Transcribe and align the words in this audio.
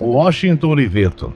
Washington 0.00 0.68
Oliveto. 0.68 1.32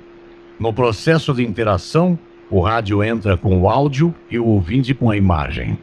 No 0.58 0.72
processo 0.72 1.32
de 1.32 1.44
interação, 1.44 2.18
o 2.50 2.60
rádio 2.60 3.02
entra 3.02 3.36
com 3.36 3.60
o 3.60 3.68
áudio 3.68 4.14
e 4.30 4.38
o 4.38 4.46
ouvinte 4.46 4.94
com 4.94 5.10
a 5.10 5.16
imagem. 5.16 5.78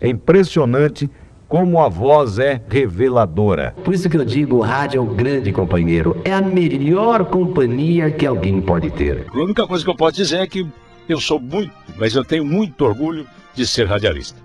É 0.00 0.08
impressionante 0.08 1.08
como 1.48 1.80
a 1.80 1.88
voz 1.88 2.38
é 2.38 2.60
reveladora. 2.68 3.74
Por 3.84 3.94
isso 3.94 4.10
que 4.10 4.16
eu 4.16 4.24
digo, 4.24 4.56
o 4.56 4.60
rádio 4.60 4.98
é 4.98 5.00
um 5.00 5.14
grande 5.14 5.52
companheiro. 5.52 6.20
É 6.24 6.32
a 6.32 6.42
melhor 6.42 7.26
companhia 7.26 8.10
que 8.10 8.26
alguém 8.26 8.60
pode 8.60 8.90
ter. 8.90 9.26
A 9.32 9.38
única 9.38 9.66
coisa 9.66 9.84
que 9.84 9.90
eu 9.90 9.94
posso 9.94 10.16
dizer 10.16 10.38
é 10.40 10.46
que 10.46 10.66
eu 11.08 11.20
sou 11.20 11.38
muito, 11.38 11.72
mas 11.96 12.14
eu 12.14 12.24
tenho 12.24 12.44
muito 12.44 12.84
orgulho 12.84 13.26
de 13.54 13.66
ser 13.66 13.86
radialista. 13.86 14.40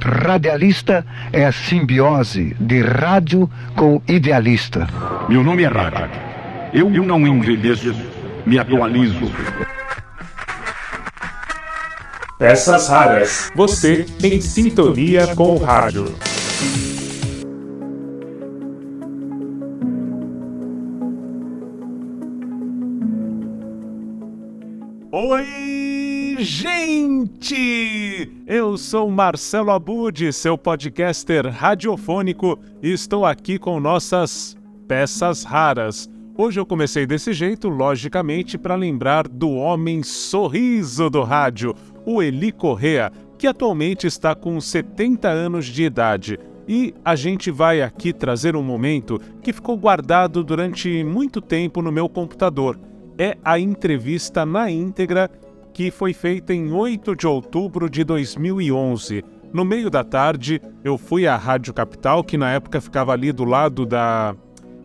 Radialista 0.00 1.04
é 1.32 1.44
a 1.44 1.52
simbiose 1.52 2.56
de 2.58 2.80
rádio 2.80 3.48
com 3.76 4.00
idealista. 4.08 4.86
Meu 5.28 5.44
nome 5.44 5.64
é 5.64 5.68
Rádio. 5.68 6.33
Eu 6.76 6.90
não 6.90 7.24
envelheço, 7.24 7.94
me 8.44 8.58
atualizo. 8.58 9.30
Peças 12.36 12.88
raras. 12.88 13.52
Você 13.54 14.04
em 14.20 14.40
sintonia 14.40 15.36
com 15.36 15.54
o 15.54 15.58
rádio. 15.58 16.12
Oi, 25.12 26.38
gente! 26.40 28.32
Eu 28.48 28.76
sou 28.76 29.08
Marcelo 29.08 29.70
Abud, 29.70 30.32
seu 30.32 30.58
podcaster 30.58 31.46
radiofônico, 31.46 32.58
e 32.82 32.92
estou 32.92 33.24
aqui 33.24 33.60
com 33.60 33.78
nossas 33.78 34.56
peças 34.88 35.44
raras. 35.44 36.12
Hoje 36.36 36.58
eu 36.58 36.66
comecei 36.66 37.06
desse 37.06 37.32
jeito, 37.32 37.68
logicamente, 37.68 38.58
para 38.58 38.74
lembrar 38.74 39.28
do 39.28 39.50
homem 39.50 40.02
sorriso 40.02 41.08
do 41.08 41.22
rádio, 41.22 41.74
o 42.04 42.22
Eli 42.22 42.50
Correa, 42.50 43.12
que 43.38 43.46
atualmente 43.46 44.06
está 44.06 44.34
com 44.34 44.60
70 44.60 45.28
anos 45.28 45.66
de 45.66 45.84
idade. 45.84 46.38
E 46.66 46.94
a 47.04 47.14
gente 47.14 47.50
vai 47.50 47.82
aqui 47.82 48.12
trazer 48.12 48.56
um 48.56 48.62
momento 48.62 49.20
que 49.42 49.52
ficou 49.52 49.76
guardado 49.76 50.42
durante 50.42 51.04
muito 51.04 51.40
tempo 51.40 51.80
no 51.80 51.92
meu 51.92 52.08
computador 52.08 52.78
é 53.18 53.36
a 53.44 53.58
entrevista 53.58 54.44
na 54.44 54.70
íntegra 54.70 55.30
que 55.72 55.90
foi 55.90 56.12
feita 56.12 56.54
em 56.54 56.72
8 56.72 57.16
de 57.16 57.26
outubro 57.26 57.88
de 57.90 58.04
2011. 58.04 59.24
No 59.52 59.64
meio 59.64 59.90
da 59.90 60.02
tarde, 60.02 60.60
eu 60.82 60.98
fui 60.98 61.26
à 61.26 61.36
Rádio 61.36 61.72
Capital, 61.72 62.22
que 62.24 62.36
na 62.36 62.52
época 62.52 62.80
ficava 62.80 63.12
ali 63.12 63.32
do 63.32 63.44
lado 63.44 63.86
da 63.86 64.34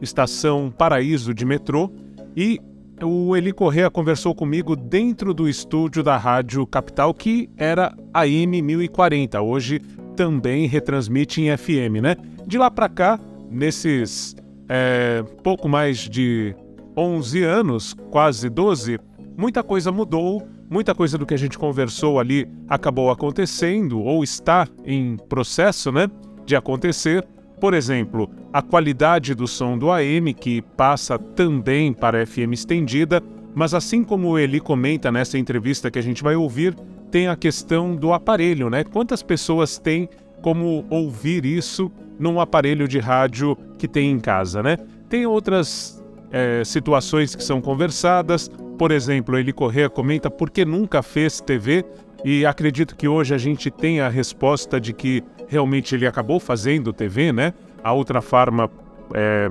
estação 0.02 0.74
Paraíso 0.76 1.34
de 1.34 1.46
metrô, 1.46 1.92
e 2.36 2.60
o 3.04 3.36
Eli 3.36 3.54
Correa 3.54 3.90
conversou 3.90 4.36
comigo 4.36 4.76
dentro 4.76 5.34
do 5.34 5.48
estúdio 5.48 6.04
da 6.04 6.18
Rádio 6.18 6.66
Capital, 6.68 7.14
que 7.14 7.50
era 7.58 7.96
a 8.14 8.28
M 8.28 8.62
1040. 8.62 9.42
Hoje 9.42 9.80
também 10.16 10.68
retransmite 10.68 11.42
em 11.42 11.56
FM, 11.56 12.02
né? 12.02 12.18
De 12.46 12.58
lá 12.58 12.70
para 12.70 12.90
cá, 12.90 13.20
nesses 13.50 14.36
é, 14.68 15.24
pouco 15.44 15.70
mais 15.70 15.98
de 15.98 16.54
11 16.96 17.44
anos, 17.44 17.96
quase 18.12 18.50
12, 18.50 19.00
muita 19.38 19.64
coisa 19.64 19.92
mudou, 19.92 20.46
muita 20.70 20.94
coisa 20.94 21.18
do 21.18 21.26
que 21.26 21.34
a 21.34 21.38
gente 21.38 21.58
conversou 21.58 22.20
ali 22.20 22.48
acabou 22.68 23.10
acontecendo 23.10 24.00
ou 24.02 24.24
está 24.24 24.68
em 24.86 25.18
processo, 25.30 25.92
né, 25.92 26.08
de 26.46 26.56
acontecer. 26.56 27.26
Por 27.60 27.74
exemplo, 27.74 28.30
a 28.54 28.62
qualidade 28.62 29.36
do 29.36 29.48
som 29.48 29.78
do 29.78 29.92
AM, 29.92 30.34
que 30.34 30.62
passa 30.62 31.20
também 31.20 31.92
para 31.92 32.26
FM 32.26 32.54
estendida, 32.54 33.22
mas 33.54 33.74
assim 33.74 34.04
como 34.04 34.38
ele 34.38 34.60
comenta 34.60 35.12
nessa 35.12 35.38
entrevista 35.38 35.92
que 35.92 36.00
a 36.00 36.02
gente 36.02 36.24
vai 36.24 36.36
ouvir, 36.36 36.76
tem 37.12 37.28
a 37.28 37.36
questão 37.36 37.96
do 37.96 38.14
aparelho, 38.14 38.70
né? 38.70 38.84
Quantas 38.84 39.22
pessoas 39.22 39.78
têm 39.78 40.08
como 40.42 40.86
ouvir 40.90 41.46
isso 41.46 41.92
num 42.18 42.40
aparelho 42.40 42.88
de 42.88 43.00
rádio 43.00 43.58
que 43.78 43.88
tem 43.88 44.12
em 44.12 44.20
casa, 44.20 44.64
né? 44.64 44.78
Tem 45.10 45.26
outras 45.26 46.02
é, 46.32 46.64
situações 46.64 47.36
que 47.36 47.44
são 47.44 47.62
conversadas. 47.62 48.50
Por 48.78 48.92
exemplo, 48.92 49.38
ele 49.38 49.52
Correa 49.52 49.90
comenta 49.90 50.30
por 50.30 50.50
que 50.50 50.64
nunca 50.64 51.02
fez 51.02 51.42
TV 51.42 51.84
e 52.24 52.46
acredito 52.46 52.96
que 52.96 53.08
hoje 53.08 53.34
a 53.34 53.38
gente 53.38 53.72
tem 53.72 54.02
a 54.02 54.10
resposta 54.10 54.80
de 54.80 54.94
que 54.94 55.24
realmente 55.50 55.96
ele 55.96 56.08
acabou 56.08 56.40
fazendo 56.40 56.94
TV, 56.94 57.34
né? 57.34 57.54
A 57.84 57.92
outra 57.92 58.22
Farma 58.22 58.72
é, 59.14 59.50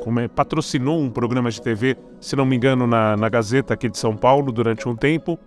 como 0.00 0.18
é, 0.20 0.26
patrocinou 0.26 1.00
um 1.00 1.10
programa 1.10 1.50
de 1.50 1.60
TV, 1.60 1.96
se 2.20 2.34
não 2.34 2.44
me 2.44 2.56
engano, 2.56 2.86
na, 2.86 3.16
na 3.16 3.28
Gazeta 3.28 3.74
aqui 3.74 3.88
de 3.88 3.98
São 3.98 4.16
Paulo 4.16 4.50
durante 4.50 4.88
um 4.88 4.96
tempo. 4.96 5.38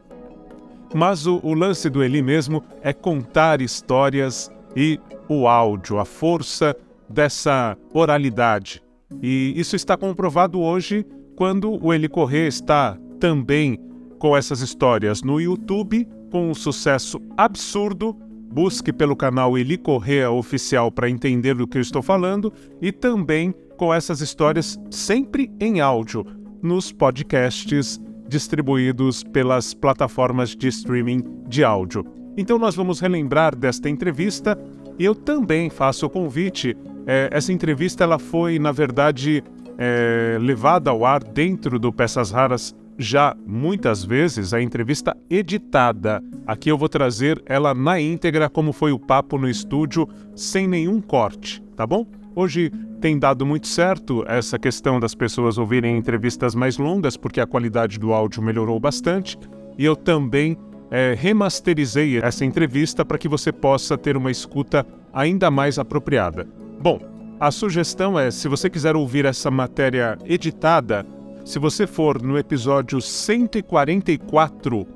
Mas 0.94 1.26
o, 1.26 1.40
o 1.44 1.54
lance 1.54 1.90
do 1.90 2.04
Eli 2.04 2.22
mesmo 2.22 2.64
é 2.82 2.94
contar 2.94 3.62
histórias 3.62 4.52
e 4.76 5.00
o 5.28 5.48
áudio, 5.48 6.00
a 6.00 6.06
força 6.06 6.76
dessa 7.10 7.78
oralidade. 7.94 8.82
E 9.22 9.54
isso 9.56 9.76
está 9.76 9.98
comprovado 9.98 10.60
hoje 10.60 11.06
quando 11.36 11.84
o 11.84 11.94
Eli 11.94 12.08
Corrêa 12.08 12.48
está 12.48 12.98
também 13.20 13.80
com 14.20 14.36
essas 14.38 14.62
histórias 14.62 15.22
no 15.24 15.40
YouTube, 15.40 16.08
com 16.32 16.50
um 16.50 16.54
sucesso 16.54 17.20
absurdo. 17.36 18.16
Busque 18.52 18.92
pelo 18.92 19.16
canal 19.16 19.58
Eli 19.58 19.78
Corrêa 19.78 20.30
Oficial 20.30 20.92
para 20.92 21.10
entender 21.10 21.56
do 21.56 21.68
que 21.68 21.78
eu 21.78 21.82
estou 21.82 22.02
falando 22.02 22.52
e 22.82 22.92
também 22.92 23.54
com 23.78 23.94
essas 23.94 24.22
histórias 24.22 24.80
sempre 24.90 25.52
em 25.60 25.80
áudio 25.80 26.26
nos 26.62 26.92
podcasts 26.92 28.00
distribuídos 28.28 29.24
pelas 29.24 29.74
plataformas 29.74 30.56
de 30.56 30.68
streaming 30.68 31.24
de 31.48 31.64
áudio. 31.64 32.06
Então 32.38 32.58
nós 32.58 32.76
vamos 32.76 33.00
relembrar 33.00 33.56
desta 33.56 33.90
entrevista 33.90 34.58
e 35.00 35.06
eu 35.06 35.16
também 35.16 35.70
faço 35.70 36.06
o 36.06 36.10
convite 36.10 36.76
é, 37.06 37.30
essa 37.32 37.52
entrevista 37.52 38.04
ela 38.04 38.20
foi, 38.20 38.60
na 38.60 38.72
verdade, 38.72 39.44
é, 39.78 40.38
levada 40.40 40.90
ao 40.90 41.06
ar 41.06 41.24
dentro 41.24 41.80
do 41.80 41.92
Peças 41.92 42.32
Raras 42.32 42.76
já 42.98 43.36
muitas 43.46 44.04
vezes, 44.04 44.54
a 44.54 44.62
entrevista 44.62 45.16
editada. 45.30 46.24
Aqui 46.46 46.70
eu 46.70 46.78
vou 46.78 46.90
trazer 46.90 47.42
ela 47.46 47.74
na 47.74 48.00
íntegra, 48.00 48.50
como 48.50 48.74
foi 48.74 48.92
o 48.92 49.00
papo 49.00 49.38
no 49.38 49.50
estúdio, 49.50 50.08
sem 50.36 50.68
nenhum 50.68 51.02
corte, 51.02 51.62
tá 51.76 51.86
bom? 51.86 52.06
Hoje 52.36 52.72
tem 53.02 53.18
dado 53.18 53.46
muito 53.46 53.68
certo 53.68 54.24
essa 54.28 54.60
questão 54.60 55.00
das 55.00 55.16
pessoas 55.16 55.58
ouvirem 55.58 55.98
entrevistas 55.98 56.54
mais 56.54 56.78
longas, 56.78 57.18
porque 57.18 57.42
a 57.42 57.48
qualidade 57.48 58.00
do 58.00 58.14
áudio 58.14 58.44
melhorou 58.44 58.80
bastante, 58.80 59.38
e 59.78 59.84
eu 59.84 59.96
também 59.96 60.58
é, 60.92 61.16
remasterizei 61.18 62.20
essa 62.20 62.46
entrevista 62.46 63.04
para 63.04 63.18
que 63.18 63.28
você 63.28 63.52
possa 63.52 63.98
ter 63.98 64.16
uma 64.16 64.30
escuta 64.30 64.86
ainda 65.14 65.50
mais 65.50 65.80
apropriada. 65.80 66.48
Bom, 66.80 67.00
a 67.40 67.50
sugestão 67.50 68.20
é: 68.20 68.30
se 68.30 68.48
você 68.48 68.70
quiser 68.70 68.96
ouvir 68.96 69.26
essa 69.26 69.50
matéria 69.50 70.18
editada, 70.26 71.06
se 71.44 71.58
você 71.60 71.88
for 71.88 72.22
no 72.22 72.38
episódio 72.38 73.02
144 73.02 74.88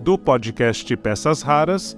do 0.00 0.18
podcast 0.18 0.96
Peças 0.96 1.42
Raras, 1.42 1.96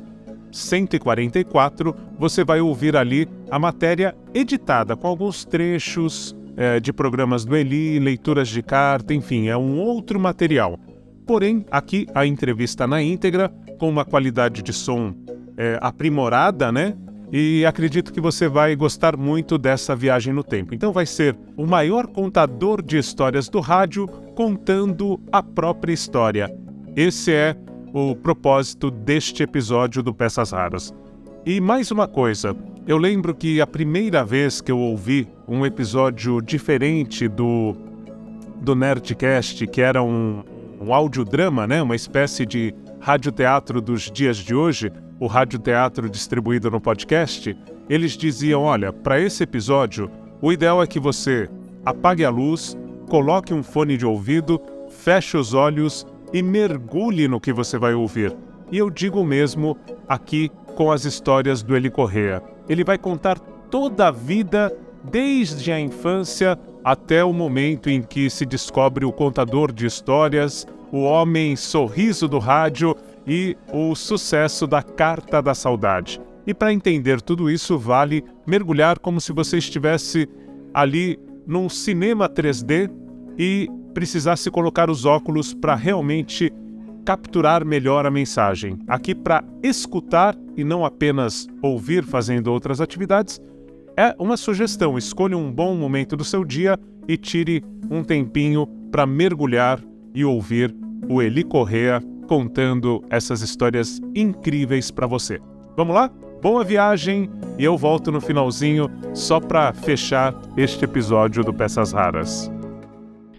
144, 0.53 1.95
você 2.19 2.45
vai 2.45 2.61
ouvir 2.61 2.97
ali 2.97 3.29
a 3.51 3.59
matéria 3.59 4.15
editada, 4.35 4.97
com 4.97 5.07
alguns 5.07 5.45
trechos 5.45 6.37
é, 6.57 6.79
de 6.81 6.93
programas 6.93 7.45
do 7.45 7.57
Eli, 7.57 7.99
leituras 7.99 8.49
de 8.49 8.63
carta, 8.63 9.15
enfim, 9.15 9.49
é 9.49 9.57
um 9.57 9.79
outro 9.79 10.19
material. 10.21 10.79
Porém, 11.27 11.65
aqui 11.71 12.07
a 12.15 12.27
entrevista 12.27 12.87
na 12.87 13.03
íntegra, 13.03 13.53
com 13.79 13.89
uma 13.89 14.05
qualidade 14.05 14.63
de 14.63 14.73
som 14.73 15.15
é, 15.57 15.79
aprimorada, 15.81 16.73
né? 16.73 16.97
E 17.33 17.65
acredito 17.67 18.13
que 18.13 18.21
você 18.21 18.49
vai 18.49 18.75
gostar 18.75 19.17
muito 19.17 19.59
dessa 19.59 19.95
viagem 19.95 20.33
no 20.33 20.43
tempo. 20.43 20.75
Então 20.75 20.93
vai 20.93 21.07
ser 21.07 21.37
o 21.57 21.67
maior 21.67 22.07
contador 22.07 22.83
de 22.83 22.97
histórias 22.97 23.49
do 23.49 23.61
rádio 23.61 24.07
contando 24.35 25.21
a 25.31 25.43
própria 25.43 25.93
história. 25.93 26.51
Esse 26.97 27.33
é 27.33 27.57
o 27.93 28.15
propósito 28.15 28.91
deste 28.91 29.43
episódio 29.43 30.03
do 30.03 30.15
Peças 30.15 30.53
Raras. 30.53 30.93
E 31.45 31.61
mais 31.61 31.91
uma 31.91 32.07
coisa, 32.07 32.57
eu 32.87 32.99
lembro 32.99 33.35
que 33.35 33.61
a 33.61 33.67
primeira 33.67 34.25
vez 34.25 34.61
que 34.61 34.73
eu 34.73 34.79
ouvi 34.79 35.29
um 35.47 35.65
episódio 35.65 36.41
diferente 36.41 37.29
do 37.29 37.77
do 38.61 38.75
Nerdcast, 38.75 39.67
que 39.69 39.81
era 39.81 40.03
um, 40.03 40.43
um 40.81 40.93
audiodrama, 40.93 41.65
né, 41.65 41.81
uma 41.81 41.95
espécie 41.95 42.45
de 42.45 42.75
radioteatro 43.01 43.81
dos 43.81 44.11
dias 44.11 44.37
de 44.37 44.53
hoje, 44.53 44.91
o 45.21 45.27
radioteatro 45.27 46.09
distribuído 46.09 46.71
no 46.71 46.81
podcast, 46.81 47.57
eles 47.89 48.13
diziam: 48.13 48.63
olha, 48.63 48.93
para 48.93 49.21
esse 49.21 49.43
episódio, 49.43 50.11
o 50.41 50.53
ideal 50.53 50.83
é 50.83 50.87
que 50.87 51.01
você 51.01 51.49
apague 51.85 52.25
a 52.25 52.31
luz, 52.31 52.77
coloque 53.09 53.53
um 53.53 53.63
fone 53.63 53.97
de 53.97 54.07
ouvido, 54.07 54.61
feche 54.89 55.37
os 55.37 55.55
olhos 55.55 56.07
e 56.33 56.43
mergulhe 56.43 57.27
no 57.27 57.41
que 57.41 57.53
você 57.53 57.79
vai 57.79 57.95
ouvir. 57.95 58.37
E 58.71 58.79
eu 58.79 58.91
digo 58.91 59.25
mesmo 59.25 59.77
aqui 60.07 60.51
com 60.77 60.93
as 60.93 61.05
histórias 61.05 61.63
do 61.63 61.75
Eli 61.75 61.91
Correa. 61.91 62.43
Ele 62.69 62.85
vai 62.85 62.99
contar 62.99 63.39
toda 63.39 64.09
a 64.09 64.11
vida, 64.11 64.73
desde 65.03 65.73
a 65.73 65.81
infância 65.81 66.59
até 66.85 67.25
o 67.25 67.33
momento 67.33 67.89
em 67.89 68.03
que 68.03 68.29
se 68.31 68.45
descobre 68.45 69.05
o 69.05 69.13
contador 69.13 69.73
de 69.73 69.87
histórias, 69.87 70.67
o 70.93 71.03
homem 71.03 71.57
sorriso 71.57 72.29
do 72.29 72.39
rádio 72.39 72.95
e 73.29 73.57
o 73.73 73.95
sucesso 73.95 74.67
da 74.67 74.83
Carta 74.83 75.43
da 75.43 75.55
Saudade. 75.55 76.19
E 76.47 76.55
para 76.55 76.73
entender 76.73 77.21
tudo 77.21 77.51
isso, 77.51 77.79
vale 77.79 78.25
mergulhar 78.47 78.99
como 78.99 79.21
se 79.21 79.33
você 79.33 79.59
estivesse 79.59 80.27
ali 80.73 81.19
num 81.47 81.69
cinema 81.69 82.27
3D 82.27 82.91
e 83.39 83.69
precisasse 83.93 84.51
colocar 84.51 84.89
os 84.89 85.05
óculos 85.05 85.53
para 85.53 85.75
realmente 85.75 86.51
capturar 87.05 87.65
melhor 87.65 88.07
a 88.07 88.11
mensagem. 88.11 88.79
Aqui 88.89 89.15
para 89.15 89.45
escutar 89.63 90.35
e 90.57 90.65
não 90.65 90.85
apenas 90.85 91.47
ouvir 91.63 92.05
fazendo 92.05 92.49
outras 92.49 92.81
atividades, 92.81 93.41
é 93.97 94.15
uma 94.19 94.37
sugestão. 94.37 94.97
Escolha 94.97 95.37
um 95.37 95.53
bom 95.53 95.75
momento 95.75 96.17
do 96.17 96.25
seu 96.25 96.45
dia 96.45 96.79
e 97.07 97.17
tire 97.17 97.63
um 97.91 98.03
tempinho 98.03 98.67
para 98.91 99.07
mergulhar 99.07 99.83
e 100.15 100.25
ouvir 100.25 100.75
o 101.09 101.21
Eli 101.21 101.45
Correa 101.45 102.03
contando 102.29 103.03
essas 103.09 103.41
histórias 103.41 104.01
incríveis 104.15 104.91
para 104.91 105.07
você. 105.07 105.41
Vamos 105.75 105.95
lá? 105.95 106.11
Boa 106.43 106.63
viagem 106.63 107.29
e 107.59 107.65
eu 107.65 107.77
volto 107.77 108.13
no 108.13 108.21
finalzinho 108.21 108.89
só 109.15 109.41
para 109.41 109.73
fechar 109.73 110.35
este 110.57 110.85
episódio 110.85 111.43
do 111.43 111.53
Peças 111.53 111.93
Raras. 111.93 112.51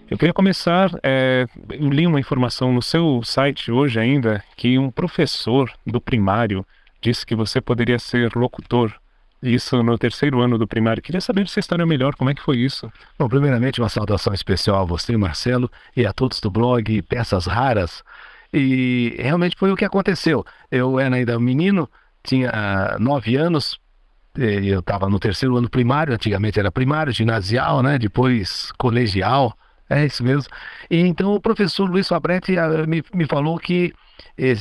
Eu 0.09 0.17
queria 0.17 0.33
começar, 0.33 0.89
é, 1.03 1.45
eu 1.69 1.87
li 1.87 2.07
uma 2.07 2.19
informação 2.19 2.73
no 2.73 2.81
seu 2.81 3.21
site 3.23 3.71
hoje 3.71 3.99
ainda 3.99 4.43
que 4.57 4.79
um 4.79 4.89
professor 4.89 5.71
do 5.85 6.01
primário 6.01 6.65
disse 6.99 7.23
que 7.23 7.35
você 7.35 7.61
poderia 7.61 7.99
ser 7.99 8.35
locutor. 8.35 8.91
Isso 9.41 9.81
no 9.81 9.97
terceiro 9.97 10.41
ano 10.41 10.57
do 10.57 10.67
primário. 10.67 11.01
Queria 11.01 11.21
saber 11.21 11.47
se 11.47 11.59
a 11.59 11.61
história 11.61 11.83
é 11.83 11.85
melhor, 11.85 12.15
como 12.15 12.29
é 12.29 12.33
que 12.33 12.41
foi 12.41 12.57
isso? 12.57 12.91
Bom, 13.17 13.29
primeiramente 13.29 13.79
uma 13.79 13.87
saudação 13.87 14.33
especial 14.33 14.81
a 14.81 14.83
você, 14.83 15.15
Marcelo, 15.15 15.71
e 15.95 16.05
a 16.05 16.11
todos 16.11 16.41
do 16.41 16.49
blog 16.49 17.01
Peças 17.03 17.45
Raras. 17.45 18.03
E 18.53 19.15
realmente 19.19 19.55
foi 19.57 19.71
o 19.71 19.75
que 19.75 19.85
aconteceu. 19.85 20.45
Eu 20.71 20.99
era 20.99 21.15
ainda 21.15 21.39
menino, 21.39 21.89
tinha 22.23 22.97
nove 22.99 23.35
anos, 23.35 23.79
eu 24.35 24.79
estava 24.79 25.09
no 25.09 25.19
terceiro 25.19 25.57
ano 25.57 25.69
primário, 25.69 26.13
antigamente 26.13 26.59
era 26.59 26.71
primário, 26.71 27.13
ginasial, 27.13 27.81
né? 27.81 27.97
Depois 27.97 28.71
colegial. 28.77 29.55
É 29.89 30.05
isso 30.05 30.23
mesmo. 30.23 30.51
E 30.89 30.97
então 30.97 31.33
o 31.33 31.41
professor 31.41 31.89
Luiz 31.89 32.07
Fabretti 32.07 32.55
uh, 32.55 32.87
me, 32.87 33.03
me 33.13 33.25
falou 33.25 33.57
que 33.57 33.91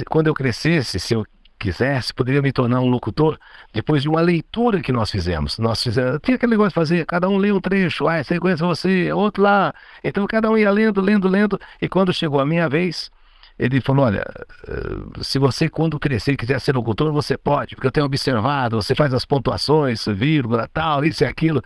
quando 0.08 0.28
eu 0.28 0.34
crescesse, 0.34 0.98
se 0.98 1.14
eu 1.14 1.26
quisesse, 1.58 2.14
poderia 2.14 2.40
me 2.40 2.52
tornar 2.52 2.80
um 2.80 2.86
locutor 2.86 3.38
depois 3.72 4.02
de 4.02 4.08
uma 4.08 4.20
leitura 4.20 4.80
que 4.80 4.92
nós 4.92 5.10
fizemos. 5.10 5.58
Nós 5.58 5.82
fizemos, 5.82 6.20
tinha 6.22 6.36
aquele 6.36 6.52
negócio 6.52 6.70
de 6.70 6.74
fazer, 6.74 7.06
cada 7.06 7.28
um 7.28 7.36
lê 7.36 7.52
um 7.52 7.60
trecho, 7.60 8.08
ah, 8.08 8.22
você 8.22 8.38
conhece 8.38 8.62
você, 8.62 9.12
outro 9.12 9.42
lá. 9.42 9.74
Então 10.02 10.26
cada 10.26 10.50
um 10.50 10.56
ia 10.56 10.70
lendo, 10.70 11.00
lendo, 11.00 11.28
lendo, 11.28 11.60
e 11.82 11.88
quando 11.88 12.12
chegou 12.12 12.40
a 12.40 12.46
minha 12.46 12.68
vez, 12.68 13.10
ele 13.58 13.80
falou, 13.80 14.06
olha, 14.06 14.24
eh, 14.68 15.22
se 15.22 15.38
você 15.38 15.68
quando 15.68 15.98
crescer 15.98 16.36
quiser 16.36 16.60
ser 16.60 16.76
locutor, 16.76 17.12
você 17.12 17.36
pode, 17.36 17.74
porque 17.74 17.88
eu 17.88 17.92
tenho 17.92 18.06
observado, 18.06 18.80
você 18.80 18.94
faz 18.94 19.12
as 19.12 19.24
pontuações, 19.24 20.04
vírgula, 20.06 20.68
tal, 20.72 21.04
isso 21.04 21.24
e 21.24 21.26
aquilo. 21.26 21.62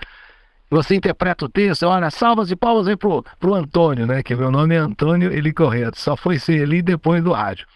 Você 0.70 0.94
interpreta 0.94 1.44
o 1.44 1.50
texto, 1.50 1.82
olha, 1.82 2.10
salvas 2.10 2.50
e 2.50 2.56
palmas 2.56 2.88
aí 2.88 2.96
pro, 2.96 3.22
pro 3.38 3.52
Antônio, 3.52 4.06
né? 4.06 4.22
Que 4.22 4.34
meu 4.34 4.50
nome 4.50 4.74
é 4.74 4.78
Antônio 4.78 5.30
Eli 5.30 5.52
Correia. 5.52 5.90
Só 5.94 6.16
foi 6.16 6.38
ser 6.38 6.62
ali 6.62 6.80
depois 6.80 7.22
do 7.22 7.30
rádio. 7.32 7.66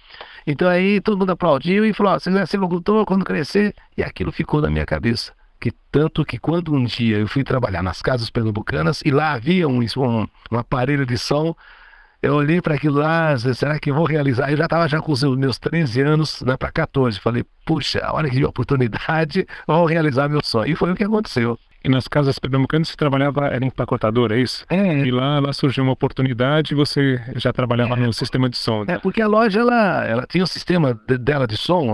Então 0.46 0.66
aí 0.66 0.98
todo 1.02 1.18
mundo 1.18 1.32
aplaudiu 1.32 1.84
e 1.84 1.92
falou: 1.92 2.18
você 2.18 2.30
vai 2.30 2.46
ser 2.46 2.56
locutor 2.56 3.04
quando 3.04 3.22
crescer. 3.22 3.74
E 3.98 4.02
aquilo 4.02 4.32
ficou 4.32 4.62
na 4.62 4.70
minha 4.70 4.86
cabeça. 4.86 5.34
Que 5.60 5.72
tanto 5.92 6.24
que 6.24 6.38
quando 6.38 6.72
um 6.72 6.84
dia 6.84 7.18
eu 7.18 7.28
fui 7.28 7.44
trabalhar 7.44 7.82
nas 7.82 8.00
casas 8.00 8.30
pernambucanas 8.30 9.02
e 9.04 9.10
lá 9.10 9.32
havia 9.32 9.68
um, 9.68 9.80
um, 9.80 10.26
um 10.50 10.58
aparelho 10.58 11.04
de 11.04 11.18
som, 11.18 11.54
eu 12.26 12.34
olhei 12.34 12.60
para 12.60 12.74
aquilo 12.74 12.98
lá, 12.98 13.36
será 13.38 13.78
que 13.78 13.90
eu 13.90 13.94
vou 13.94 14.04
realizar? 14.04 14.50
Eu 14.50 14.56
já 14.56 14.64
estava 14.64 14.88
já 14.88 15.00
com 15.00 15.12
os 15.12 15.22
meus 15.22 15.58
13 15.58 16.00
anos, 16.00 16.42
né, 16.42 16.56
para 16.56 16.72
14. 16.72 17.20
Falei, 17.20 17.44
puxa, 17.64 18.00
a 18.04 18.12
hora 18.12 18.28
que 18.28 18.44
oportunidade, 18.44 19.46
vou 19.66 19.86
realizar 19.86 20.28
meu 20.28 20.40
sonho. 20.42 20.70
E 20.70 20.74
foi 20.74 20.90
o 20.92 20.96
que 20.96 21.04
aconteceu. 21.04 21.58
E 21.84 21.88
nas 21.88 22.08
casas 22.08 22.36
pernambucanas 22.36 22.88
você 22.88 22.96
trabalhava, 22.96 23.46
era 23.46 23.64
empacotador, 23.64 24.32
é 24.32 24.40
isso? 24.40 24.64
É. 24.68 25.06
E 25.06 25.10
lá, 25.12 25.38
lá 25.38 25.52
surgiu 25.52 25.84
uma 25.84 25.92
oportunidade 25.92 26.74
e 26.74 26.76
você 26.76 27.22
já 27.36 27.52
trabalhava 27.52 27.94
é. 27.94 27.98
no 27.98 28.12
sistema 28.12 28.50
de 28.50 28.56
som. 28.56 28.84
É, 28.88 28.98
porque 28.98 29.22
a 29.22 29.28
loja, 29.28 29.60
ela, 29.60 30.04
ela 30.04 30.26
tinha 30.26 30.42
um 30.42 30.48
sistema 30.48 31.00
de, 31.06 31.16
dela 31.16 31.46
de 31.46 31.56
som, 31.56 31.86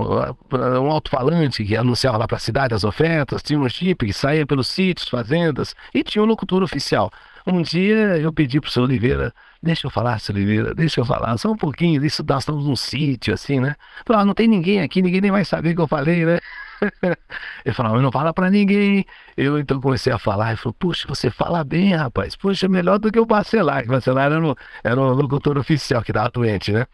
um 0.50 0.90
alto-falante 0.90 1.62
que 1.62 1.76
anunciava 1.76 2.16
lá 2.16 2.26
para 2.26 2.38
a 2.38 2.40
cidade 2.40 2.72
as 2.72 2.84
ofertas, 2.84 3.42
tinha 3.42 3.60
um 3.60 3.68
chip 3.68 4.06
que 4.06 4.14
saía 4.14 4.46
pelos 4.46 4.68
sítios, 4.68 5.10
fazendas, 5.10 5.74
e 5.92 6.02
tinha 6.02 6.22
um 6.22 6.26
locutor 6.26 6.62
oficial. 6.62 7.10
Um 7.46 7.60
dia 7.60 8.16
eu 8.16 8.32
pedi 8.32 8.60
para 8.60 8.68
o 8.68 8.70
seu 8.70 8.84
Oliveira, 8.84 9.34
deixa 9.62 9.86
eu 9.86 9.90
falar, 9.90 10.18
seu 10.18 10.34
Oliveira, 10.34 10.74
deixa 10.74 11.00
eu 11.00 11.04
falar, 11.04 11.36
só 11.38 11.50
um 11.50 11.56
pouquinho, 11.56 12.04
isso 12.04 12.24
nós 12.28 12.42
estamos 12.42 12.66
num 12.66 12.76
sítio, 12.76 13.32
assim, 13.32 13.60
né? 13.60 13.76
Falei, 14.04 14.22
ah, 14.22 14.24
não 14.24 14.34
tem 14.34 14.48
ninguém 14.48 14.80
aqui, 14.80 15.00
ninguém 15.00 15.20
nem 15.20 15.30
vai 15.30 15.44
saber 15.44 15.72
o 15.72 15.74
que 15.76 15.80
eu 15.80 15.88
falei, 15.88 16.24
né? 16.24 16.40
Ele 17.64 17.74
falou, 17.74 18.02
não 18.02 18.10
fala 18.10 18.34
para 18.34 18.50
ninguém. 18.50 19.04
Eu 19.36 19.58
então 19.58 19.80
comecei 19.80 20.12
a 20.12 20.18
falar, 20.18 20.48
ele 20.48 20.56
falou, 20.56 20.74
puxa, 20.74 21.06
você 21.06 21.30
fala 21.30 21.62
bem, 21.62 21.94
rapaz. 21.94 22.34
Puxa, 22.34 22.68
melhor 22.68 22.98
do 22.98 23.10
que 23.12 23.20
o 23.20 23.24
Bacelar. 23.24 23.84
O 23.84 23.88
Bacelar 23.88 24.26
era, 24.26 24.40
no, 24.40 24.56
era 24.82 25.00
o 25.00 25.14
locutor 25.14 25.56
oficial 25.58 26.02
que 26.02 26.10
estava 26.10 26.28
doente, 26.28 26.72
né? 26.72 26.86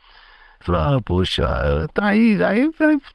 Falou, 0.60 0.80
ah, 0.80 1.00
puxa, 1.00 1.88
tá 1.94 2.06
aí, 2.06 2.42
aí 2.42 2.68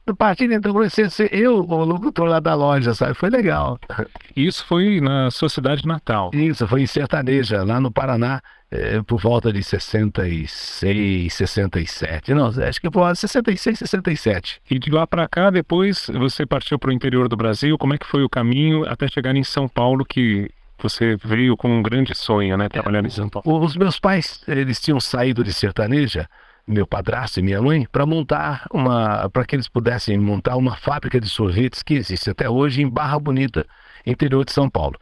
a 0.06 0.14
partir 0.14 0.48
de 0.48 0.54
então 0.54 0.72
comecei 0.72 1.04
a 1.04 1.10
ser 1.10 1.32
eu, 1.32 1.58
o 1.58 1.84
locutor 1.84 2.26
lá 2.26 2.40
da 2.40 2.54
loja, 2.54 2.94
sabe? 2.94 3.14
Foi 3.14 3.28
legal. 3.28 3.78
Isso 4.34 4.64
foi 4.64 5.00
na 5.00 5.30
sua 5.30 5.50
cidade 5.50 5.86
natal? 5.86 6.30
Isso, 6.32 6.66
foi 6.66 6.82
em 6.82 6.86
Sertaneja, 6.86 7.62
lá 7.62 7.78
no 7.78 7.92
Paraná 7.92 8.40
é, 8.70 9.00
por 9.02 9.20
volta 9.20 9.52
de 9.52 9.62
66, 9.62 11.32
67. 11.32 12.34
Não, 12.34 12.46
acho 12.46 12.80
que 12.80 12.90
por 12.90 13.00
volta 13.00 13.14
de 13.14 13.20
66, 13.20 13.78
67. 13.78 14.60
E 14.70 14.78
de 14.78 14.90
lá 14.90 15.06
para 15.06 15.28
cá, 15.28 15.50
depois 15.50 16.10
você 16.12 16.44
partiu 16.44 16.78
para 16.78 16.90
o 16.90 16.92
interior 16.92 17.28
do 17.28 17.36
Brasil. 17.36 17.78
Como 17.78 17.94
é 17.94 17.98
que 17.98 18.06
foi 18.06 18.22
o 18.24 18.28
caminho 18.28 18.88
até 18.88 19.06
chegar 19.08 19.34
em 19.36 19.44
São 19.44 19.68
Paulo, 19.68 20.04
que 20.04 20.50
você 20.78 21.16
veio 21.16 21.56
com 21.56 21.78
um 21.78 21.82
grande 21.82 22.14
sonho, 22.14 22.56
né, 22.56 22.68
trabalhando 22.68 23.06
é, 23.06 23.08
em 23.08 23.10
São 23.10 23.28
Paulo? 23.28 23.64
Os 23.64 23.76
meus 23.76 23.98
pais, 23.98 24.42
eles 24.48 24.80
tinham 24.80 25.00
saído 25.00 25.44
de 25.44 25.52
Sertaneja, 25.52 26.28
meu 26.66 26.86
padrasto 26.86 27.40
e 27.40 27.42
minha 27.42 27.60
mãe, 27.60 27.86
para 27.90 28.04
montar 28.04 28.66
uma, 28.72 29.28
para 29.30 29.44
que 29.44 29.54
eles 29.54 29.68
pudessem 29.68 30.18
montar 30.18 30.56
uma 30.56 30.76
fábrica 30.76 31.20
de 31.20 31.28
sorvetes 31.28 31.82
que 31.82 31.94
existe 31.94 32.30
até 32.30 32.48
hoje 32.48 32.82
em 32.82 32.88
Barra 32.88 33.18
Bonita, 33.18 33.66
interior 34.04 34.44
de 34.44 34.52
São 34.52 34.68
Paulo. 34.68 34.98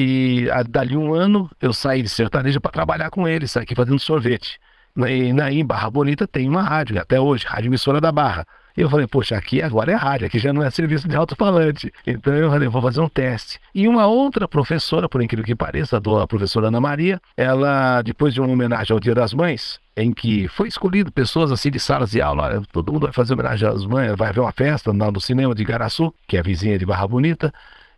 E 0.00 0.48
a, 0.52 0.62
dali 0.62 0.96
um 0.96 1.12
ano 1.12 1.50
eu 1.60 1.72
saí 1.72 2.02
de 2.02 2.08
sertaneja 2.08 2.60
para 2.60 2.70
trabalhar 2.70 3.10
com 3.10 3.26
eles, 3.26 3.56
aqui 3.56 3.74
fazendo 3.74 3.98
sorvete. 3.98 4.60
E 4.96 5.32
na, 5.32 5.50
em 5.50 5.66
Barra 5.66 5.90
Bonita 5.90 6.24
tem 6.24 6.48
uma 6.48 6.62
rádio, 6.62 7.00
até 7.00 7.20
hoje, 7.20 7.44
Rádio 7.44 7.68
Emissora 7.68 8.00
da 8.00 8.12
Barra. 8.12 8.46
E 8.76 8.80
eu 8.80 8.88
falei, 8.88 9.08
poxa, 9.08 9.36
aqui 9.36 9.60
agora 9.60 9.90
é 9.90 9.96
rádio, 9.96 10.28
aqui 10.28 10.38
já 10.38 10.52
não 10.52 10.62
é 10.62 10.70
serviço 10.70 11.08
de 11.08 11.16
alto-falante. 11.16 11.92
Então 12.06 12.32
eu 12.32 12.48
falei, 12.48 12.68
vou 12.68 12.80
fazer 12.80 13.00
um 13.00 13.08
teste. 13.08 13.58
E 13.74 13.88
uma 13.88 14.06
outra 14.06 14.46
professora, 14.46 15.08
por 15.08 15.20
incrível 15.20 15.44
que 15.44 15.56
pareça, 15.56 15.96
a 15.96 16.26
professora 16.28 16.68
Ana 16.68 16.80
Maria, 16.80 17.20
ela, 17.36 18.00
depois 18.00 18.32
de 18.32 18.40
uma 18.40 18.48
homenagem 18.48 18.94
ao 18.94 19.00
Dia 19.00 19.16
das 19.16 19.34
Mães, 19.34 19.80
em 19.96 20.12
que 20.12 20.46
foi 20.46 20.68
escolhido 20.68 21.10
pessoas 21.10 21.50
assim 21.50 21.72
de 21.72 21.80
salas 21.80 22.12
de 22.12 22.22
aula. 22.22 22.62
Todo 22.70 22.92
mundo 22.92 23.02
vai 23.02 23.12
fazer 23.12 23.34
homenagem 23.34 23.68
às 23.68 23.84
mães, 23.84 24.14
vai 24.16 24.32
ver 24.32 24.38
uma 24.38 24.52
festa 24.52 24.92
no 24.92 25.20
cinema 25.20 25.56
de 25.56 25.64
Garaçu, 25.64 26.14
que 26.28 26.36
é 26.36 26.40
a 26.40 26.42
vizinha 26.44 26.78
de 26.78 26.86
Barra 26.86 27.08
Bonita 27.08 27.52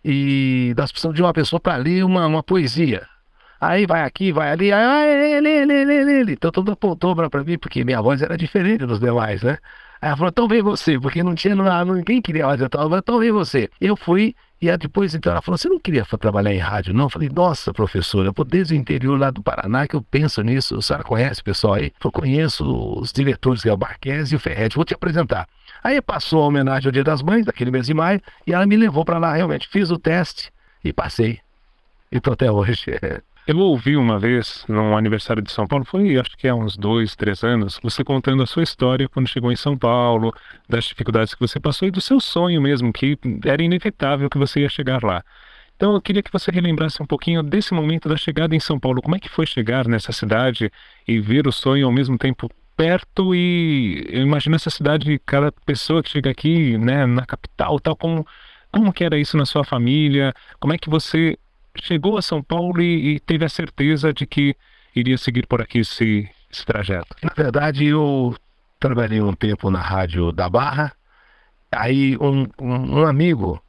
e 0.04 0.75
nós 0.76 0.90
precisamos 0.90 1.16
de 1.16 1.23
uma 1.23 1.33
pessoa 1.33 1.61
para 1.61 1.76
ler 1.76 2.04
uma, 2.04 2.26
uma 2.26 2.42
poesia. 2.42 3.07
Aí 3.61 3.85
vai 3.87 4.02
aqui, 4.02 4.33
vai 4.33 4.50
ali, 4.50 4.73
aí, 4.73 5.40
lê, 5.40 5.64
lê, 5.67 5.85
lê, 5.85 6.05
lê, 6.05 6.25
lê. 6.25 6.33
Então 6.33 6.50
todo 6.50 6.64
mundo 6.64 6.73
apontou 6.73 7.14
para 7.14 7.45
mim, 7.45 7.59
porque 7.59 7.85
minha 7.85 8.00
voz 8.00 8.23
era 8.23 8.37
diferente 8.37 8.87
dos 8.87 8.99
demais, 8.99 9.43
né? 9.43 9.59
Aí 10.00 10.09
ela 10.09 10.17
falou, 10.17 10.31
então 10.31 10.49
vem 10.49 10.62
você, 10.62 10.99
porque 10.99 11.23
não 11.23 11.35
tinha, 11.35 11.55
não, 11.55 11.95
ninguém 11.95 12.23
queria 12.23 12.45
fazer 12.45 12.71
tal, 12.71 12.97
então 12.97 13.19
vem 13.19 13.31
você. 13.31 13.69
Eu 13.79 13.97
fui, 13.97 14.35
e 14.62 14.75
depois 14.79 15.14
então 15.14 15.31
ela 15.31 15.43
falou, 15.43 15.59
você 15.59 15.69
não 15.69 15.79
queria 15.79 16.07
trabalhar 16.07 16.55
em 16.55 16.59
rádio, 16.59 16.95
não? 16.95 17.05
Eu 17.05 17.11
falei, 17.11 17.29
nossa, 17.29 17.71
professora, 17.71 18.33
eu 18.35 18.45
desde 18.45 18.73
o 18.73 18.76
interior 18.79 19.19
lá 19.19 19.31
do 19.31 19.43
Paraná 19.43 19.87
que 19.87 19.95
eu 19.95 20.00
penso 20.00 20.40
nisso, 20.40 20.79
a 20.79 20.83
senhora 20.83 21.05
conhece 21.05 21.43
o 21.43 21.45
pessoal 21.45 21.75
aí? 21.75 21.93
Eu 22.02 22.11
conheço 22.11 22.64
os 22.99 23.12
diretores, 23.12 23.61
que 23.61 23.69
é 23.69 23.73
o 23.75 23.76
Barquez 23.76 24.33
e 24.33 24.37
o 24.37 24.38
Ferretti, 24.38 24.76
vou 24.76 24.87
te 24.87 24.95
apresentar. 24.95 25.47
Aí 25.85 26.00
passou 26.00 26.43
a 26.43 26.47
homenagem 26.47 26.88
ao 26.88 26.93
Dia 26.93 27.05
das 27.05 27.23
Mães, 27.23 27.45
daquele 27.45 27.71
mês 27.71 27.85
de 27.85 27.93
maio, 27.93 28.23
e 28.47 28.55
ela 28.55 28.67
me 28.67 28.76
levou 28.76 29.05
para 29.05 29.19
lá 29.19 29.35
realmente. 29.35 29.69
Fiz 29.69 29.90
o 29.90 29.99
teste 29.99 30.50
e 30.83 30.95
passei. 30.95 31.40
E 32.11 32.17
estou 32.17 32.33
até 32.33 32.50
hoje. 32.50 32.87
Eu 33.50 33.59
ouvi 33.59 33.97
uma 33.97 34.16
vez, 34.16 34.64
num 34.69 34.97
aniversário 34.97 35.42
de 35.42 35.50
São 35.50 35.66
Paulo, 35.66 35.85
foi 35.85 36.16
acho 36.16 36.37
que 36.37 36.47
há 36.47 36.54
uns 36.54 36.76
dois, 36.76 37.16
três 37.16 37.42
anos, 37.42 37.80
você 37.83 38.04
contando 38.04 38.45
a 38.45 38.47
sua 38.47 38.62
história 38.62 39.09
quando 39.09 39.26
chegou 39.26 39.50
em 39.50 39.57
São 39.57 39.76
Paulo, 39.76 40.33
das 40.69 40.85
dificuldades 40.85 41.35
que 41.35 41.40
você 41.40 41.59
passou 41.59 41.88
e 41.88 41.90
do 41.90 42.00
seu 42.00 42.21
sonho 42.21 42.62
mesmo, 42.62 42.92
que 42.92 43.19
era 43.45 43.61
inevitável 43.61 44.30
que 44.30 44.38
você 44.38 44.61
ia 44.61 44.69
chegar 44.69 45.02
lá. 45.02 45.25
Então 45.75 45.95
eu 45.95 46.00
queria 46.00 46.23
que 46.23 46.33
você 46.33 46.52
relembrasse 46.52 47.02
um 47.02 47.07
pouquinho 47.07 47.42
desse 47.42 47.75
momento 47.75 48.09
da 48.09 48.16
chegada 48.16 48.54
em 48.54 48.61
São 48.61 48.78
Paulo. 48.78 49.02
Como 49.02 49.16
é 49.16 49.19
que 49.19 49.28
foi 49.28 49.47
chegar 49.47 49.88
nessa 49.88 50.12
cidade 50.12 50.71
e 51.09 51.19
ver 51.19 51.49
o 51.49 51.52
sonho 51.52 51.87
ao 51.87 51.92
mesmo 51.92 52.16
tempo 52.16 52.49
perto 52.76 53.35
e 53.35 54.07
eu 54.11 54.23
imagino 54.23 54.54
essa 54.54 54.71
cidade, 54.71 55.21
cada 55.26 55.50
pessoa 55.66 56.04
que 56.04 56.11
chega 56.11 56.30
aqui, 56.30 56.78
né, 56.78 57.04
na 57.04 57.26
capital, 57.26 57.80
tal 57.80 57.97
como 57.97 58.25
como 58.71 58.92
que 58.92 59.02
era 59.02 59.19
isso 59.19 59.37
na 59.37 59.45
sua 59.45 59.64
família? 59.64 60.33
Como 60.61 60.73
é 60.73 60.78
que 60.78 60.88
você 60.88 61.37
chegou 61.82 62.18
a 62.18 62.22
São 62.22 62.42
Paulo 62.42 62.80
e, 62.80 63.14
e 63.14 63.20
teve 63.20 63.44
a 63.44 63.49
certeza 63.49 64.12
de 64.12 64.26
que 64.26 64.54
iria 64.94 65.16
seguir 65.18 65.46
por 65.46 65.60
aqui 65.60 65.80
esse, 65.80 66.28
esse 66.50 66.64
trajeto? 66.64 67.14
Na 67.22 67.32
verdade, 67.34 67.87
eu 67.87 68.34
trabalhei 68.78 69.20
um 69.20 69.34
tempo 69.34 69.70
na 69.70 69.80
Rádio 69.80 70.32
da 70.32 70.49
Barra, 70.49 70.92
aí 71.70 72.16
um, 72.18 72.46
um, 72.60 73.00
um 73.00 73.06
amigo 73.06 73.62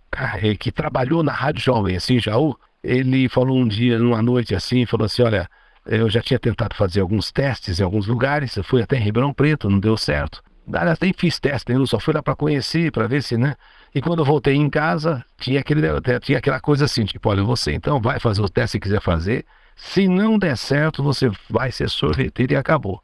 que 0.59 0.71
trabalhou 0.71 1.23
na 1.23 1.31
Rádio 1.31 1.61
Jovem, 1.61 1.95
assim, 1.95 2.19
Jaú, 2.19 2.57
ele 2.83 3.29
falou 3.29 3.57
um 3.57 3.67
dia, 3.67 3.99
numa 3.99 4.21
noite 4.21 4.55
assim, 4.55 4.85
falou 4.85 5.05
assim, 5.05 5.21
olha, 5.21 5.49
eu 5.85 6.09
já 6.09 6.21
tinha 6.21 6.39
tentado 6.39 6.75
fazer 6.75 7.01
alguns 7.01 7.31
testes 7.31 7.79
em 7.79 7.83
alguns 7.83 8.07
lugares, 8.07 8.55
eu 8.55 8.63
fui 8.63 8.81
até 8.81 8.97
em 8.97 9.01
Ribeirão 9.01 9.33
Preto, 9.33 9.69
não 9.69 9.79
deu 9.79 9.97
certo. 9.97 10.41
Aliás, 10.71 10.99
nem 10.99 11.13
fiz 11.13 11.39
teste 11.39 11.71
nenhum, 11.71 11.85
só 11.85 11.99
fui 11.99 12.13
lá 12.13 12.21
para 12.21 12.35
conhecer, 12.35 12.91
para 12.91 13.07
ver 13.07 13.23
se, 13.23 13.37
né? 13.37 13.55
E 13.93 14.01
quando 14.01 14.23
voltei 14.23 14.55
em 14.55 14.69
casa, 14.69 15.23
tinha, 15.37 15.59
aquele, 15.59 15.81
tinha 16.21 16.37
aquela 16.37 16.59
coisa 16.59 16.85
assim, 16.85 17.03
tipo, 17.03 17.29
olha, 17.29 17.43
você 17.43 17.73
então 17.73 17.99
vai 17.99 18.19
fazer 18.19 18.41
o 18.41 18.47
teste 18.47 18.79
que 18.79 18.83
quiser 18.83 19.01
fazer, 19.01 19.45
se 19.75 20.07
não 20.07 20.37
der 20.37 20.57
certo, 20.57 21.03
você 21.03 21.29
vai 21.49 21.71
ser 21.71 21.89
sorveteiro 21.89 22.53
e 22.53 22.55
acabou. 22.55 23.03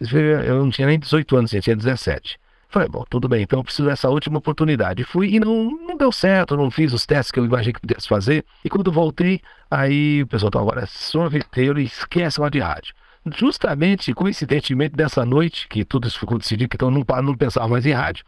Eu 0.00 0.64
não 0.64 0.70
tinha 0.70 0.88
nem 0.88 0.98
18 0.98 1.36
anos, 1.36 1.52
eu 1.52 1.62
tinha 1.62 1.76
17. 1.76 2.38
Falei, 2.68 2.88
bom, 2.88 3.04
tudo 3.08 3.28
bem, 3.28 3.42
então 3.42 3.60
eu 3.60 3.64
preciso 3.64 3.86
dessa 3.88 4.10
última 4.10 4.38
oportunidade. 4.38 5.04
Fui 5.04 5.28
e 5.34 5.38
não, 5.38 5.70
não 5.70 5.96
deu 5.96 6.10
certo, 6.10 6.56
não 6.56 6.72
fiz 6.72 6.92
os 6.92 7.06
testes 7.06 7.30
que 7.30 7.38
eu 7.38 7.44
imaginei 7.44 7.72
que 7.72 7.80
pudesse 7.80 8.08
fazer. 8.08 8.44
E 8.64 8.68
quando 8.68 8.90
voltei, 8.90 9.40
aí 9.70 10.22
o 10.22 10.26
pessoal, 10.26 10.48
então 10.48 10.60
agora 10.60 10.84
sorveteiro 10.86 11.78
e 11.78 11.84
esquece 11.84 12.40
lá 12.40 12.48
de 12.48 12.58
rádio. 12.58 12.92
Justamente, 13.36 14.12
coincidentemente, 14.12 14.96
dessa 14.96 15.24
noite, 15.24 15.68
que 15.68 15.84
tudo 15.84 16.08
isso 16.08 16.18
ficou 16.18 16.36
decidido, 16.36 16.68
que 16.68 16.76
então 16.76 16.90
não, 16.90 17.04
não 17.22 17.36
pensava 17.36 17.68
mais 17.68 17.86
em 17.86 17.92
rádio, 17.92 18.24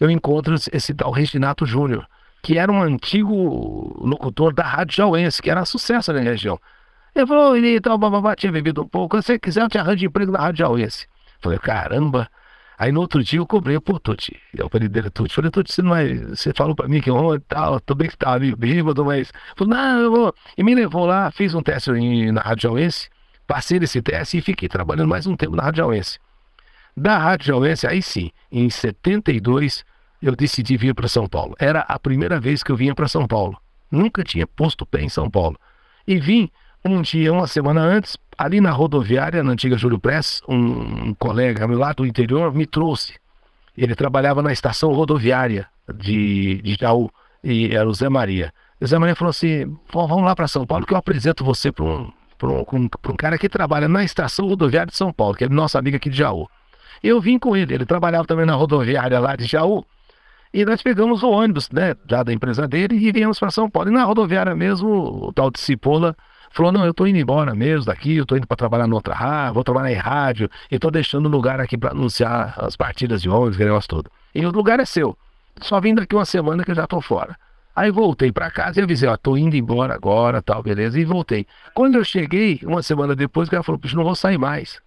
eu 0.00 0.10
encontro 0.10 0.54
esse 0.72 0.94
tal 0.94 1.10
Reginato 1.10 1.66
Júnior, 1.66 2.06
que 2.42 2.58
era 2.58 2.70
um 2.70 2.82
antigo 2.82 3.96
locutor 4.00 4.52
da 4.52 4.62
Rádio 4.62 4.96
Jauense, 4.96 5.42
que 5.42 5.50
era 5.50 5.64
sucesso 5.64 6.12
na 6.12 6.20
região. 6.20 6.58
Ele 7.14 7.26
falou, 7.26 7.56
ele 7.56 7.76
então, 7.76 7.98
bababá, 7.98 8.36
tinha 8.36 8.52
bebido 8.52 8.82
um 8.82 8.88
pouco, 8.88 9.20
se 9.20 9.26
você 9.26 9.38
quiser 9.38 9.62
eu 9.62 9.68
te 9.68 9.78
arranjo 9.78 10.06
emprego 10.06 10.32
na 10.32 10.38
Rádio 10.38 10.58
Jauense. 10.58 11.06
Falei, 11.40 11.58
caramba, 11.58 12.28
Aí 12.78 12.92
no 12.92 13.00
outro 13.00 13.24
dia 13.24 13.40
eu 13.40 13.46
cobrei, 13.46 13.80
pô, 13.80 13.98
Tuti. 13.98 14.40
Eu 14.54 14.68
falei 14.68 14.88
dele, 14.88 15.10
Tuti. 15.10 15.34
Falei, 15.34 15.50
Tuti, 15.50 15.72
você 15.72 15.82
não 15.82 15.96
é. 15.96 16.14
Você 16.14 16.52
falou 16.54 16.76
pra 16.76 16.86
mim 16.86 17.00
que 17.00 17.10
eu 17.10 17.34
e 17.34 17.40
tal, 17.40 17.80
tô 17.80 17.92
bem 17.92 18.08
que 18.08 18.16
tava 18.16 18.38
meio 18.38 18.56
bêbado, 18.56 19.04
mas. 19.04 19.32
Falei, 19.56 19.74
não, 19.74 20.00
eu 20.00 20.10
vou. 20.12 20.34
E 20.56 20.62
me 20.62 20.76
levou 20.76 21.04
lá, 21.04 21.28
fiz 21.32 21.54
um 21.54 21.60
teste 21.60 21.90
na 22.30 22.40
Rádio 22.40 22.62
Jauense, 22.62 23.10
passei 23.48 23.80
nesse 23.80 24.00
teste 24.00 24.38
e 24.38 24.40
fiquei 24.40 24.68
trabalhando 24.68 25.08
mais 25.08 25.26
um 25.26 25.34
tempo 25.34 25.56
na 25.56 25.64
Rádio 25.64 25.78
Jauense. 25.78 26.20
Da 26.98 27.16
Rádio 27.16 27.46
Jauense, 27.46 27.86
aí 27.86 28.02
sim, 28.02 28.32
em 28.50 28.68
72, 28.68 29.84
eu 30.20 30.34
decidi 30.34 30.76
vir 30.76 30.94
para 30.94 31.06
São 31.06 31.28
Paulo. 31.28 31.54
Era 31.56 31.80
a 31.82 31.96
primeira 31.96 32.40
vez 32.40 32.64
que 32.64 32.72
eu 32.72 32.76
vinha 32.76 32.92
para 32.92 33.06
São 33.06 33.24
Paulo. 33.24 33.56
Nunca 33.88 34.24
tinha 34.24 34.46
posto 34.48 34.84
pé 34.84 35.02
em 35.02 35.08
São 35.08 35.30
Paulo. 35.30 35.56
E 36.06 36.18
vim 36.18 36.50
um 36.84 37.00
dia, 37.00 37.32
uma 37.32 37.46
semana 37.46 37.80
antes, 37.80 38.16
ali 38.36 38.60
na 38.60 38.72
rodoviária, 38.72 39.44
na 39.44 39.52
antiga 39.52 39.78
Júlio 39.78 40.00
Press, 40.00 40.42
um, 40.48 41.08
um 41.08 41.14
colega 41.14 41.68
meu 41.68 41.78
lá 41.78 41.92
do 41.92 42.04
interior 42.04 42.52
me 42.52 42.66
trouxe. 42.66 43.14
Ele 43.76 43.94
trabalhava 43.94 44.42
na 44.42 44.52
estação 44.52 44.92
rodoviária 44.92 45.68
de, 45.94 46.60
de 46.62 46.76
Jaú, 46.80 47.08
e 47.44 47.72
era 47.72 47.88
o 47.88 47.94
Zé 47.94 48.08
Maria. 48.08 48.52
O 48.80 48.86
Zé 48.86 48.98
Maria 48.98 49.14
falou 49.14 49.30
assim: 49.30 49.72
vamos 49.92 50.24
lá 50.24 50.34
para 50.34 50.48
São 50.48 50.66
Paulo 50.66 50.84
que 50.84 50.92
eu 50.92 50.98
apresento 50.98 51.44
você 51.44 51.70
para 51.70 51.84
um, 51.84 52.12
um, 52.42 52.88
um, 53.08 53.16
cara 53.16 53.38
que 53.38 53.48
trabalha 53.48 53.86
na 53.86 54.02
estação 54.02 54.48
rodoviária 54.48 54.90
de 54.90 54.96
São 54.96 55.12
Paulo, 55.12 55.36
que 55.36 55.44
é 55.44 55.48
nosso 55.48 55.78
amigo 55.78 55.96
aqui 55.96 56.10
de 56.10 56.18
Jaú. 56.18 56.48
Eu 57.02 57.20
vim 57.20 57.38
com 57.38 57.56
ele, 57.56 57.74
ele 57.74 57.86
trabalhava 57.86 58.26
também 58.26 58.46
na 58.46 58.54
rodoviária 58.54 59.18
lá 59.18 59.36
de 59.36 59.44
Jaú. 59.44 59.84
E 60.52 60.64
nós 60.64 60.82
pegamos 60.82 61.22
o 61.22 61.30
ônibus, 61.30 61.70
né, 61.70 61.94
já 62.08 62.22
da 62.22 62.32
empresa 62.32 62.66
dele, 62.66 62.96
e 62.96 63.12
viemos 63.12 63.38
para 63.38 63.50
São 63.50 63.68
Paulo. 63.68 63.90
E 63.90 63.92
na 63.92 64.04
rodoviária 64.04 64.54
mesmo, 64.54 64.88
o 65.28 65.32
tal 65.32 65.50
de 65.50 65.60
Cipola 65.60 66.16
Falou, 66.50 66.72
não, 66.72 66.84
eu 66.84 66.90
estou 66.90 67.06
indo 67.06 67.18
embora 67.18 67.54
mesmo 67.54 67.84
daqui, 67.86 68.16
eu 68.16 68.22
estou 68.22 68.36
indo 68.36 68.46
para 68.46 68.56
trabalhar 68.56 68.88
em 68.88 68.92
outra 68.92 69.14
rádio, 69.14 69.54
vou 69.54 69.64
trabalhar 69.64 69.92
em 69.92 69.96
rádio, 69.96 70.50
e 70.70 70.76
estou 70.76 70.90
deixando 70.90 71.28
lugar 71.28 71.60
aqui 71.60 71.76
para 71.76 71.90
anunciar 71.90 72.54
as 72.56 72.76
partidas 72.76 73.22
de 73.22 73.28
ônibus, 73.28 73.54
aquele 73.54 73.68
negócio 73.68 73.88
todo. 73.88 74.10
E 74.34 74.44
o 74.44 74.50
lugar 74.50 74.80
é 74.80 74.84
seu. 74.84 75.16
Só 75.60 75.80
vim 75.80 75.94
daqui 75.94 76.14
uma 76.14 76.24
semana 76.24 76.64
que 76.64 76.70
eu 76.70 76.74
já 76.74 76.84
estou 76.84 77.00
fora. 77.00 77.36
Aí 77.74 77.90
voltei 77.90 78.32
para 78.32 78.50
casa 78.50 78.80
e 78.80 78.82
avisei, 78.82 79.08
ó, 79.08 79.16
tô 79.16 79.36
indo 79.36 79.56
embora 79.56 79.94
agora, 79.94 80.42
tal, 80.42 80.62
beleza, 80.62 80.98
e 80.98 81.04
voltei. 81.04 81.46
Quando 81.74 81.96
eu 81.96 82.04
cheguei, 82.04 82.60
uma 82.64 82.82
semana 82.82 83.14
depois, 83.14 83.46
o 83.48 83.50
cara 83.50 83.62
falou, 83.62 83.78
bicho, 83.78 83.96
não 83.96 84.04
vou 84.04 84.14
sair 84.14 84.38
mais. 84.38 84.80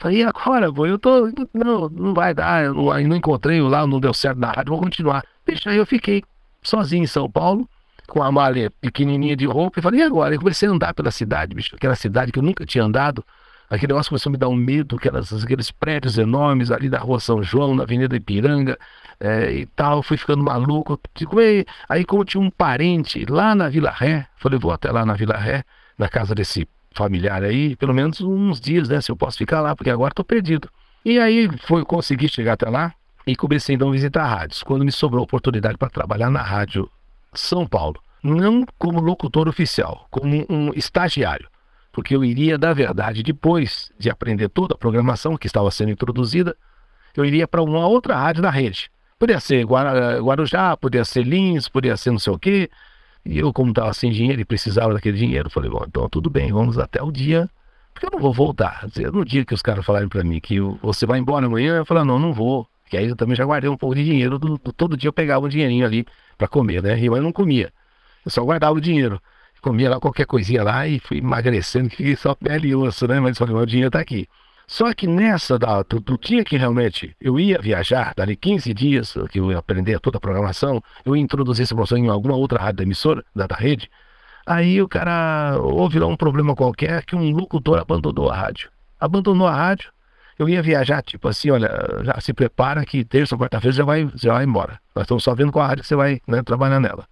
Falei, 0.00 0.22
e 0.22 0.24
agora, 0.24 0.72
pô, 0.72 0.86
eu 0.86 0.98
tô, 0.98 1.30
não, 1.52 1.90
não 1.90 2.14
vai 2.14 2.32
dar, 2.32 2.64
eu 2.64 2.74
não, 2.74 3.14
encontrei 3.14 3.60
lá, 3.60 3.86
não 3.86 4.00
deu 4.00 4.14
certo 4.14 4.38
na 4.38 4.50
rádio, 4.50 4.70
vou 4.70 4.80
continuar. 4.80 5.22
Bicho, 5.46 5.68
aí 5.68 5.76
eu 5.76 5.84
fiquei 5.84 6.22
sozinho 6.62 7.04
em 7.04 7.06
São 7.06 7.30
Paulo, 7.30 7.68
com 8.08 8.22
a 8.22 8.32
malha 8.32 8.72
pequenininha 8.80 9.36
de 9.36 9.44
roupa 9.44 9.78
e 9.78 9.82
falei, 9.82 10.00
e 10.00 10.02
agora? 10.02 10.34
Eu 10.34 10.38
comecei 10.38 10.66
a 10.66 10.72
andar 10.72 10.94
pela 10.94 11.10
cidade, 11.10 11.54
bicho, 11.54 11.76
aquela 11.76 11.94
cidade 11.94 12.32
que 12.32 12.38
eu 12.38 12.42
nunca 12.42 12.64
tinha 12.64 12.82
andado. 12.82 13.22
Aquele 13.68 13.92
negócio 13.92 14.08
começou 14.08 14.30
a 14.30 14.32
me 14.32 14.38
dar 14.38 14.48
um 14.48 14.56
medo, 14.56 14.96
aquelas, 14.96 15.44
aqueles 15.44 15.70
prédios 15.70 16.16
enormes 16.16 16.72
ali 16.72 16.88
da 16.88 16.98
rua 16.98 17.20
São 17.20 17.42
João, 17.42 17.74
na 17.74 17.82
Avenida 17.82 18.16
Ipiranga 18.16 18.76
é, 19.20 19.52
e 19.52 19.66
tal. 19.66 20.02
Fui 20.02 20.16
ficando 20.16 20.42
maluco. 20.42 20.98
Aí, 21.88 22.04
como 22.04 22.24
tinha 22.24 22.40
um 22.40 22.50
parente 22.50 23.24
lá 23.26 23.54
na 23.54 23.68
Vila 23.68 23.90
Ré, 23.90 24.26
falei, 24.38 24.58
vou 24.58 24.72
até 24.72 24.90
lá 24.90 25.06
na 25.06 25.14
Vila 25.14 25.36
Ré, 25.36 25.62
na 25.96 26.08
casa 26.08 26.34
desse 26.34 26.66
familiar 26.92 27.42
aí, 27.42 27.76
pelo 27.76 27.94
menos 27.94 28.20
uns 28.20 28.60
dias, 28.60 28.88
né? 28.88 29.00
Se 29.00 29.10
eu 29.10 29.16
posso 29.16 29.38
ficar 29.38 29.60
lá, 29.60 29.74
porque 29.74 29.90
agora 29.90 30.12
estou 30.12 30.24
perdido. 30.24 30.68
E 31.04 31.18
aí 31.18 31.48
foi, 31.62 31.84
consegui 31.84 32.28
chegar 32.28 32.54
até 32.54 32.68
lá 32.68 32.92
e 33.26 33.34
comecei 33.36 33.74
então 33.74 33.88
a 33.88 33.92
visitar 33.92 34.26
rádios. 34.26 34.62
Quando 34.62 34.84
me 34.84 34.92
sobrou 34.92 35.20
a 35.20 35.24
oportunidade 35.24 35.78
para 35.78 35.88
trabalhar 35.88 36.30
na 36.30 36.42
rádio 36.42 36.90
são 37.32 37.66
Paulo. 37.66 38.00
Não 38.22 38.66
como 38.78 39.00
locutor 39.00 39.48
oficial, 39.48 40.06
como 40.10 40.44
um 40.48 40.70
estagiário. 40.74 41.48
Porque 41.92 42.14
eu 42.14 42.24
iria, 42.24 42.58
da 42.58 42.72
verdade, 42.72 43.22
depois 43.22 43.90
de 43.98 44.10
aprender 44.10 44.48
toda 44.48 44.74
a 44.74 44.78
programação 44.78 45.36
que 45.36 45.46
estava 45.46 45.70
sendo 45.70 45.90
introduzida, 45.90 46.56
eu 47.16 47.24
iria 47.24 47.48
para 47.48 47.62
uma 47.62 47.86
outra 47.86 48.16
rádio 48.16 48.42
da 48.42 48.50
rede. 48.50 48.90
Podia 49.18 49.40
ser 49.40 49.64
Guarujá, 49.64 50.76
podia 50.76 51.04
ser 51.04 51.22
Lins, 51.22 51.68
podia 51.68 51.96
ser 51.96 52.10
não 52.10 52.18
sei 52.18 52.32
o 52.32 52.38
quê. 52.38 52.70
E 53.24 53.38
eu, 53.38 53.52
como 53.52 53.70
estava 53.70 53.92
sem 53.92 54.10
dinheiro 54.10 54.40
e 54.40 54.44
precisava 54.44 54.94
daquele 54.94 55.18
dinheiro, 55.18 55.50
falei, 55.50 55.70
bom, 55.70 55.84
então 55.86 56.08
tudo 56.08 56.30
bem, 56.30 56.52
vamos 56.52 56.78
até 56.78 57.02
o 57.02 57.10
dia, 57.10 57.48
porque 57.92 58.06
eu 58.06 58.10
não 58.10 58.18
vou 58.18 58.32
voltar. 58.32 58.86
No 59.12 59.24
dia 59.24 59.44
que 59.44 59.54
os 59.54 59.62
caras 59.62 59.84
falarem 59.84 60.08
para 60.08 60.24
mim 60.24 60.40
que 60.40 60.58
você 60.82 61.04
vai 61.06 61.18
embora 61.18 61.46
amanhã, 61.46 61.76
eu 61.76 61.86
falei, 61.86 62.04
não, 62.04 62.18
não 62.18 62.32
vou. 62.32 62.66
Que 62.88 62.96
aí 62.96 63.06
eu 63.06 63.14
também 63.14 63.36
já 63.36 63.44
guardei 63.44 63.70
um 63.70 63.76
pouco 63.76 63.94
de 63.94 64.04
dinheiro, 64.04 64.38
do, 64.38 64.58
do, 64.58 64.72
todo 64.72 64.96
dia 64.96 65.08
eu 65.08 65.12
pegava 65.12 65.46
um 65.46 65.48
dinheirinho 65.48 65.86
ali 65.86 66.04
para 66.36 66.48
comer, 66.48 66.82
né? 66.82 66.98
E 66.98 67.06
eu 67.06 67.22
não 67.22 67.30
comia. 67.30 67.72
Eu 68.24 68.30
só 68.30 68.42
guardava 68.42 68.74
o 68.74 68.80
dinheiro. 68.80 69.20
Comia 69.60 69.90
lá 69.90 70.00
qualquer 70.00 70.26
coisinha 70.26 70.62
lá 70.64 70.88
e 70.88 70.98
fui 70.98 71.18
emagrecendo, 71.18 71.90
que 71.90 72.16
só 72.16 72.34
pele 72.34 72.68
e 72.68 72.74
osso, 72.74 73.06
né? 73.06 73.20
Mas 73.20 73.38
falei, 73.38 73.54
o 73.54 73.66
dinheiro 73.66 73.88
está 73.88 74.00
aqui. 74.00 74.26
Só 74.70 74.94
que 74.94 75.04
nessa, 75.04 75.58
da, 75.58 75.82
tu, 75.82 76.00
tinha 76.16 76.44
que 76.44 76.56
realmente, 76.56 77.12
eu 77.20 77.40
ia 77.40 77.58
viajar, 77.58 78.14
dali 78.16 78.36
15 78.36 78.72
dias, 78.72 79.14
que 79.28 79.40
eu 79.40 79.50
ia 79.50 79.58
aprender 79.58 79.98
toda 79.98 80.18
a 80.18 80.20
programação, 80.20 80.80
eu 81.04 81.16
ia 81.16 81.20
introduzir 81.20 81.64
essa 81.64 81.74
programação 81.74 81.98
em 81.98 82.08
alguma 82.08 82.36
outra 82.36 82.56
rádio 82.56 82.76
da 82.76 82.82
emissora, 82.84 83.24
da, 83.34 83.48
da 83.48 83.56
rede. 83.56 83.90
Aí 84.46 84.80
o 84.80 84.86
cara, 84.86 85.58
houve 85.58 85.98
lá 85.98 86.06
um 86.06 86.14
problema 86.14 86.54
qualquer 86.54 87.04
que 87.04 87.16
um 87.16 87.32
locutor 87.32 87.80
abandonou 87.80 88.30
a 88.30 88.36
rádio. 88.36 88.70
Abandonou 89.00 89.48
a 89.48 89.52
rádio, 89.52 89.90
eu 90.38 90.48
ia 90.48 90.62
viajar, 90.62 91.02
tipo 91.02 91.26
assim, 91.26 91.50
olha, 91.50 91.68
já 92.04 92.20
se 92.20 92.32
prepara 92.32 92.84
que 92.84 93.04
terça, 93.04 93.36
quarta-feira 93.36 93.76
já 93.76 93.84
vai, 93.84 94.08
já 94.14 94.34
vai 94.34 94.44
embora. 94.44 94.80
Nós 94.94 95.02
estamos 95.02 95.24
só 95.24 95.34
vendo 95.34 95.50
qual 95.50 95.66
rádio 95.66 95.82
você 95.82 95.96
vai 95.96 96.20
né, 96.28 96.44
trabalhar 96.44 96.78
nela. 96.78 97.08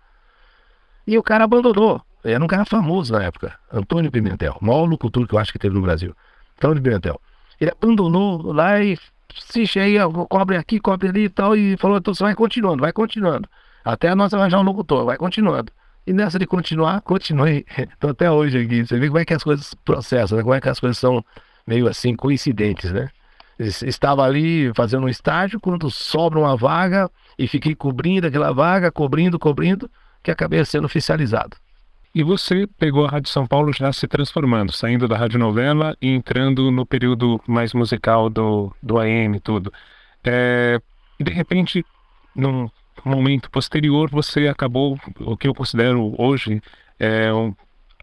E 1.05 1.19
o 1.19 1.25
cara 1.25 1.43
abandonou. 1.43 2.01
Era 2.23 2.43
um 2.43 2.47
cara 2.47 2.65
famoso 2.65 3.13
na 3.15 3.25
época, 3.25 3.59
Antônio 3.73 4.13
Pimentel, 4.13 4.57
o 4.61 4.65
maior 4.65 4.85
locutor 4.85 5.27
que 5.27 5.35
eu 5.35 5.41
acho 5.41 5.53
que 5.53 5.59
teve 5.59 5.75
no 5.75 5.83
Brasil. 5.83 6.15
Antônio 6.57 6.81
Pimentel. 6.81 7.21
Ele 7.61 7.71
abandonou 7.71 8.53
lá 8.53 8.83
e 8.83 8.99
se 9.35 9.67
cheia, 9.67 10.09
cobre 10.29 10.57
aqui, 10.57 10.81
cobre 10.81 11.09
ali 11.09 11.25
e 11.25 11.29
tal, 11.29 11.57
e 11.57 11.77
falou, 11.77 11.99
então 11.99 12.15
você 12.15 12.23
vai 12.23 12.35
continuando, 12.35 12.81
vai 12.81 12.93
continuando. 12.93 13.49
Até 13.85 14.15
nós 14.15 14.33
arranjar 14.35 14.61
um 14.61 14.65
locutor, 14.65 15.05
vai 15.05 15.17
continuando. 15.17 15.73
E 16.07 16.13
nessa 16.13 16.39
de 16.39 16.47
continuar, 16.47 17.01
continuei. 17.03 17.65
Então 17.97 18.11
até 18.11 18.31
hoje 18.31 18.59
aqui, 18.59 18.87
você 18.87 18.99
vê 18.99 19.07
como 19.07 19.19
é 19.19 19.25
que 19.25 19.35
as 19.35 19.43
coisas 19.43 19.75
processam, 19.85 20.39
né? 20.39 20.43
como 20.43 20.55
é 20.55 20.61
que 20.61 20.69
as 20.69 20.81
coisas 20.81 20.99
são 20.99 21.25
meio 21.67 21.89
assim 21.89 22.15
coincidentes, 22.15 22.91
né? 22.93 23.11
Estava 23.59 24.23
ali 24.23 24.73
fazendo 24.75 25.05
um 25.05 25.09
estágio 25.09 25.59
quando 25.59 25.91
sobra 25.91 26.39
uma 26.39 26.57
vaga 26.57 27.11
e 27.37 27.49
fiquei 27.49 27.75
cobrindo 27.75 28.27
aquela 28.27 28.53
vaga, 28.53 28.91
cobrindo, 28.91 29.37
cobrindo, 29.37 29.91
que 30.23 30.31
acabei 30.31 30.65
sendo 30.65 30.85
oficializado. 30.85 31.57
E 32.15 32.23
você 32.23 32.67
pegou 32.67 33.05
a 33.05 33.11
Rádio 33.11 33.31
São 33.31 33.47
Paulo 33.47 33.73
já 33.73 33.93
se 33.93 34.09
transformando, 34.09 34.73
saindo 34.73 35.07
da 35.07 35.17
rádio 35.17 35.39
novela 35.39 35.97
e 36.01 36.09
entrando 36.09 36.71
no 36.71 36.87
período 36.87 37.41
mais 37.47 37.75
musical 37.75 38.31
do, 38.31 38.75
do 38.83 38.99
AM 38.99 39.37
e 39.37 39.41
tudo. 39.41 39.73
É, 40.25 40.81
de 41.21 41.33
repente, 41.33 41.85
num 42.35 42.71
momento 43.05 43.51
posterior, 43.51 44.11
você 44.11 44.49
acabou, 44.49 44.99
o 45.21 45.37
que 45.37 45.47
eu 45.47 45.55
considero 45.55 46.15
hoje, 46.19 46.63
é, 46.99 47.33
um, 47.33 47.55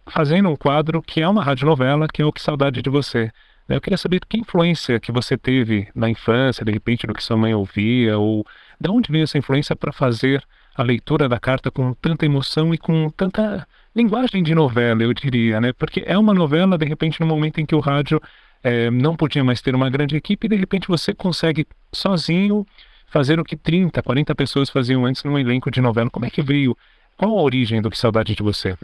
fazendo 0.08 0.50
um 0.50 0.56
quadro 0.56 1.02
que 1.02 1.22
é 1.22 1.28
uma 1.28 1.44
rádio 1.44 1.66
novela, 1.66 2.08
que 2.08 2.22
é 2.22 2.26
o 2.26 2.32
Que 2.32 2.42
Saudade 2.42 2.82
de 2.82 2.90
Você. 2.90 3.32
Eu 3.68 3.82
queria 3.82 3.98
saber 3.98 4.22
que 4.30 4.38
influência 4.38 5.00
que 5.00 5.12
você 5.12 5.36
teve 5.36 5.88
na 5.96 6.08
infância, 6.10 6.64
de 6.64 6.72
repente, 6.72 7.08
do 7.08 7.14
que 7.14 7.24
sua 7.24 7.36
mãe 7.36 7.54
ouvia, 7.54 8.18
ou 8.18 8.46
de 8.80 8.90
onde 8.90 9.12
veio 9.12 9.24
essa 9.24 9.38
influência 9.38 9.76
para 9.76 9.92
fazer 9.92 10.44
a 10.76 10.84
leitura 10.84 11.30
da 11.30 11.40
carta 11.40 11.72
com 11.72 11.94
tanta 11.94 12.26
emoção 12.26 12.74
e 12.74 12.78
com 12.78 13.10
tanta 13.10 13.66
linguagem 13.96 14.44
de 14.44 14.54
novela, 14.54 15.02
eu 15.04 15.14
diria, 15.14 15.62
né? 15.62 15.72
Porque 15.72 16.04
é 16.06 16.18
uma 16.18 16.34
novela, 16.34 16.78
de 16.78 16.86
repente, 16.86 17.22
no 17.22 17.26
momento 17.26 17.62
em 17.62 17.66
que 17.66 17.74
o 17.74 17.80
rádio 17.80 18.22
é, 18.62 18.92
não 18.92 19.16
podia 19.16 19.44
mais 19.44 19.62
ter 19.62 19.74
uma 19.74 19.90
grande 19.90 20.18
equipe, 20.18 20.50
de 20.50 20.56
repente 20.56 20.88
você 20.88 21.14
consegue 21.14 21.66
sozinho 21.94 22.66
fazer 23.08 23.40
o 23.40 23.44
que 23.44 23.56
30, 23.56 24.04
40 24.04 24.36
pessoas 24.36 24.70
faziam 24.70 25.06
antes 25.06 25.24
num 25.24 25.40
elenco 25.40 25.72
de 25.72 25.80
novela. 25.80 26.10
Como 26.10 26.26
é 26.26 26.30
que 26.30 26.42
veio? 26.42 26.76
Qual 27.16 27.32
a 27.32 27.42
origem 27.42 27.82
do 27.82 27.90
Que 27.90 27.98
Saudade 27.98 28.36
de 28.36 28.44
Você? 28.44 28.78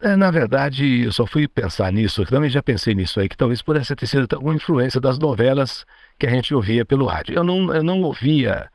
É, 0.00 0.16
na 0.16 0.30
verdade, 0.30 1.02
eu 1.02 1.12
só 1.12 1.26
fui 1.26 1.46
pensar 1.46 1.92
nisso, 1.92 2.24
também 2.24 2.48
já 2.48 2.62
pensei 2.62 2.94
nisso 2.94 3.18
aí, 3.18 3.28
que 3.28 3.36
talvez 3.36 3.60
pudesse 3.60 3.94
ter 3.96 4.06
sido 4.06 4.32
alguma 4.32 4.54
influência 4.54 5.00
das 5.00 5.18
novelas 5.18 5.84
que 6.18 6.26
a 6.26 6.30
gente 6.30 6.54
ouvia 6.54 6.84
pelo 6.84 7.04
rádio. 7.04 7.34
Eu 7.34 7.44
não, 7.44 7.74
eu 7.74 7.82
não 7.82 8.00
ouvia 8.02 8.70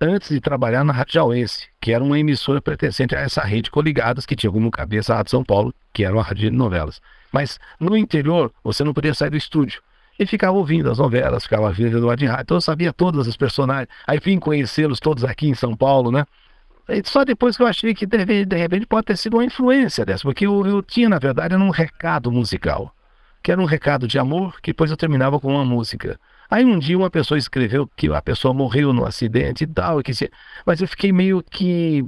antes 0.00 0.28
de 0.28 0.40
trabalhar 0.40 0.84
na 0.84 0.92
Rádio 0.92 1.14
Jauense, 1.14 1.68
que 1.80 1.92
era 1.92 2.02
uma 2.02 2.18
emissora 2.18 2.60
pertencente 2.60 3.14
a 3.14 3.20
essa 3.20 3.42
rede 3.42 3.70
coligadas 3.70 4.26
que 4.26 4.36
tinha 4.36 4.50
como 4.50 4.70
cabeça 4.70 5.14
a 5.14 5.16
Rádio 5.16 5.30
São 5.30 5.44
Paulo, 5.44 5.74
que 5.92 6.04
era 6.04 6.14
uma 6.14 6.22
rádio 6.22 6.50
de 6.50 6.56
novelas. 6.56 7.00
Mas 7.32 7.58
no 7.80 7.96
interior, 7.96 8.52
você 8.62 8.84
não 8.84 8.94
podia 8.94 9.14
sair 9.14 9.30
do 9.30 9.36
estúdio. 9.36 9.82
E 10.18 10.24
ficava 10.24 10.56
ouvindo 10.56 10.90
as 10.90 10.98
novelas, 10.98 11.42
ficava 11.42 11.66
ouvindo 11.66 12.00
do 12.00 12.08
rádio. 12.08 12.30
Então 12.40 12.56
eu 12.56 12.60
sabia 12.60 12.92
todas 12.92 13.28
as 13.28 13.36
personagens. 13.36 13.88
Aí 14.06 14.18
vim 14.18 14.38
conhecê-los 14.38 14.98
todos 14.98 15.24
aqui 15.24 15.48
em 15.48 15.54
São 15.54 15.76
Paulo, 15.76 16.10
né? 16.10 16.24
E 16.88 17.02
só 17.04 17.24
depois 17.24 17.56
que 17.56 17.62
eu 17.62 17.66
achei 17.66 17.94
que 17.94 18.06
de, 18.06 18.44
de 18.44 18.56
repente 18.56 18.86
pode 18.86 19.06
ter 19.06 19.16
sido 19.16 19.34
uma 19.34 19.44
influência 19.44 20.04
dessa, 20.04 20.22
porque 20.22 20.46
eu, 20.46 20.64
eu 20.66 20.82
tinha, 20.82 21.08
na 21.08 21.18
verdade, 21.18 21.54
um 21.56 21.70
recado 21.70 22.30
musical, 22.30 22.94
que 23.42 23.50
era 23.50 23.60
um 23.60 23.64
recado 23.64 24.06
de 24.06 24.18
amor, 24.18 24.60
que 24.60 24.70
depois 24.72 24.90
eu 24.90 24.96
terminava 24.96 25.38
com 25.40 25.52
uma 25.52 25.64
música. 25.64 26.18
Aí 26.50 26.64
um 26.64 26.78
dia 26.78 26.96
uma 26.96 27.10
pessoa 27.10 27.38
escreveu 27.38 27.88
que 27.96 28.08
a 28.08 28.22
pessoa 28.22 28.54
morreu 28.54 28.92
no 28.92 29.04
acidente 29.04 29.64
e 29.64 29.66
tal, 29.66 30.02
que 30.02 30.14
se... 30.14 30.30
mas 30.64 30.80
eu 30.80 30.88
fiquei 30.88 31.12
meio 31.12 31.42
que 31.42 32.04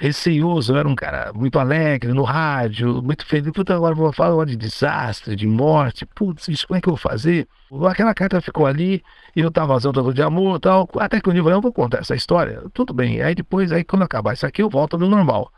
receioso, 0.00 0.72
eu 0.72 0.78
era 0.78 0.88
um 0.88 0.94
cara 0.94 1.30
muito 1.34 1.58
alegre 1.58 2.12
no 2.14 2.22
rádio, 2.22 3.02
muito 3.02 3.24
feliz. 3.26 3.52
Puta, 3.52 3.74
agora 3.74 3.94
vou 3.94 4.10
falar 4.12 4.46
de 4.46 4.56
desastre, 4.56 5.36
de 5.36 5.46
morte. 5.46 6.06
Putz, 6.06 6.48
isso 6.48 6.66
como 6.66 6.78
é 6.78 6.80
que 6.80 6.88
eu 6.88 6.94
vou 6.94 6.98
fazer? 6.98 7.46
Aquela 7.86 8.14
carta 8.14 8.40
ficou 8.40 8.66
ali 8.66 9.02
e 9.36 9.40
eu 9.40 9.50
tava 9.50 9.74
fazendo 9.74 10.14
de 10.14 10.22
amor 10.22 10.56
e 10.56 10.60
tal. 10.60 10.88
Até 10.98 11.20
que 11.20 11.28
eu 11.28 11.34
falei, 11.34 11.52
eu 11.52 11.60
vou 11.60 11.72
contar 11.72 11.98
essa 11.98 12.14
história. 12.14 12.62
Tudo 12.72 12.94
bem. 12.94 13.20
Aí 13.20 13.34
depois, 13.34 13.70
aí 13.72 13.84
quando 13.84 14.02
acabar 14.02 14.32
isso 14.32 14.46
aqui, 14.46 14.62
eu 14.62 14.70
volto 14.70 14.96
no 14.96 15.06
normal. 15.06 15.52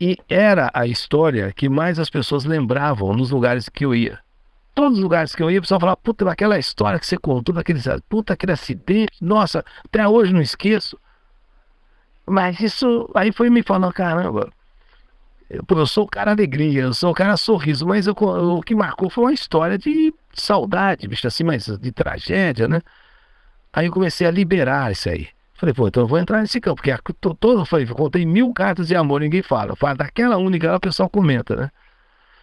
E 0.00 0.16
era 0.28 0.70
a 0.72 0.86
história 0.86 1.52
que 1.52 1.68
mais 1.68 1.98
as 1.98 2.08
pessoas 2.08 2.44
lembravam 2.44 3.14
nos 3.14 3.30
lugares 3.30 3.68
que 3.68 3.84
eu 3.84 3.94
ia. 3.94 4.20
Todos 4.76 4.98
os 4.98 5.02
lugares 5.02 5.34
que 5.34 5.42
eu 5.42 5.50
ia, 5.50 5.58
o 5.58 5.62
pessoal 5.62 5.80
falava, 5.80 5.96
puta, 5.96 6.30
aquela 6.30 6.58
história 6.58 7.00
que 7.00 7.06
você 7.06 7.16
contou 7.16 7.54
daquele, 7.54 7.80
puta, 8.10 8.34
aquele 8.34 8.52
acidente, 8.52 9.12
nossa, 9.22 9.64
até 9.82 10.06
hoje 10.06 10.34
não 10.34 10.42
esqueço. 10.42 10.98
Mas 12.26 12.60
isso 12.60 13.10
aí 13.14 13.32
foi 13.32 13.48
me 13.48 13.62
falando, 13.62 13.90
caramba, 13.94 14.52
eu, 15.48 15.64
eu 15.66 15.86
sou 15.86 16.04
o 16.04 16.08
cara 16.08 16.32
alegria, 16.32 16.82
eu 16.82 16.92
sou 16.92 17.10
o 17.10 17.14
cara 17.14 17.38
sorriso, 17.38 17.86
mas 17.86 18.06
eu, 18.06 18.14
o 18.14 18.60
que 18.60 18.74
marcou 18.74 19.08
foi 19.08 19.24
uma 19.24 19.32
história 19.32 19.78
de 19.78 20.12
saudade, 20.34 21.08
bicho, 21.08 21.26
assim, 21.26 21.42
mas 21.42 21.64
de 21.64 21.90
tragédia, 21.90 22.68
né? 22.68 22.82
Aí 23.72 23.86
eu 23.86 23.92
comecei 23.92 24.26
a 24.26 24.30
liberar 24.30 24.92
isso 24.92 25.08
aí. 25.08 25.28
Falei, 25.54 25.74
pô, 25.74 25.88
então 25.88 26.02
eu 26.02 26.06
vou 26.06 26.18
entrar 26.18 26.42
nesse 26.42 26.60
campo, 26.60 26.76
porque 26.76 26.90
a, 26.90 26.98
todo, 27.40 27.60
eu 27.60 27.64
falei, 27.64 27.86
eu 27.88 27.94
contei 27.94 28.26
mil 28.26 28.52
cartas 28.52 28.88
de 28.88 28.94
amor, 28.94 29.22
ninguém 29.22 29.42
fala. 29.42 29.74
Fala 29.74 29.94
daquela 29.94 30.36
única, 30.36 30.76
o 30.76 30.80
pessoal 30.80 31.08
comenta, 31.08 31.56
né? 31.56 31.70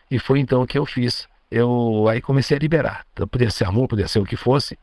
E 0.10 0.18
foi 0.18 0.40
então 0.40 0.66
que 0.66 0.80
eu 0.80 0.86
fiz. 0.86 1.28
Eu 1.54 2.08
aí 2.10 2.20
comecei 2.20 2.58
a 2.58 2.60
liberar. 2.60 3.06
Então, 3.14 3.28
podia 3.28 3.52
ser 3.52 3.66
amor, 3.66 3.88
podia 3.88 4.08
ser 4.08 4.18
o 4.18 4.26
que 4.26 4.36
fosse. 4.36 4.76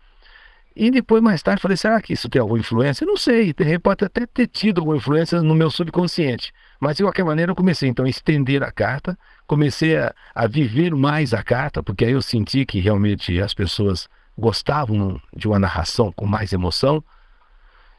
E 0.77 0.89
depois, 0.89 1.21
mais 1.21 1.43
tarde, 1.43 1.61
falei: 1.61 1.77
será 1.77 2.01
que 2.01 2.13
isso 2.13 2.29
tem 2.29 2.41
alguma 2.41 2.61
influência? 2.61 3.05
Eu 3.05 3.09
não 3.09 3.17
sei, 3.17 3.53
pode 3.83 4.05
até 4.05 4.25
ter 4.25 4.47
tido 4.47 4.79
alguma 4.79 4.97
influência 4.97 5.43
no 5.43 5.55
meu 5.55 5.69
subconsciente. 5.69 6.53
Mas, 6.79 6.97
de 6.97 7.03
qualquer 7.03 7.25
maneira, 7.25 7.51
eu 7.51 7.57
comecei 7.57 7.89
então 7.89 8.05
a 8.05 8.09
estender 8.09 8.63
a 8.63 8.71
carta, 8.71 9.19
comecei 9.49 9.97
a, 9.97 10.15
a 10.33 10.47
viver 10.47 10.95
mais 10.95 11.35
a 11.35 11.43
carta, 11.43 11.83
porque 11.83 12.05
aí 12.05 12.13
eu 12.13 12.23
senti 12.23 12.65
que 12.65 12.79
realmente 12.79 13.41
as 13.41 13.53
pessoas 13.53 14.09
gostavam 14.39 15.21
de 15.37 15.49
uma 15.49 15.59
narração 15.59 16.13
com 16.13 16.25
mais 16.25 16.53
emoção. 16.53 17.03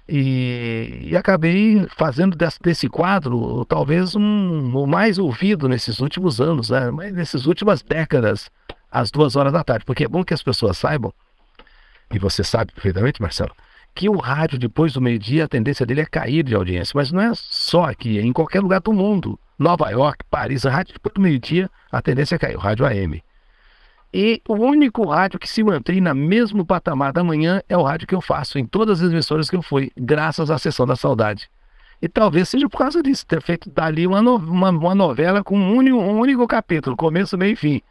E, 0.10 1.08
e, 1.10 1.16
acabei 1.16 1.88
fazendo 1.96 2.36
desse, 2.36 2.60
desse, 2.62 2.90
quadro 2.90 3.64
talvez 3.66 4.16
um, 4.16 4.76
o 4.76 4.86
mais 4.86 5.18
ouvido 5.18 5.70
nesses 5.70 6.00
últimos 6.00 6.42
anos, 6.42 6.70
né? 6.70 6.90
Mas 6.92 7.14
nessas 7.14 7.46
últimas 7.46 7.82
décadas, 7.82 8.50
às 8.92 9.10
duas 9.10 9.36
horas 9.36 9.54
da 9.54 9.64
tarde, 9.64 9.86
porque 9.86 10.04
é 10.04 10.08
bom 10.08 10.24
que 10.24 10.34
as 10.34 10.44
pessoas 10.44 10.78
saibam 10.78 11.14
e 12.14 12.20
você 12.20 12.44
sabe 12.44 12.74
perfeitamente, 12.74 13.22
Marcelo, 13.22 13.56
que 13.96 14.10
o 14.10 14.18
rádio, 14.18 14.60
depois 14.60 14.94
do 14.94 15.02
meio-dia, 15.02 15.46
a 15.46 15.48
tendência 15.48 15.86
dele 15.86 16.02
é 16.02 16.06
cair 16.06 16.44
de 16.44 16.56
audiência. 16.56 16.94
Mas 16.96 17.12
não 17.12 17.22
é 17.22 17.32
só 17.36 17.86
aqui, 17.86 18.20
é 18.20 18.22
em 18.22 18.34
qualquer 18.34 18.62
lugar 18.62 18.82
do 18.82 18.94
mundo. 18.94 19.40
Nova 19.58 19.90
York, 19.90 20.26
Paris, 20.30 20.66
a 20.66 20.72
rádio, 20.72 20.94
depois 20.94 21.14
do 21.14 21.22
meio-dia, 21.22 21.70
a 21.92 22.02
tendência 22.02 22.36
é 22.36 22.38
cair, 22.38 22.56
o 22.56 22.60
rádio 22.60 22.86
AM. 22.86 23.24
E 24.14 24.42
o 24.48 24.56
único 24.56 25.06
rádio 25.08 25.40
que 25.40 25.48
se 25.48 25.64
mantém 25.64 26.02
na 26.02 26.14
mesmo 26.14 26.66
patamar 26.66 27.14
da 27.14 27.24
manhã 27.24 27.62
é 27.70 27.78
o 27.78 27.84
rádio 27.84 28.08
que 28.08 28.16
eu 28.16 28.22
faço 28.22 28.60
em 28.60 28.66
todas 28.66 29.02
as 29.02 29.12
emissoras 29.12 29.50
que 29.50 29.56
eu 29.56 29.62
fui, 29.62 29.92
graças 29.96 30.52
à 30.52 30.58
Sessão 30.58 30.86
da 30.86 30.98
Saudade. 30.98 31.50
E 32.02 32.10
talvez 32.10 32.50
seja 32.50 32.68
por 32.68 32.80
causa 32.80 33.02
disso, 33.02 33.26
ter 33.26 33.42
feito 33.42 33.70
dali 33.70 34.08
uma, 34.08 34.22
no, 34.22 34.36
uma, 34.36 34.70
uma 34.70 34.96
novela 34.96 35.44
com 35.44 35.58
um 35.58 35.76
único, 35.76 35.98
um 35.98 36.20
único 36.20 36.46
capítulo, 36.48 36.98
começo, 36.98 37.38
meio 37.38 37.54
e 37.54 37.56
fim. 37.56 37.82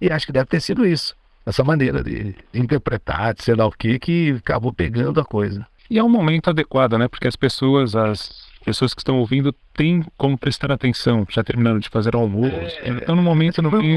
E 0.00 0.10
acho 0.10 0.26
que 0.26 0.32
deve 0.32 0.46
ter 0.46 0.60
sido 0.60 0.86
isso 0.86 1.16
essa 1.48 1.64
maneira 1.64 2.02
de, 2.02 2.34
interpretar, 2.52 3.32
de 3.32 3.42
sei 3.42 3.54
lá 3.54 3.66
o 3.66 3.72
que, 3.72 3.98
que 3.98 4.36
acabou 4.38 4.72
pegando 4.72 5.18
a 5.18 5.24
coisa. 5.24 5.66
E 5.90 5.98
é 5.98 6.04
um 6.04 6.08
momento 6.08 6.50
adequado, 6.50 6.98
né? 6.98 7.08
Porque 7.08 7.26
as 7.26 7.36
pessoas, 7.36 7.96
as 7.96 8.46
pessoas 8.62 8.92
que 8.92 9.00
estão 9.00 9.18
ouvindo, 9.18 9.54
têm 9.72 10.04
como 10.18 10.36
prestar 10.36 10.70
atenção, 10.70 11.26
já 11.30 11.42
terminaram 11.42 11.78
de 11.78 11.88
fazer 11.88 12.14
almoço. 12.14 12.54
É, 12.54 12.90
então, 12.90 13.16
no 13.16 13.22
momento, 13.22 13.62
no 13.62 13.70
fim, 13.70 13.96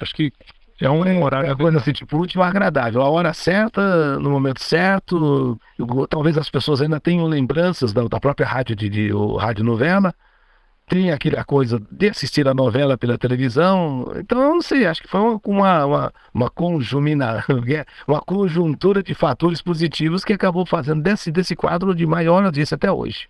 acho 0.00 0.14
que 0.14 0.32
é 0.80 0.90
um 0.90 1.22
horário. 1.22 1.50
É 1.50 1.54
coisa 1.54 1.78
assim, 1.78 1.92
tipo, 1.92 2.16
último 2.16 2.42
agradável. 2.42 3.00
A 3.00 3.08
hora 3.08 3.32
certa, 3.32 4.18
no 4.18 4.30
momento 4.30 4.60
certo. 4.60 5.60
Talvez 6.10 6.36
as 6.36 6.50
pessoas 6.50 6.82
ainda 6.82 6.98
tenham 6.98 7.26
lembranças 7.26 7.92
da, 7.92 8.02
da 8.08 8.18
própria 8.18 8.46
rádio 8.46 8.74
de, 8.74 8.88
de 8.88 9.12
o, 9.12 9.36
rádio 9.36 9.64
novela 9.64 10.12
tem 10.88 11.10
aquela 11.10 11.44
coisa 11.44 11.80
de 11.90 12.08
assistir 12.08 12.48
a 12.48 12.54
novela 12.54 12.96
pela 12.96 13.18
televisão. 13.18 14.10
Então, 14.16 14.40
eu 14.40 14.54
não 14.54 14.62
sei, 14.62 14.86
acho 14.86 15.02
que 15.02 15.08
foi 15.08 15.20
uma, 15.20 15.84
uma, 15.84 16.12
uma, 16.32 16.50
conjumina, 16.50 17.44
uma 18.06 18.20
conjuntura 18.20 19.02
de 19.02 19.14
fatores 19.14 19.60
positivos 19.60 20.24
que 20.24 20.32
acabou 20.32 20.64
fazendo 20.64 21.02
desse, 21.02 21.30
desse 21.30 21.54
quadro 21.54 21.94
de 21.94 22.06
maior 22.06 22.44
audiência 22.44 22.74
até 22.74 22.90
hoje. 22.90 23.28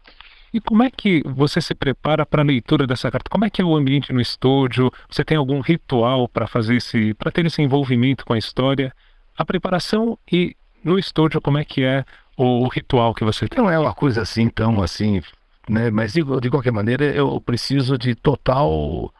E 0.52 0.60
como 0.60 0.82
é 0.82 0.90
que 0.90 1.22
você 1.26 1.60
se 1.60 1.74
prepara 1.74 2.24
para 2.24 2.42
a 2.42 2.44
leitura 2.44 2.86
dessa 2.86 3.10
carta? 3.10 3.28
Como 3.30 3.44
é 3.44 3.50
que 3.50 3.60
é 3.60 3.64
o 3.64 3.76
ambiente 3.76 4.12
no 4.12 4.20
estúdio? 4.20 4.90
Você 5.10 5.22
tem 5.24 5.36
algum 5.36 5.60
ritual 5.60 6.26
para 6.26 6.46
fazer 6.46 6.76
esse, 6.76 7.12
para 7.14 7.30
ter 7.30 7.44
esse 7.44 7.60
envolvimento 7.60 8.24
com 8.24 8.32
a 8.32 8.38
história? 8.38 8.94
A 9.36 9.44
preparação 9.44 10.18
e 10.30 10.56
no 10.82 10.98
estúdio 10.98 11.40
como 11.40 11.58
é 11.58 11.64
que 11.64 11.82
é 11.82 12.04
o 12.36 12.66
ritual 12.68 13.14
que 13.14 13.24
você 13.24 13.46
tem? 13.46 13.62
Não 13.62 13.70
é 13.70 13.78
uma 13.78 13.92
coisa 13.92 14.22
assim 14.22 14.48
tão 14.48 14.80
assim 14.80 15.20
né? 15.68 15.90
Mas 15.90 16.12
de, 16.12 16.22
de 16.40 16.50
qualquer 16.50 16.72
maneira, 16.72 17.04
eu 17.04 17.40
preciso 17.40 17.98
de 17.98 18.14
total 18.14 19.12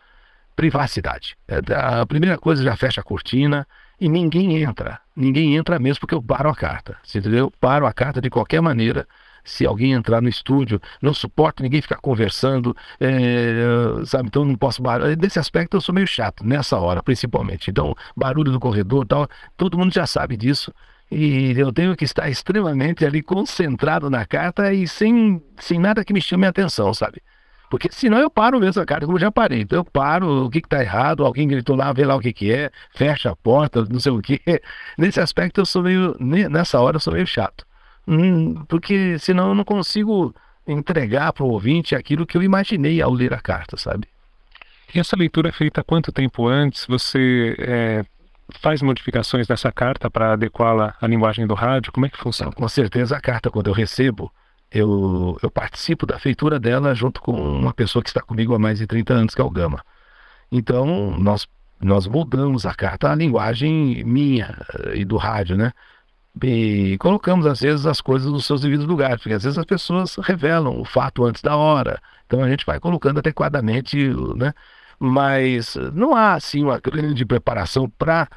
privacidade. 0.56 1.36
É, 1.46 1.60
a 1.74 2.04
primeira 2.04 2.36
coisa 2.36 2.62
já 2.62 2.74
fecha 2.76 3.00
a 3.00 3.04
cortina 3.04 3.66
e 4.00 4.08
ninguém 4.08 4.60
entra. 4.60 5.00
Ninguém 5.14 5.56
entra 5.56 5.78
mesmo 5.78 6.00
porque 6.00 6.14
eu 6.14 6.22
paro 6.22 6.48
a 6.48 6.54
carta. 6.54 6.96
Você 7.02 7.18
entendeu? 7.18 7.46
Eu 7.46 7.50
paro 7.60 7.86
a 7.86 7.92
carta 7.92 8.20
de 8.20 8.28
qualquer 8.28 8.60
maneira. 8.60 9.06
Se 9.44 9.64
alguém 9.64 9.92
entrar 9.92 10.20
no 10.20 10.28
estúdio, 10.28 10.80
não 11.00 11.14
suporto 11.14 11.62
ninguém 11.62 11.80
ficar 11.80 11.96
conversando, 11.96 12.76
é, 13.00 14.04
sabe? 14.04 14.28
Então 14.28 14.44
não 14.44 14.56
posso. 14.56 14.82
Nesse 15.18 15.38
aspecto 15.38 15.76
eu 15.76 15.80
sou 15.80 15.94
meio 15.94 16.06
chato, 16.06 16.44
nessa 16.44 16.76
hora 16.76 17.02
principalmente. 17.02 17.70
Então, 17.70 17.94
barulho 18.16 18.52
do 18.52 18.60
corredor 18.60 19.06
tal, 19.06 19.28
todo 19.56 19.78
mundo 19.78 19.94
já 19.94 20.06
sabe 20.06 20.36
disso. 20.36 20.72
E 21.10 21.54
eu 21.56 21.72
tenho 21.72 21.96
que 21.96 22.04
estar 22.04 22.28
extremamente 22.28 23.04
ali 23.04 23.22
concentrado 23.22 24.10
na 24.10 24.26
carta 24.26 24.72
e 24.72 24.86
sem, 24.86 25.42
sem 25.58 25.78
nada 25.78 26.04
que 26.04 26.12
me 26.12 26.20
chame 26.20 26.46
a 26.46 26.50
atenção, 26.50 26.92
sabe? 26.92 27.22
Porque 27.70 27.88
senão 27.90 28.18
eu 28.18 28.30
paro 28.30 28.58
mesmo 28.58 28.82
a 28.82 28.86
carta, 28.86 29.06
como 29.06 29.18
eu 29.18 29.20
já 29.20 29.30
parei. 29.30 29.60
Então 29.60 29.78
eu 29.78 29.84
paro, 29.84 30.46
o 30.46 30.50
que 30.50 30.58
está 30.58 30.80
errado, 30.82 31.24
alguém 31.24 31.46
gritou 31.46 31.76
lá, 31.76 31.92
vê 31.92 32.04
lá 32.04 32.16
o 32.16 32.20
que, 32.20 32.32
que 32.32 32.52
é, 32.52 32.70
fecha 32.94 33.30
a 33.30 33.36
porta, 33.36 33.84
não 33.90 34.00
sei 34.00 34.12
o 34.12 34.20
que. 34.20 34.40
Nesse 34.96 35.20
aspecto 35.20 35.60
eu 35.60 35.66
sou 35.66 35.82
meio, 35.82 36.16
nessa 36.18 36.80
hora 36.80 36.96
eu 36.96 37.00
sou 37.00 37.12
meio 37.12 37.26
chato. 37.26 37.66
Hum, 38.06 38.64
porque 38.66 39.18
senão 39.18 39.48
eu 39.48 39.54
não 39.54 39.64
consigo 39.64 40.34
entregar 40.66 41.32
para 41.32 41.44
o 41.44 41.50
ouvinte 41.50 41.94
aquilo 41.94 42.26
que 42.26 42.36
eu 42.36 42.42
imaginei 42.42 43.02
ao 43.02 43.12
ler 43.12 43.34
a 43.34 43.40
carta, 43.40 43.76
sabe? 43.76 44.08
E 44.94 44.98
essa 44.98 45.16
leitura 45.16 45.50
é 45.50 45.52
feita 45.52 45.84
quanto 45.84 46.10
tempo 46.10 46.46
antes? 46.46 46.86
Você 46.86 47.54
é, 47.58 48.04
faz 48.60 48.82
modificações 48.82 49.46
nessa 49.48 49.70
carta 49.70 50.10
para 50.10 50.32
adequá-la 50.32 50.94
à 51.00 51.06
linguagem 51.06 51.46
do 51.46 51.54
rádio? 51.54 51.92
Como 51.92 52.06
é 52.06 52.08
que 52.08 52.18
funciona? 52.18 52.52
Com 52.52 52.68
certeza 52.68 53.16
a 53.16 53.20
carta, 53.20 53.50
quando 53.50 53.68
eu 53.68 53.74
recebo, 53.74 54.32
eu, 54.70 55.38
eu 55.42 55.50
participo 55.50 56.06
da 56.06 56.18
feitura 56.18 56.58
dela 56.58 56.94
junto 56.94 57.20
com 57.20 57.32
uma 57.32 57.72
pessoa 57.72 58.02
que 58.02 58.10
está 58.10 58.20
comigo 58.20 58.54
há 58.54 58.58
mais 58.58 58.78
de 58.78 58.86
30 58.86 59.14
anos, 59.14 59.34
que 59.34 59.40
é 59.40 59.44
o 59.44 59.50
Gama. 59.50 59.82
Então, 60.50 61.16
nós, 61.18 61.46
nós 61.80 62.06
mudamos 62.06 62.66
a 62.66 62.74
carta 62.74 63.10
à 63.10 63.14
linguagem 63.14 64.02
minha 64.04 64.56
eh, 64.74 64.98
e 64.98 65.04
do 65.04 65.16
rádio, 65.16 65.56
né? 65.56 65.72
E 66.42 66.96
colocamos, 66.98 67.46
às 67.46 67.60
vezes, 67.60 67.84
as 67.86 68.00
coisas 68.00 68.30
nos 68.30 68.46
seus 68.46 68.60
devidos 68.60 68.86
lugares, 68.86 69.20
porque 69.20 69.34
às 69.34 69.42
vezes 69.42 69.58
as 69.58 69.64
pessoas 69.64 70.16
revelam 70.16 70.80
o 70.80 70.84
fato 70.84 71.24
antes 71.24 71.42
da 71.42 71.56
hora. 71.56 72.00
Então 72.26 72.42
a 72.42 72.48
gente 72.48 72.64
vai 72.64 72.78
colocando 72.78 73.18
adequadamente, 73.18 73.96
né? 74.36 74.52
Mas 74.98 75.76
não 75.92 76.14
há, 76.14 76.34
assim, 76.34 76.64
uma 76.64 76.80
grande 76.80 77.24
preparação 77.24 77.88
para 77.88 78.28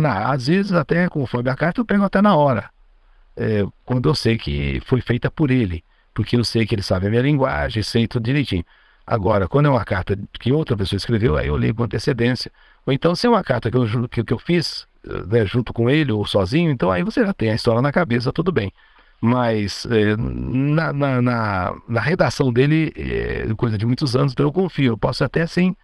narrar. 0.00 0.32
Às 0.32 0.46
vezes, 0.46 0.72
até 0.72 1.08
conforme 1.08 1.50
a 1.50 1.56
carta, 1.56 1.80
eu 1.80 1.84
pego 1.84 2.04
até 2.04 2.20
na 2.20 2.36
hora. 2.36 2.70
É, 3.36 3.64
quando 3.84 4.08
eu 4.08 4.14
sei 4.14 4.36
que 4.36 4.80
foi 4.86 5.00
feita 5.00 5.30
por 5.30 5.50
ele. 5.50 5.82
Porque 6.14 6.36
eu 6.36 6.44
sei 6.44 6.66
que 6.66 6.74
ele 6.74 6.82
sabe 6.82 7.06
a 7.06 7.10
minha 7.10 7.22
linguagem, 7.22 7.82
sei 7.82 8.06
tudo 8.06 8.24
direitinho. 8.24 8.64
Agora, 9.06 9.46
quando 9.46 9.66
é 9.66 9.68
uma 9.70 9.84
carta 9.84 10.18
que 10.32 10.50
outra 10.50 10.76
pessoa 10.76 10.96
escreveu, 10.96 11.36
aí 11.36 11.46
eu 11.46 11.56
leio 11.56 11.74
com 11.74 11.84
antecedência. 11.84 12.50
Ou 12.84 12.92
então, 12.92 13.14
se 13.14 13.26
é 13.26 13.30
uma 13.30 13.44
carta 13.44 13.70
que 13.70 13.76
eu, 13.76 14.08
que, 14.08 14.24
que 14.24 14.32
eu 14.32 14.38
fiz 14.38 14.86
né, 15.28 15.46
junto 15.46 15.72
com 15.72 15.88
ele 15.88 16.10
ou 16.10 16.26
sozinho, 16.26 16.70
então 16.70 16.90
aí 16.90 17.04
você 17.04 17.24
já 17.24 17.32
tem 17.32 17.50
a 17.50 17.54
história 17.54 17.80
na 17.80 17.92
cabeça, 17.92 18.32
tudo 18.32 18.50
bem. 18.50 18.72
Mas 19.20 19.86
é, 19.86 20.16
na, 20.16 20.92
na, 20.92 21.22
na, 21.22 21.74
na, 21.88 22.00
redação 22.00 22.52
dele, 22.52 22.92
é 22.96 23.46
coisa 23.56 23.78
de 23.78 23.86
muitos 23.86 24.14
anos, 24.16 24.32
então 24.32 24.46
eu 24.46 24.52
confio. 24.52 24.92
Eu 24.92 24.98
posso 24.98 25.24
até 25.24 25.46
sem, 25.46 25.76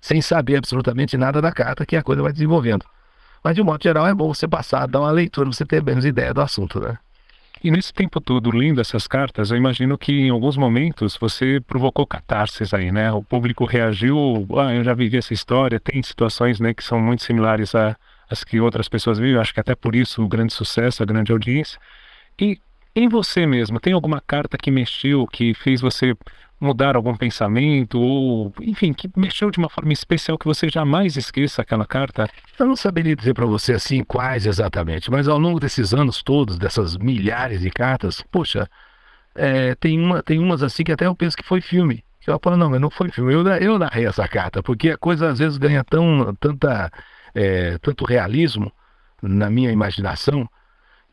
sem 0.00 0.22
saber 0.22 0.56
absolutamente 0.56 1.16
nada 1.16 1.40
da 1.40 1.52
carta, 1.52 1.84
que 1.84 1.96
a 1.96 2.02
coisa 2.02 2.22
vai 2.22 2.32
desenvolvendo. 2.32 2.84
Mas 3.42 3.54
de 3.54 3.62
um 3.62 3.64
modo 3.64 3.82
geral 3.82 4.06
é 4.06 4.14
bom 4.14 4.32
você 4.32 4.46
passar, 4.46 4.86
dar 4.86 5.00
uma 5.00 5.10
leitura, 5.10 5.50
você 5.50 5.64
ter 5.64 5.82
menos 5.82 6.04
ideia 6.04 6.32
do 6.32 6.40
assunto, 6.40 6.80
né? 6.80 6.98
E 7.62 7.70
nesse 7.70 7.92
tempo 7.92 8.22
todo 8.22 8.50
lendo 8.50 8.80
essas 8.80 9.06
cartas, 9.06 9.50
eu 9.50 9.56
imagino 9.56 9.98
que 9.98 10.12
em 10.12 10.30
alguns 10.30 10.56
momentos 10.56 11.16
você 11.18 11.60
provocou 11.60 12.06
catarses 12.06 12.72
aí, 12.72 12.90
né? 12.90 13.12
O 13.12 13.22
público 13.22 13.66
reagiu, 13.66 14.46
ah, 14.58 14.74
eu 14.74 14.82
já 14.82 14.94
vivi 14.94 15.18
essa 15.18 15.34
história, 15.34 15.78
tem 15.78 16.02
situações, 16.02 16.58
né, 16.58 16.72
que 16.72 16.82
são 16.82 16.98
muito 16.98 17.22
similares 17.22 17.74
às 17.74 18.44
que 18.44 18.60
outras 18.60 18.88
pessoas 18.88 19.18
vivem, 19.18 19.38
acho 19.38 19.52
que 19.52 19.60
até 19.60 19.74
por 19.74 19.94
isso 19.94 20.22
o 20.22 20.28
grande 20.28 20.54
sucesso, 20.54 21.02
a 21.02 21.06
grande 21.06 21.32
audiência. 21.32 21.78
E 22.40 22.58
em 22.96 23.08
você 23.08 23.46
mesmo, 23.46 23.78
tem 23.78 23.92
alguma 23.92 24.22
carta 24.22 24.56
que 24.56 24.70
mexeu, 24.70 25.26
que 25.26 25.52
fez 25.52 25.82
você 25.82 26.14
mudar 26.60 26.94
algum 26.94 27.16
pensamento 27.16 27.98
ou, 27.98 28.52
enfim, 28.60 28.92
que 28.92 29.10
mexeu 29.16 29.50
de 29.50 29.58
uma 29.58 29.70
forma 29.70 29.92
especial 29.92 30.36
que 30.36 30.44
você 30.44 30.68
jamais 30.68 31.16
esqueça 31.16 31.62
aquela 31.62 31.86
carta? 31.86 32.28
Eu 32.58 32.66
não 32.66 32.76
saberia 32.76 33.16
dizer 33.16 33.32
para 33.32 33.46
você 33.46 33.72
assim 33.72 34.04
quais 34.04 34.46
exatamente, 34.46 35.10
mas 35.10 35.26
ao 35.26 35.38
longo 35.38 35.58
desses 35.58 35.94
anos 35.94 36.22
todos, 36.22 36.58
dessas 36.58 36.96
milhares 36.96 37.62
de 37.62 37.70
cartas, 37.70 38.22
poxa, 38.30 38.68
é, 39.34 39.74
tem, 39.76 39.98
uma, 39.98 40.22
tem 40.22 40.38
umas 40.38 40.62
assim 40.62 40.84
que 40.84 40.92
até 40.92 41.06
eu 41.06 41.14
penso 41.14 41.36
que 41.36 41.44
foi 41.44 41.60
filme. 41.60 42.04
Eu 42.26 42.38
falo, 42.42 42.56
não, 42.56 42.70
mas 42.70 42.80
não 42.80 42.90
foi 42.90 43.10
filme, 43.10 43.32
eu, 43.32 43.46
eu 43.46 43.78
narrei 43.78 44.06
essa 44.06 44.28
carta, 44.28 44.62
porque 44.62 44.90
a 44.90 44.98
coisa 44.98 45.30
às 45.30 45.38
vezes 45.38 45.56
ganha 45.56 45.82
tão, 45.82 46.34
tanta, 46.38 46.92
é, 47.34 47.78
tanto 47.78 48.04
realismo 48.04 48.70
na 49.22 49.48
minha 49.48 49.72
imaginação 49.72 50.48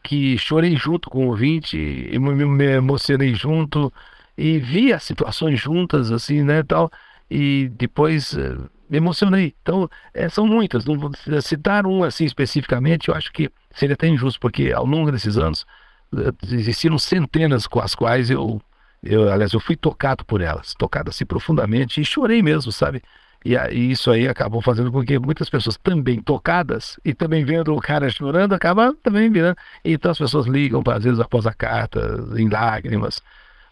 que 0.04 0.38
chorei 0.38 0.76
junto 0.76 1.10
com 1.10 1.26
o 1.26 1.30
ouvinte, 1.30 1.78
me 1.78 2.66
emocionei 2.66 3.34
junto, 3.34 3.92
e 4.38 4.60
vi 4.60 4.94
as 4.94 5.04
situações 5.04 5.60
juntas, 5.60 6.12
assim, 6.12 6.44
né, 6.44 6.62
tal, 6.64 6.92
e 7.30 7.70
depois 7.76 8.34
uh, 8.34 8.70
me 8.90 8.98
emocionei. 8.98 9.56
Então, 9.62 9.90
é, 10.14 10.30
são 10.30 10.46
muitas, 10.46 10.86
não 10.86 10.98
vou 10.98 11.12
citar 11.42 11.88
um 11.88 12.04
assim 12.04 12.26
especificamente, 12.26 13.10
eu 13.10 13.16
acho 13.16 13.32
que 13.34 13.50
seria 13.72 13.96
até 13.96 14.08
injusto, 14.08 14.40
porque 14.40 14.72
ao 14.72 14.86
longo 14.86 15.12
desses 15.12 15.38
anos 15.38 15.66
uh, 16.14 16.34
existiram 16.52 16.98
centenas 17.00 17.66
com 17.66 17.80
as 17.80 17.96
quais 17.96 18.30
eu, 18.30 18.62
eu, 19.04 19.32
aliás, 19.32 19.54
eu 19.54 19.60
fui 19.60 19.76
tocado 19.76 20.24
por 20.24 20.42
elas, 20.42 20.74
tocado 20.76 21.10
assim 21.10 21.26
profundamente, 21.26 22.00
e 22.00 22.06
chorei 22.06 22.44
mesmo, 22.44 22.72
sabe? 22.72 23.02
E, 23.44 23.56
e 23.56 23.92
isso 23.92 24.12
aí 24.12 24.28
acabou 24.28 24.62
fazendo 24.62 24.92
com 24.92 25.04
que 25.04 25.18
muitas 25.20 25.50
pessoas 25.50 25.78
também 25.78 26.22
tocadas 26.22 27.00
e 27.06 27.14
também 27.14 27.46
vendo 27.46 27.74
o 27.74 27.80
cara 27.80 28.10
chorando, 28.10 28.54
acabam 28.54 28.96
também 29.02 29.32
virando. 29.32 29.56
Então 29.86 30.12
as 30.12 30.18
pessoas 30.18 30.48
ligam, 30.48 30.84
às 30.88 31.04
vezes 31.04 31.20
após 31.20 31.46
a 31.46 31.54
carta, 31.54 32.00
em 32.36 32.50
lágrimas, 32.50 33.22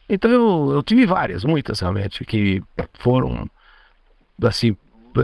então 0.07 0.29
eu, 0.29 0.71
eu 0.73 0.83
tive 0.83 1.05
várias, 1.05 1.43
muitas 1.43 1.79
realmente, 1.79 2.23
que 2.25 2.61
foram 2.99 3.49
assim, 4.43 4.75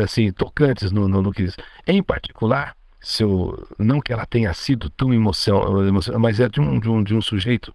assim 0.02 0.32
tocantes 0.32 0.92
no, 0.92 1.08
no, 1.08 1.22
no 1.22 1.32
que 1.32 1.48
Em 1.88 2.02
particular, 2.02 2.76
se 3.00 3.24
eu, 3.24 3.68
não 3.78 4.00
que 4.00 4.14
ela 4.14 4.26
tenha 4.26 4.54
sido 4.54 4.90
tão 4.90 5.14
emoção, 5.14 5.62
mas 6.20 6.40
é 6.40 6.48
de 6.50 6.60
um, 6.60 6.80
de, 6.80 6.90
um, 6.90 7.04
de 7.04 7.16
um 7.16 7.22
sujeito 7.22 7.74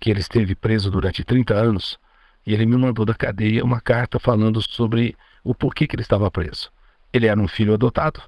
que 0.00 0.10
ele 0.10 0.20
esteve 0.20 0.54
preso 0.54 0.90
durante 0.90 1.24
30 1.24 1.54
anos 1.54 1.98
e 2.46 2.54
ele 2.54 2.66
me 2.66 2.76
mandou 2.76 3.04
da 3.04 3.14
cadeia 3.14 3.64
uma 3.64 3.80
carta 3.80 4.18
falando 4.18 4.62
sobre 4.62 5.16
o 5.42 5.54
porquê 5.54 5.86
que 5.86 5.96
ele 5.96 6.02
estava 6.02 6.30
preso. 6.30 6.70
Ele 7.12 7.26
era 7.26 7.40
um 7.40 7.48
filho 7.48 7.74
adotado, 7.74 8.20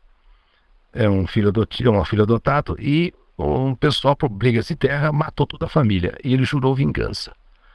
é 0.92 1.08
um 1.08 1.26
filho 1.26 1.48
adotivo, 1.48 1.90
um 1.90 2.04
filho 2.04 2.22
adotado 2.22 2.76
e 2.80 3.12
um 3.38 3.74
pessoal 3.74 4.16
por 4.16 4.28
brigas 4.28 4.66
de 4.66 4.76
terra 4.76 5.12
matou 5.12 5.46
toda 5.46 5.66
a 5.66 5.68
família 5.68 6.16
e 6.24 6.32
ele 6.32 6.44
jurou 6.44 6.74
vingança. 6.74 7.32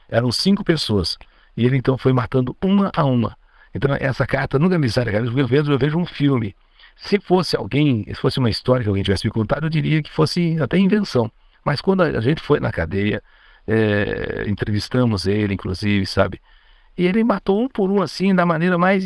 Eram 0.08 0.30
cinco 0.32 0.64
pessoas. 0.64 1.18
E 1.56 1.64
ele 1.64 1.76
então 1.76 1.96
foi 1.96 2.12
matando 2.12 2.56
uma 2.62 2.90
a 2.94 3.04
uma. 3.04 3.36
Então 3.74 3.94
essa 3.98 4.26
carta 4.26 4.58
nunca 4.58 4.78
me 4.78 4.88
sai 4.88 5.04
da 5.04 5.12
cabeça, 5.12 5.38
eu 5.38 5.46
vejo, 5.46 5.72
eu 5.72 5.78
vejo 5.78 5.98
um 5.98 6.06
filme. 6.06 6.54
Se 6.96 7.18
fosse 7.18 7.56
alguém, 7.56 8.04
se 8.06 8.14
fosse 8.14 8.38
uma 8.38 8.50
história 8.50 8.82
que 8.82 8.88
alguém 8.88 9.02
tivesse 9.02 9.26
me 9.26 9.32
contado, 9.32 9.66
eu 9.66 9.70
diria 9.70 10.02
que 10.02 10.12
fosse 10.12 10.56
até 10.60 10.78
invenção. 10.78 11.30
Mas 11.64 11.80
quando 11.80 12.02
a 12.02 12.20
gente 12.20 12.40
foi 12.40 12.60
na 12.60 12.70
cadeia, 12.70 13.22
é, 13.66 14.44
entrevistamos 14.46 15.26
ele, 15.26 15.54
inclusive, 15.54 16.06
sabe? 16.06 16.40
E 16.96 17.06
ele 17.06 17.24
matou 17.24 17.60
um 17.60 17.68
por 17.68 17.90
um, 17.90 18.00
assim, 18.00 18.34
da 18.34 18.46
maneira 18.46 18.78
mais, 18.78 19.04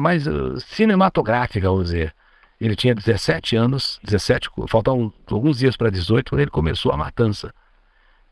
mais 0.00 0.26
uh, 0.26 0.58
cinematográfica, 0.60 1.68
vamos 1.68 1.86
dizer. 1.86 2.14
Ele 2.58 2.74
tinha 2.74 2.94
17 2.94 3.56
anos, 3.56 4.00
17, 4.02 4.48
faltavam 4.68 5.12
alguns 5.30 5.58
dias 5.58 5.76
para 5.76 5.90
18, 5.90 6.30
quando 6.30 6.40
ele 6.40 6.50
começou 6.50 6.92
a 6.92 6.96
matança. 6.96 7.52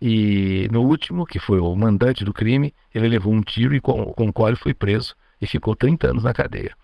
E 0.06 0.68
no 0.70 0.82
último, 0.82 1.24
que 1.24 1.38
foi 1.38 1.58
o 1.58 1.74
mandante 1.74 2.26
do 2.26 2.34
crime, 2.34 2.74
ele 2.94 3.08
levou 3.08 3.32
um 3.32 3.40
tiro 3.40 3.74
e 3.74 3.80
com, 3.80 4.12
com 4.12 4.28
o 4.28 4.32
qual 4.34 4.54
foi 4.54 4.74
preso 4.74 5.14
e 5.40 5.46
ficou 5.46 5.74
30 5.74 6.10
anos 6.10 6.24
na 6.24 6.34
cadeia. 6.34 6.76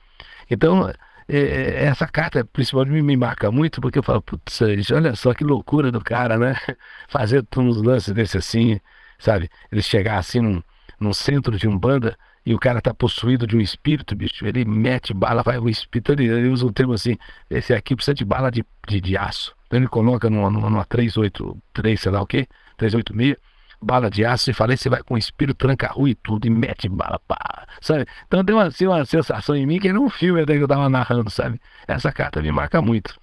Então, 0.51 0.89
é, 0.89 0.95
é, 1.29 1.85
essa 1.85 2.09
carta, 2.09 2.43
principalmente, 2.47 3.03
me, 3.03 3.17
marca 3.19 3.51
muito, 3.51 3.79
porque 3.79 3.99
eu 3.99 4.03
falo, 4.03 4.23
putz, 4.23 4.63
olha 4.91 5.15
só 5.15 5.35
que 5.35 5.45
loucura 5.45 5.93
do 5.93 6.01
cara, 6.01 6.39
né? 6.39 6.57
Fazer 7.11 7.45
uns 7.59 7.83
lances 7.83 8.15
desse 8.15 8.39
assim, 8.39 8.81
sabe? 9.19 9.51
Ele 9.71 9.83
chegar 9.83 10.17
assim 10.17 10.41
num, 10.41 10.63
num 10.99 11.13
centro 11.13 11.59
de 11.59 11.69
Umbanda 11.69 12.17
e 12.47 12.55
o 12.55 12.59
cara 12.59 12.81
tá 12.81 12.95
possuído 12.95 13.47
de 13.47 13.55
um 13.55 13.61
espírito, 13.61 14.17
bicho, 14.17 14.47
ele 14.47 14.65
mete 14.65 15.13
bala, 15.13 15.43
vai 15.43 15.59
o 15.59 15.69
espírito, 15.69 16.13
ele, 16.13 16.25
ele 16.27 16.49
usa 16.49 16.65
um 16.65 16.73
termo 16.73 16.95
assim, 16.95 17.19
esse 17.51 17.75
aqui 17.75 17.95
precisa 17.95 18.15
de 18.15 18.25
bala 18.25 18.51
de, 18.51 18.65
de, 18.89 18.99
de 18.99 19.15
aço. 19.15 19.55
Então 19.67 19.79
ele 19.79 19.89
coloca 19.89 20.31
numa, 20.31 20.49
numa 20.49 20.87
383, 20.87 22.01
sei 22.01 22.11
lá 22.11 22.23
o 22.23 22.27
quê, 22.27 22.49
386, 22.81 23.37
bala 23.83 24.11
de 24.11 24.25
aço, 24.25 24.51
e 24.51 24.55
falei, 24.55 24.77
você 24.77 24.89
vai 24.89 25.03
com 25.03 25.15
o 25.15 25.19
espírito 25.19 25.57
tranca-rua 25.57 26.11
e 26.11 26.15
tudo, 26.15 26.47
e 26.47 26.51
mete 26.51 26.89
bala, 26.89 27.21
pá, 27.27 27.67
sabe? 27.81 28.07
Então 28.27 28.45
tem 28.45 28.55
uma, 28.55 28.65
assim, 28.65 28.87
uma 28.87 29.05
sensação 29.05 29.57
em 29.57 29.67
mim 29.67 29.79
que 29.79 29.89
era 29.89 29.99
um 29.99 30.11
filme 30.11 30.43
até 30.43 30.57
que 30.57 30.63
eu 30.63 30.69
tava 30.69 30.89
narrando, 30.89 31.31
sabe? 31.31 31.61
Essa 31.87 32.13
carta 32.13 32.43
me 32.43 32.53
marca 32.53 32.83
muito. 32.83 33.19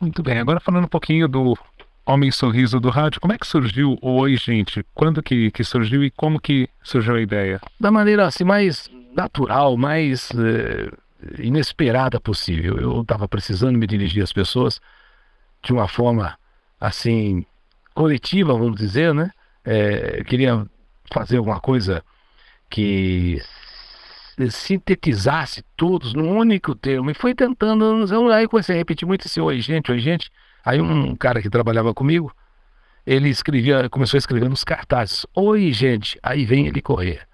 Muito 0.00 0.22
bem, 0.22 0.38
agora 0.38 0.60
falando 0.60 0.84
um 0.84 0.88
pouquinho 0.88 1.26
do 1.26 1.58
Homem 2.04 2.30
Sorriso 2.30 2.78
do 2.78 2.90
Rádio, 2.90 3.20
como 3.20 3.32
é 3.32 3.38
que 3.38 3.46
surgiu 3.46 3.98
o 4.00 4.20
Oi 4.20 4.36
Gente? 4.36 4.84
Quando 4.94 5.22
que, 5.22 5.50
que 5.50 5.64
surgiu 5.64 6.04
e 6.04 6.10
como 6.10 6.40
que 6.40 6.68
surgiu 6.82 7.16
a 7.16 7.20
ideia? 7.20 7.60
Da 7.80 7.90
maneira 7.90 8.26
assim, 8.26 8.44
mais 8.44 8.88
natural, 9.12 9.76
mais 9.76 10.30
eh, 10.30 10.90
inesperada 11.38 12.20
possível. 12.20 12.78
Eu 12.78 13.00
estava 13.00 13.26
precisando 13.26 13.76
me 13.76 13.86
dirigir 13.86 14.22
às 14.22 14.32
pessoas 14.32 14.80
de 15.62 15.72
uma 15.72 15.88
forma 15.88 16.38
assim 16.80 17.44
coletiva, 17.96 18.52
vamos 18.52 18.78
dizer, 18.78 19.14
né? 19.14 19.30
É, 19.64 20.22
queria 20.24 20.66
fazer 21.12 21.38
alguma 21.38 21.58
coisa 21.58 22.04
que 22.70 23.40
sintetizasse 24.50 25.64
todos 25.76 26.12
num 26.12 26.36
único 26.36 26.74
termo. 26.74 27.10
E 27.10 27.14
foi 27.14 27.34
tentando, 27.34 28.04
aí 28.30 28.46
comecei 28.46 28.74
a 28.76 28.78
repetir 28.78 29.08
muito 29.08 29.26
esse 29.26 29.40
oi, 29.40 29.60
gente, 29.60 29.90
oi, 29.90 29.98
gente. 29.98 30.30
Aí 30.64 30.80
um 30.80 31.16
cara 31.16 31.40
que 31.40 31.48
trabalhava 31.48 31.94
comigo, 31.94 32.30
ele 33.06 33.30
escrevia, 33.30 33.88
começou 33.88 34.18
a 34.18 34.20
escrever 34.20 34.48
nos 34.48 34.62
cartazes, 34.62 35.24
oi, 35.34 35.72
gente. 35.72 36.18
Aí 36.22 36.44
vem 36.44 36.66
ele 36.66 36.82
correr. 36.82 37.26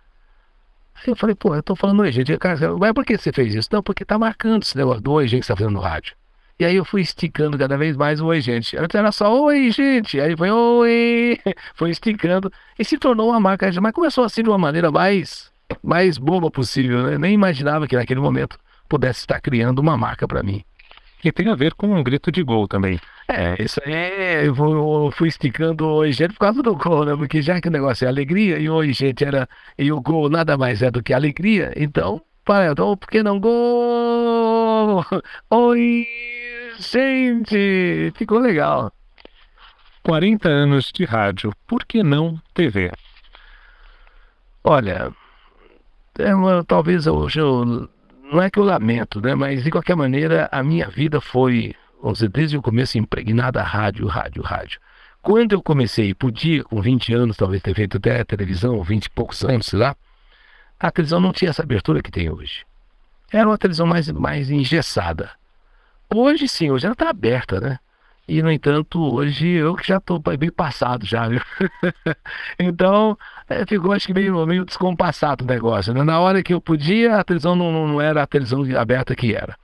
Aí 0.95 1.09
eu 1.09 1.17
falei, 1.17 1.35
pô, 1.35 1.55
eu 1.57 1.63
tô 1.63 1.75
falando 1.75 2.01
oi, 2.01 2.13
gente. 2.13 2.37
Cara, 2.39 2.77
mas 2.79 2.93
por 2.93 3.05
que 3.05 3.19
você 3.19 3.33
fez 3.33 3.53
isso? 3.55 3.69
Não, 3.73 3.83
porque 3.83 4.05
tá 4.05 4.17
marcando 4.17 4.63
esse 4.63 4.77
negócio 4.77 5.03
do 5.03 5.13
oi, 5.13 5.27
gente, 5.27 5.41
que 5.41 5.47
você 5.47 5.53
tá 5.53 5.57
fazendo 5.57 5.75
no 5.75 5.81
rádio. 5.81 6.15
E 6.63 6.65
aí 6.65 6.77
eu 6.77 6.85
fui 6.85 7.01
esticando 7.01 7.59
cada 7.59 7.77
vez 7.77 7.97
mais 7.97 8.21
o 8.21 8.27
oi, 8.27 8.41
gente. 8.41 8.77
Antes 8.77 8.95
era 8.95 9.11
só 9.11 9.37
oi, 9.43 9.73
gente. 9.73 10.21
Aí 10.21 10.37
foi 10.37 10.49
oi, 10.49 11.37
foi 11.75 11.91
esticando 11.91 12.53
e 12.79 12.85
se 12.85 12.97
tornou 12.99 13.31
uma 13.31 13.41
marca. 13.41 13.69
Mas 13.81 13.93
começou 13.93 14.23
assim 14.23 14.45
de 14.45 14.49
uma 14.49 14.59
maneira 14.59 14.89
mais, 14.89 15.51
mais 15.83 16.19
boba 16.19 16.53
possível, 16.53 17.03
né? 17.03 17.19
Nem 17.19 17.35
imaginava 17.35 17.89
que 17.89 17.97
naquele 17.97 18.21
momento 18.21 18.57
pudesse 18.89 19.23
estar 19.23 19.41
criando 19.41 19.81
uma 19.81 19.97
marca 19.97 20.29
para 20.29 20.41
mim. 20.41 20.63
E 21.25 21.33
tem 21.33 21.49
a 21.49 21.57
ver 21.57 21.75
com 21.75 21.89
um 21.89 22.01
grito 22.01 22.31
de 22.31 22.45
gol 22.45 22.69
também. 22.69 23.01
É, 23.27 23.61
isso 23.61 23.81
aí 23.85 24.47
eu 24.47 25.11
fui 25.11 25.27
esticando 25.27 25.85
o 25.85 25.95
oi, 25.95 26.13
gente, 26.13 26.35
por 26.35 26.41
causa 26.41 26.63
do 26.63 26.77
gol, 26.77 27.05
né? 27.05 27.17
Porque 27.17 27.43
já 27.43 27.61
que 27.61 27.67
o 27.67 27.73
negócio 27.73 28.05
é 28.05 28.09
alegria 28.09 28.61
e 28.61 28.71
o 28.71 28.75
oi, 28.75 28.93
gente, 28.93 29.25
era. 29.25 29.49
E 29.77 29.91
o 29.91 30.01
gol 30.01 30.31
nada 30.31 30.57
mais 30.57 30.81
é 30.81 30.93
do 30.93 31.03
que 31.03 31.13
alegria, 31.13 31.73
então, 31.75 32.23
para, 32.45 32.71
então 32.71 32.97
por 32.97 33.09
que 33.11 33.21
não 33.21 33.41
gol? 33.41 35.05
Oi! 35.51 36.07
Gente, 36.83 38.13
ficou 38.17 38.41
legal. 38.41 38.93
40 40.03 40.49
anos 40.49 40.91
de 40.93 41.05
rádio, 41.05 41.53
por 41.65 41.85
que 41.85 42.03
não 42.03 42.41
TV? 42.53 42.91
Olha, 44.65 45.13
é 46.19 46.35
uma, 46.35 46.65
talvez 46.65 47.07
hoje 47.07 47.39
eu 47.39 47.89
não 48.33 48.43
é 48.43 48.51
que 48.51 48.59
eu 48.59 48.65
lamento, 48.65 49.21
né? 49.21 49.33
Mas 49.35 49.63
de 49.63 49.71
qualquer 49.71 49.95
maneira, 49.95 50.49
a 50.51 50.61
minha 50.61 50.89
vida 50.89 51.21
foi, 51.21 51.73
vamos 52.01 52.19
dizer, 52.19 52.31
desde 52.31 52.57
o 52.57 52.63
começo 52.63 52.99
impregnada 52.99 53.61
a 53.61 53.65
rádio, 53.65 54.07
rádio, 54.09 54.43
rádio. 54.43 54.81
Quando 55.23 55.53
eu 55.53 55.63
comecei, 55.63 56.13
podia, 56.13 56.65
com 56.65 56.83
20 56.83 57.15
anos, 57.15 57.37
talvez 57.37 57.63
ter 57.63 57.77
feito 57.77 57.99
até 57.99 58.21
a 58.21 58.25
televisão, 58.25 58.83
20 58.83 59.05
e 59.05 59.11
poucos 59.11 59.45
anos, 59.45 59.67
sei 59.67 59.79
lá, 59.79 59.95
a 60.81 60.91
televisão 60.91 61.21
não 61.21 61.33
tinha 61.33 61.51
essa 61.51 61.63
abertura 61.63 62.03
que 62.03 62.11
tem 62.11 62.29
hoje. 62.29 62.67
Era 63.31 63.47
uma 63.47 63.57
televisão 63.57 63.87
mais, 63.87 64.11
mais 64.11 64.51
engessada. 64.51 65.31
Hoje 66.15 66.47
sim, 66.47 66.71
hoje 66.71 66.85
ela 66.85 66.93
está 66.93 67.09
aberta, 67.09 67.61
né? 67.61 67.79
E, 68.29 68.41
no 68.43 68.51
entanto, 68.51 69.01
hoje 69.15 69.49
eu 69.49 69.75
que 69.75 69.87
já 69.87 69.97
estou 69.97 70.19
bem 70.19 70.51
passado 70.51 71.05
já, 71.05 71.27
viu? 71.29 71.41
então, 72.59 73.19
é, 73.49 73.67
ficou 73.67 73.93
acho 73.93 74.07
que 74.07 74.15
meio, 74.15 74.47
meio 74.47 74.65
descompassado 74.65 75.45
o 75.45 75.47
negócio. 75.47 75.93
Né? 75.93 76.03
Na 76.05 76.21
hora 76.21 76.43
que 76.43 76.55
eu 76.55 76.61
podia, 76.61 77.17
a 77.17 77.25
televisão 77.25 77.57
não, 77.57 77.89
não 77.89 78.01
era 78.01 78.23
a 78.23 78.27
televisão 78.27 78.63
aberta 78.79 79.17
que 79.17 79.35
era, 79.35 79.57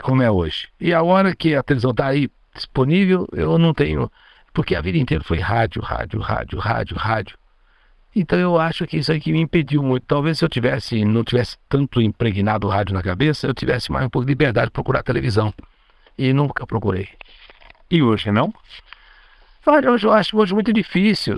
como 0.00 0.22
é 0.22 0.30
hoje. 0.30 0.68
E 0.80 0.94
a 0.94 1.02
hora 1.02 1.34
que 1.34 1.54
a 1.54 1.62
televisão 1.62 1.90
está 1.90 2.06
aí 2.06 2.30
disponível, 2.54 3.26
eu 3.32 3.58
não 3.58 3.74
tenho. 3.74 4.10
Porque 4.52 4.76
a 4.76 4.80
vida 4.80 4.98
inteira 4.98 5.24
foi 5.24 5.38
rádio, 5.38 5.82
rádio, 5.82 6.20
rádio, 6.20 6.58
rádio, 6.58 6.96
rádio. 6.96 7.41
Então 8.14 8.38
eu 8.38 8.58
acho 8.58 8.86
que 8.86 8.98
isso 8.98 9.10
aí 9.10 9.20
que 9.20 9.32
me 9.32 9.40
impediu 9.40 9.82
muito. 9.82 10.04
Talvez 10.06 10.38
se 10.38 10.44
eu 10.44 10.48
tivesse, 10.48 11.04
não 11.04 11.24
tivesse 11.24 11.56
tanto 11.68 12.00
impregnado 12.00 12.66
o 12.66 12.70
rádio 12.70 12.94
na 12.94 13.02
cabeça, 13.02 13.46
eu 13.46 13.54
tivesse 13.54 13.90
mais 13.90 14.04
um 14.04 14.10
pouco 14.10 14.26
de 14.26 14.32
liberdade 14.32 14.66
de 14.66 14.72
procurar 14.72 15.02
televisão. 15.02 15.52
E 16.18 16.32
nunca 16.32 16.66
procurei. 16.66 17.08
E 17.90 18.02
hoje 18.02 18.30
não? 18.30 18.52
Olha, 19.66 19.90
hoje 19.90 20.06
eu 20.06 20.12
acho 20.12 20.36
hoje 20.36 20.52
muito 20.52 20.72
difícil, 20.72 21.36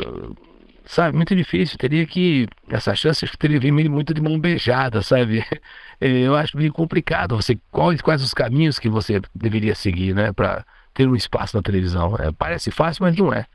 sabe? 0.85 1.17
Muito 1.17 1.35
difícil. 1.37 1.79
Teria 1.79 2.07
que. 2.07 2.49
Essa 2.69 2.95
chance 2.95 3.27
teria 3.39 3.61
vindo 3.61 3.91
muito 3.91 4.13
de 4.15 4.21
mão 4.21 4.39
beijada, 4.39 5.03
sabe? 5.03 5.45
Eu 6.01 6.35
acho 6.35 6.57
meio 6.57 6.73
complicado. 6.73 7.37
Você, 7.37 7.59
quais, 7.71 8.01
quais 8.03 8.23
os 8.23 8.35
caminhos 8.35 8.79
que 8.79 8.89
você 8.89 9.21
deveria 9.35 9.75
seguir, 9.75 10.15
né? 10.15 10.33
Para 10.33 10.65
ter 10.93 11.09
um 11.09 11.15
espaço 11.15 11.57
na 11.57 11.63
televisão. 11.63 12.17
É, 12.19 12.33
parece 12.33 12.71
fácil, 12.71 13.05
mas 13.05 13.17
não 13.17 13.33
é. 13.33 13.47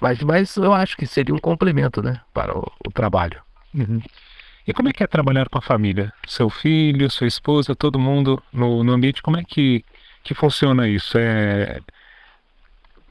Mas, 0.00 0.22
mas 0.22 0.56
eu 0.56 0.72
acho 0.72 0.96
que 0.96 1.06
seria 1.06 1.34
um 1.34 1.38
complemento, 1.38 2.02
né? 2.02 2.20
Para 2.32 2.56
o, 2.56 2.70
o 2.86 2.90
trabalho. 2.90 3.40
Uhum. 3.74 4.00
E 4.66 4.72
como 4.72 4.88
é 4.88 4.92
que 4.92 5.02
é 5.02 5.06
trabalhar 5.06 5.48
com 5.48 5.58
a 5.58 5.62
família? 5.62 6.12
Seu 6.26 6.48
filho, 6.48 7.10
sua 7.10 7.26
esposa, 7.26 7.74
todo 7.74 7.98
mundo 7.98 8.42
no, 8.52 8.84
no 8.84 8.92
ambiente, 8.92 9.22
como 9.22 9.36
é 9.36 9.44
que, 9.44 9.84
que 10.22 10.34
funciona 10.34 10.88
isso? 10.88 11.18
É 11.18 11.80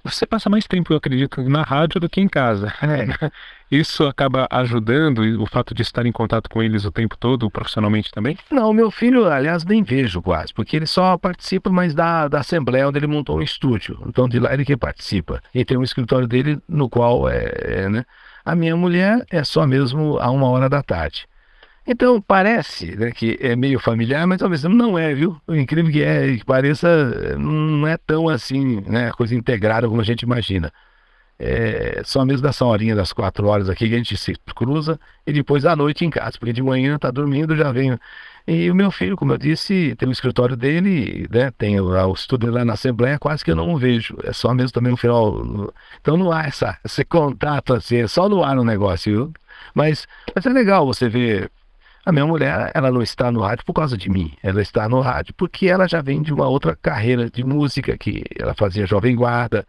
você 0.03 0.25
passa 0.25 0.49
mais 0.49 0.65
tempo, 0.65 0.93
eu 0.93 0.97
acredito, 0.97 1.41
na 1.49 1.63
rádio 1.63 1.99
do 1.99 2.09
que 2.09 2.21
em 2.21 2.27
casa. 2.27 2.73
É. 2.81 3.31
Isso 3.71 4.05
acaba 4.07 4.47
ajudando 4.49 5.19
o 5.41 5.45
fato 5.45 5.75
de 5.75 5.83
estar 5.83 6.05
em 6.05 6.11
contato 6.11 6.49
com 6.49 6.63
eles 6.63 6.85
o 6.85 6.91
tempo 6.91 7.15
todo, 7.15 7.49
profissionalmente 7.51 8.11
também? 8.11 8.35
Não, 8.49 8.73
meu 8.73 8.89
filho, 8.89 9.27
aliás, 9.31 9.63
nem 9.63 9.83
vejo 9.83 10.21
quase, 10.21 10.51
porque 10.53 10.75
ele 10.75 10.87
só 10.87 11.17
participa 11.17 11.69
mais 11.69 11.93
da, 11.93 12.27
da 12.27 12.39
Assembleia 12.39 12.87
onde 12.87 12.97
ele 12.97 13.05
montou 13.05 13.37
um 13.37 13.41
estúdio. 13.43 14.01
Então, 14.07 14.27
de 14.27 14.39
lá 14.39 14.53
ele 14.53 14.65
que 14.65 14.75
participa. 14.75 15.41
E 15.53 15.63
tem 15.63 15.77
um 15.77 15.83
escritório 15.83 16.27
dele 16.27 16.59
no 16.67 16.89
qual 16.89 17.29
é, 17.29 17.51
é 17.61 17.89
né? 17.89 18.05
A 18.43 18.55
minha 18.55 18.75
mulher 18.75 19.23
é 19.29 19.43
só 19.43 19.67
mesmo 19.67 20.17
a 20.17 20.31
uma 20.31 20.47
hora 20.47 20.67
da 20.67 20.81
tarde. 20.81 21.28
Então 21.91 22.21
parece 22.21 22.95
né, 22.95 23.09
que 23.11 23.35
é 23.41 23.55
meio 23.55 23.79
familiar, 23.79 24.27
mas 24.27 24.37
talvez 24.37 24.63
não 24.63 24.95
é, 24.95 25.11
viu? 25.15 25.41
O 25.47 25.55
incrível 25.55 25.91
que 25.91 26.03
é, 26.03 26.37
que 26.37 26.45
pareça, 26.45 27.35
não 27.35 27.87
é 27.87 27.97
tão 27.97 28.29
assim, 28.29 28.81
né? 28.81 29.11
Coisa 29.13 29.33
integrada 29.33 29.89
como 29.89 29.99
a 29.99 30.03
gente 30.03 30.21
imagina. 30.21 30.71
É 31.39 32.03
só 32.05 32.23
mesmo 32.23 32.43
dessa 32.43 32.63
horinha 32.63 32.95
das 32.95 33.11
quatro 33.11 33.47
horas 33.47 33.69
aqui 33.69 33.89
que 33.89 33.95
a 33.95 33.97
gente 33.97 34.15
se 34.17 34.35
cruza 34.55 34.99
e 35.25 35.33
depois 35.33 35.65
à 35.65 35.75
noite 35.75 36.05
em 36.05 36.11
casa, 36.11 36.37
porque 36.37 36.53
de 36.53 36.61
manhã 36.61 36.99
tá 36.99 37.09
dormindo, 37.09 37.55
já 37.55 37.71
vem. 37.71 37.97
E 38.47 38.69
o 38.69 38.75
meu 38.75 38.91
filho, 38.91 39.17
como 39.17 39.33
eu 39.33 39.37
disse, 39.37 39.95
tem 39.97 40.07
o 40.07 40.11
escritório 40.11 40.55
dele, 40.55 41.27
né? 41.31 41.49
Tem 41.57 41.79
o, 41.79 41.87
o 41.89 42.13
estúdio 42.13 42.51
lá 42.51 42.63
na 42.63 42.73
Assembleia, 42.73 43.17
quase 43.17 43.43
que 43.43 43.49
eu 43.49 43.55
não 43.55 43.73
o 43.73 43.77
vejo. 43.79 44.15
É 44.23 44.31
só 44.31 44.53
mesmo 44.53 44.71
também 44.73 44.91
no 44.91 44.97
final. 44.97 45.73
Então 45.99 46.15
não 46.17 46.31
há 46.31 46.43
essa, 46.43 46.77
esse 46.85 47.03
contato 47.03 47.73
assim, 47.73 47.97
é 47.97 48.07
só 48.07 48.29
no 48.29 48.43
ar 48.43 48.55
no 48.55 48.63
negócio, 48.63 49.11
viu? 49.11 49.33
Mas, 49.73 50.07
mas 50.35 50.45
é 50.45 50.49
legal 50.49 50.85
você 50.85 51.09
ver 51.09 51.49
a 52.05 52.11
minha 52.11 52.25
mulher, 52.25 52.71
ela 52.73 52.91
não 52.91 53.01
está 53.01 53.31
no 53.31 53.41
rádio 53.41 53.65
por 53.65 53.73
causa 53.73 53.97
de 53.97 54.09
mim. 54.09 54.33
Ela 54.41 54.61
está 54.61 54.87
no 54.87 55.01
rádio 55.01 55.33
porque 55.35 55.67
ela 55.67 55.87
já 55.87 56.01
vem 56.01 56.21
de 56.21 56.33
uma 56.33 56.47
outra 56.47 56.75
carreira 56.75 57.29
de 57.29 57.43
música, 57.43 57.97
que 57.97 58.23
ela 58.37 58.53
fazia 58.53 58.85
Jovem 58.85 59.15
Guarda, 59.15 59.65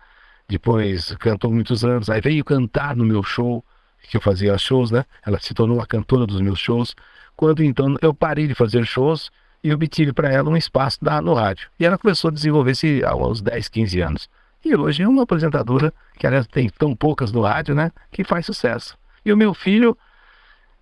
depois 0.49 1.15
cantou 1.17 1.53
muitos 1.53 1.85
anos, 1.85 2.11
aí 2.11 2.21
veio 2.21 2.45
cantar 2.45 2.97
no 2.97 3.05
meu 3.05 3.23
show, 3.23 3.65
que 4.09 4.17
eu 4.17 4.21
fazia 4.21 4.57
shows, 4.59 4.91
né? 4.91 5.05
Ela 5.25 5.39
se 5.39 5.55
tornou 5.55 5.81
a 5.81 5.87
cantora 5.87 6.27
dos 6.27 6.41
meus 6.41 6.59
shows. 6.59 6.97
Quando 7.37 7.63
então 7.63 7.97
eu 8.03 8.13
parei 8.13 8.49
de 8.49 8.55
fazer 8.55 8.85
shows 8.85 9.31
e 9.63 9.73
obtive 9.73 10.13
para 10.13 10.29
ela 10.29 10.51
um 10.51 10.57
espaço 10.57 10.99
da, 11.03 11.21
no 11.21 11.35
rádio. 11.35 11.69
E 11.79 11.85
ela 11.85 11.97
começou 11.97 12.31
a 12.31 12.33
desenvolver-se 12.33 13.03
uns 13.17 13.41
10, 13.41 13.69
15 13.69 14.01
anos. 14.01 14.29
E 14.65 14.75
hoje 14.75 15.03
é 15.03 15.09
uma 15.09 15.23
apresentadora 15.23 15.93
que, 16.19 16.27
aliás, 16.27 16.47
tem 16.47 16.69
tão 16.69 16.95
poucas 16.95 17.33
no 17.33 17.43
rádio, 17.43 17.75
né? 17.75 17.93
Que 18.11 18.25
faz 18.25 18.45
sucesso. 18.47 18.99
E 19.25 19.33
o 19.33 19.37
meu 19.37 19.55
filho 19.55 19.97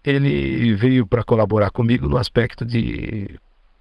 ele 0.05 0.75
veio 0.75 1.07
para 1.07 1.23
colaborar 1.23 1.71
comigo 1.71 2.09
no 2.09 2.17
aspecto 2.17 2.65
de 2.65 3.39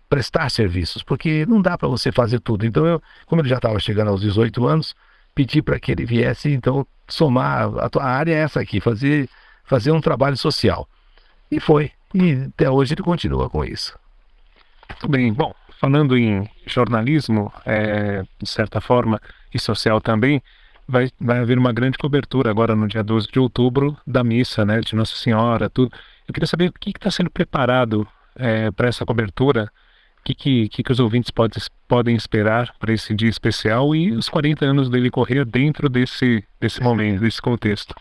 prestar 0.09 0.49
serviços, 0.49 1.03
porque 1.03 1.45
não 1.45 1.61
dá 1.61 1.77
para 1.77 1.87
você 1.87 2.11
fazer 2.11 2.39
tudo. 2.39 2.65
Então, 2.65 2.85
eu, 2.85 3.01
como 3.25 3.41
ele 3.41 3.49
já 3.49 3.57
estava 3.57 3.79
chegando 3.79 4.09
aos 4.09 4.21
18 4.21 4.65
anos, 4.65 4.95
pedi 5.35 5.61
para 5.61 5.79
que 5.79 5.91
ele 5.91 6.05
viesse, 6.05 6.51
então, 6.51 6.85
somar. 7.07 7.77
A 7.79 7.89
tua 7.89 8.03
área 8.03 8.33
é 8.33 8.39
essa 8.39 8.59
aqui, 8.59 8.79
fazer, 8.79 9.29
fazer 9.63 9.91
um 9.91 10.01
trabalho 10.01 10.37
social. 10.37 10.87
E 11.51 11.59
foi. 11.59 11.91
E 12.13 12.47
até 12.47 12.69
hoje 12.69 12.93
ele 12.93 13.03
continua 13.03 13.49
com 13.49 13.63
isso. 13.63 13.97
Muito 14.89 15.07
bem. 15.09 15.33
Bom, 15.33 15.53
falando 15.79 16.17
em 16.17 16.49
jornalismo, 16.65 17.51
é, 17.65 18.23
de 18.41 18.49
certa 18.49 18.81
forma, 18.81 19.21
e 19.53 19.59
social 19.59 20.01
também, 20.01 20.41
vai, 20.87 21.09
vai 21.19 21.39
haver 21.39 21.57
uma 21.57 21.73
grande 21.73 21.97
cobertura 21.97 22.49
agora 22.49 22.75
no 22.75 22.87
dia 22.87 23.03
12 23.03 23.27
de 23.27 23.39
outubro 23.39 23.97
da 24.05 24.23
missa, 24.23 24.65
né, 24.65 24.79
de 24.79 24.95
Nossa 24.95 25.15
Senhora, 25.15 25.69
tudo. 25.69 25.91
Eu 26.27 26.33
queria 26.33 26.47
saber 26.47 26.69
o 26.69 26.73
que 26.73 26.91
está 26.91 27.11
sendo 27.11 27.29
preparado 27.29 28.07
é, 28.35 28.71
para 28.71 28.87
essa 28.87 29.05
cobertura, 29.05 29.71
o 30.19 30.23
que, 30.23 30.69
que, 30.69 30.83
que, 30.83 30.91
os 30.91 30.99
ouvintes 30.99 31.31
pode, 31.31 31.59
podem 31.87 32.15
esperar 32.15 32.73
para 32.79 32.93
esse 32.93 33.13
dia 33.13 33.29
especial 33.29 33.95
e 33.95 34.11
os 34.11 34.29
40 34.29 34.65
anos 34.65 34.89
dele 34.89 35.09
correr 35.09 35.45
dentro 35.45 35.89
desse, 35.89 36.43
desse 36.59 36.81
momento, 36.81 37.21
desse 37.21 37.41
contexto. 37.41 37.93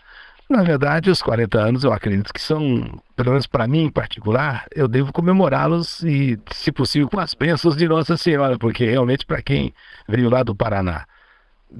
Na 0.49 0.63
verdade, 0.63 1.09
os 1.09 1.21
40 1.21 1.59
anos 1.59 1.83
eu 1.83 1.91
acredito 1.91 2.33
que 2.33 2.39
são, 2.39 3.01
pelo 3.17 3.31
menos 3.31 3.45
para 3.45 3.67
mim 3.67 3.83
em 3.83 3.89
particular, 3.89 4.65
eu 4.73 4.87
devo 4.87 5.11
comemorá-los 5.11 6.01
e, 6.03 6.39
se 6.53 6.71
possível, 6.71 7.09
com 7.09 7.19
as 7.19 7.33
bênçãos 7.33 7.75
de 7.75 7.85
Nossa 7.85 8.15
Senhora, 8.15 8.57
porque 8.57 8.85
realmente 8.85 9.25
para 9.25 9.41
quem 9.41 9.73
veio 10.07 10.29
lá 10.29 10.43
do 10.43 10.55
Paraná 10.55 11.05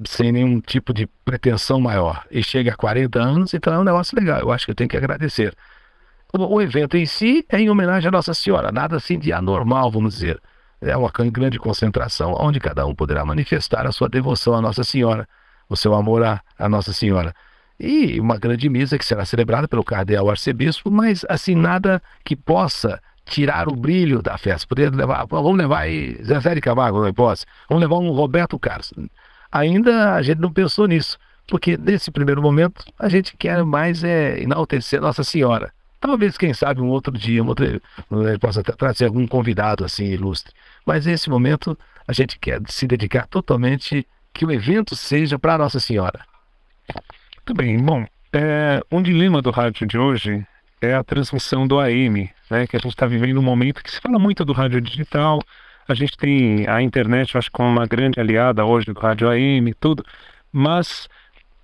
sem 0.06 0.32
nenhum 0.32 0.60
tipo 0.60 0.92
de 0.92 1.06
pretensão 1.24 1.80
maior 1.80 2.24
e 2.30 2.42
chega 2.42 2.72
a 2.72 2.76
40 2.76 3.18
anos, 3.18 3.54
então 3.54 3.72
é 3.72 3.78
um 3.78 3.84
negócio 3.84 4.16
legal. 4.16 4.40
Eu 4.40 4.52
acho 4.52 4.64
que 4.64 4.70
eu 4.70 4.74
tenho 4.74 4.88
que 4.88 4.96
agradecer. 4.96 5.54
O, 6.32 6.56
o 6.56 6.62
evento 6.62 6.96
em 6.96 7.06
si 7.06 7.44
é 7.48 7.58
em 7.58 7.70
homenagem 7.70 8.08
a 8.08 8.12
Nossa 8.12 8.34
Senhora, 8.34 8.70
nada 8.70 8.96
assim 8.96 9.18
de 9.18 9.32
anormal, 9.32 9.90
vamos 9.90 10.14
dizer. 10.14 10.40
É 10.80 10.96
uma 10.96 11.10
grande 11.10 11.58
concentração 11.58 12.36
onde 12.38 12.60
cada 12.60 12.86
um 12.86 12.94
poderá 12.94 13.24
manifestar 13.24 13.86
a 13.86 13.92
sua 13.92 14.08
devoção 14.08 14.54
à 14.54 14.60
Nossa 14.60 14.84
Senhora, 14.84 15.26
o 15.68 15.76
seu 15.76 15.94
amor 15.94 16.22
à, 16.22 16.40
à 16.58 16.68
Nossa 16.68 16.92
Senhora. 16.92 17.34
E 17.80 18.20
uma 18.20 18.36
grande 18.36 18.68
missa 18.68 18.98
que 18.98 19.04
será 19.04 19.24
celebrada 19.24 19.66
pelo 19.66 19.84
cardeal 19.84 20.28
arcebispo, 20.28 20.90
mas 20.90 21.24
assim, 21.28 21.54
nada 21.54 22.02
que 22.24 22.36
possa 22.36 23.00
tirar 23.24 23.68
o 23.68 23.76
brilho 23.76 24.22
da 24.22 24.36
festa. 24.38 24.66
Poder 24.66 24.94
levar, 24.94 25.26
vamos 25.26 25.56
levar 25.56 25.80
aí 25.80 26.18
Zezé 26.22 26.54
de 26.54 26.60
Camargo, 26.60 27.04
não 27.04 27.12
posso. 27.12 27.44
Vamos 27.68 27.82
levar 27.82 27.96
um 27.96 28.10
Roberto 28.10 28.58
Carlos 28.58 28.92
ainda 29.50 30.14
a 30.14 30.22
gente 30.22 30.40
não 30.40 30.52
pensou 30.52 30.86
nisso, 30.86 31.18
porque 31.46 31.76
nesse 31.76 32.10
primeiro 32.10 32.42
momento 32.42 32.84
a 32.98 33.08
gente 33.08 33.36
quer 33.36 33.64
mais 33.64 34.04
é, 34.04 34.40
enaltecer 34.42 35.00
Nossa 35.00 35.24
Senhora. 35.24 35.72
Talvez, 36.00 36.38
quem 36.38 36.54
sabe, 36.54 36.80
um 36.80 36.88
outro 36.88 37.12
dia, 37.12 37.42
um 37.42 37.48
outro, 37.48 37.66
ele 37.66 38.38
possa 38.38 38.60
até 38.60 38.72
trazer 38.72 39.06
algum 39.06 39.26
convidado 39.26 39.84
assim 39.84 40.04
ilustre. 40.04 40.52
Mas 40.86 41.06
nesse 41.06 41.28
momento 41.28 41.76
a 42.06 42.12
gente 42.12 42.38
quer 42.38 42.60
se 42.68 42.86
dedicar 42.86 43.26
totalmente 43.26 44.06
que 44.32 44.44
o 44.44 44.52
evento 44.52 44.94
seja 44.94 45.38
para 45.38 45.58
Nossa 45.58 45.80
Senhora. 45.80 46.20
Muito 47.36 47.54
bem. 47.54 47.76
Bom, 47.78 48.06
é, 48.32 48.80
um 48.92 49.02
dilema 49.02 49.42
do 49.42 49.50
rádio 49.50 49.86
de 49.86 49.98
hoje 49.98 50.46
é 50.80 50.94
a 50.94 51.02
transmissão 51.02 51.66
do 51.66 51.80
AM, 51.80 52.30
né? 52.50 52.66
Que 52.66 52.76
a 52.76 52.78
gente 52.78 52.92
está 52.92 53.06
vivendo 53.06 53.38
um 53.38 53.42
momento 53.42 53.82
que 53.82 53.90
se 53.90 54.00
fala 54.00 54.18
muito 54.18 54.44
do 54.44 54.52
rádio 54.52 54.80
digital, 54.80 55.40
a 55.88 55.94
gente 55.94 56.16
tem 56.16 56.68
a 56.68 56.82
internet, 56.82 57.34
eu 57.34 57.38
acho, 57.38 57.50
como 57.50 57.68
uma 57.68 57.86
grande 57.86 58.20
aliada 58.20 58.64
hoje 58.64 58.86
do 58.92 59.00
rádio 59.00 59.28
AM 59.28 59.70
e 59.70 59.74
tudo, 59.74 60.04
mas 60.52 61.08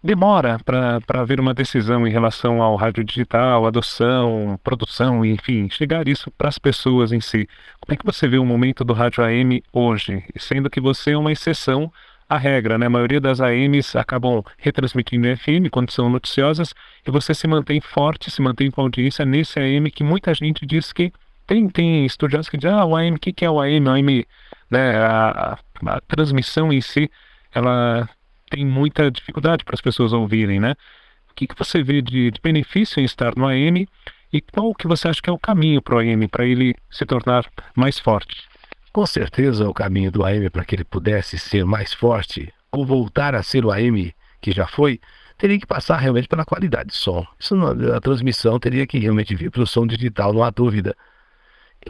demora 0.03 0.59
para 0.65 1.21
haver 1.21 1.41
uma 1.41 1.55
decisão 1.55 2.07
em 2.07 2.11
relação 2.11 2.63
ao 2.63 2.77
rádio 2.77 3.05
digital, 3.05 3.67
adoção, 3.67 4.59
produção, 4.63 5.25
enfim, 5.25 5.69
chegar 5.71 6.09
isso 6.09 6.31
para 6.31 6.49
as 6.49 6.59
pessoas 6.59 7.13
em 7.13 7.21
si. 7.21 7.49
Como 7.81 7.95
é 7.95 7.97
que 7.97 8.05
você 8.05 8.27
vê 8.29 8.39
o 8.39 8.45
momento 8.45 8.85
do 8.85 8.93
rádio 8.93 9.25
AM 9.25 9.63
hoje? 9.73 10.23
Sendo 10.37 10.69
que 10.69 10.81
você 10.81 11.13
é 11.13 11.19
uma 11.19 11.33
exceção 11.33 11.93
à 12.29 12.37
regra, 12.37 12.79
né? 12.79 12.87
A 12.87 12.91
maioria 12.91 13.21
das 13.21 13.41
AMs 13.41 13.97
acabam 13.97 14.43
retransmitindo 14.59 15.27
FM 15.37 15.71
quando 15.71 15.91
são 15.91 16.09
noticiosas 16.09 16.75
e 17.07 17.11
você 17.11 17.35
se 17.35 17.47
mantém 17.47 17.81
forte, 17.81 18.31
se 18.31 18.43
mantém 18.43 18.71
com 18.71 18.81
audiência 18.81 19.25
nesse 19.25 19.59
AM 19.59 19.91
que 19.91 20.05
muita 20.05 20.35
gente 20.35 20.67
diz 20.67 20.93
que 20.93 21.13
tem, 21.47 21.69
tem 21.69 22.07
estudiosos 22.07 22.49
que 22.49 22.57
dizem, 22.57 22.77
ah, 22.77 22.85
o 22.85 22.97
AM, 22.97 23.17
o 23.17 23.21
que, 23.21 23.33
que 23.33 23.45
é 23.45 23.51
o 23.51 23.61
AM? 23.61 23.89
O 23.89 23.93
AM, 23.93 24.27
né, 24.71 24.97
a, 24.97 25.59
a, 25.85 25.97
a 25.97 26.01
transmissão 26.03 26.73
em 26.73 26.81
si, 26.81 27.11
ela 27.53 28.09
tem 28.51 28.65
muita 28.65 29.11
dificuldade 29.11 29.65
para 29.65 29.75
as 29.75 29.81
pessoas 29.81 30.13
ouvirem, 30.13 30.61
né? 30.61 30.75
O 31.31 31.35
que, 31.35 31.47
que 31.47 31.59
você 31.59 31.83
vê 31.83 32.01
de, 32.01 32.31
de 32.31 32.41
benefício 32.41 33.01
em 33.01 33.05
estar 33.05 33.35
no 33.37 33.47
AM 33.47 33.89
e 34.33 34.41
qual 34.41 34.75
que 34.75 34.87
você 34.87 35.09
acha 35.09 35.21
que 35.21 35.31
é 35.31 35.33
o 35.33 35.39
caminho 35.39 35.83
para 35.83 35.97
o 35.97 35.99
AM, 35.99 36.29
para 36.29 36.45
ele 36.47 36.75
se 36.91 37.05
tornar 37.05 37.45
mais 37.75 37.99
forte? 37.99 38.43
Com 38.93 39.05
certeza 39.07 39.69
o 39.69 39.75
caminho 39.75 40.13
do 40.13 40.25
AM 40.25 40.49
para 40.51 40.65
que 40.65 40.77
ele 40.77 40.85
pudesse 40.85 41.39
ser 41.39 41.65
mais 41.65 41.93
forte 41.93 42.53
ou 42.71 42.85
voltar 42.85 43.35
a 43.35 43.43
ser 43.43 43.65
o 43.65 43.73
AM 43.73 44.15
que 44.41 44.53
já 44.53 44.67
foi, 44.67 45.01
teria 45.39 45.59
que 45.59 45.67
passar 45.67 45.97
realmente 45.97 46.29
pela 46.29 46.45
qualidade 46.45 46.91
de 46.91 46.97
som. 46.97 47.27
Isso 47.39 47.57
não, 47.57 47.69
a 47.95 48.01
transmissão 48.01 48.59
teria 48.59 48.87
que 48.87 48.99
realmente 48.99 49.35
vir 49.35 49.51
pelo 49.51 49.67
som 49.67 49.87
digital, 49.87 50.33
não 50.33 50.45
há 50.45 50.51
dúvida. 50.51 50.97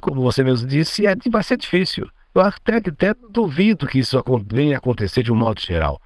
Como 0.01 0.23
você 0.23 0.43
mesmo 0.43 0.67
disse, 0.69 1.07
é, 1.07 1.17
vai 1.31 1.43
ser 1.43 1.57
difícil. 1.57 2.09
Eu 2.35 2.43
até, 2.43 2.77
até 2.77 3.15
duvido 3.31 3.87
que 3.87 3.99
isso 4.01 4.23
venha 4.47 4.79
acontecer 4.79 5.23
de 5.23 5.33
um 5.33 5.37
modo 5.37 5.61
geral. 5.61 6.01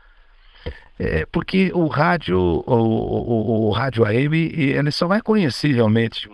É, 0.99 1.25
porque 1.27 1.71
o 1.73 1.87
rádio, 1.87 2.39
o, 2.39 2.63
o, 2.67 3.69
o, 3.69 3.71
rádio 3.71 4.05
AM, 4.05 4.37
ele 4.37 4.91
só 4.91 5.07
vai 5.07 5.23
conhecer 5.23 5.73
realmente 5.73 6.29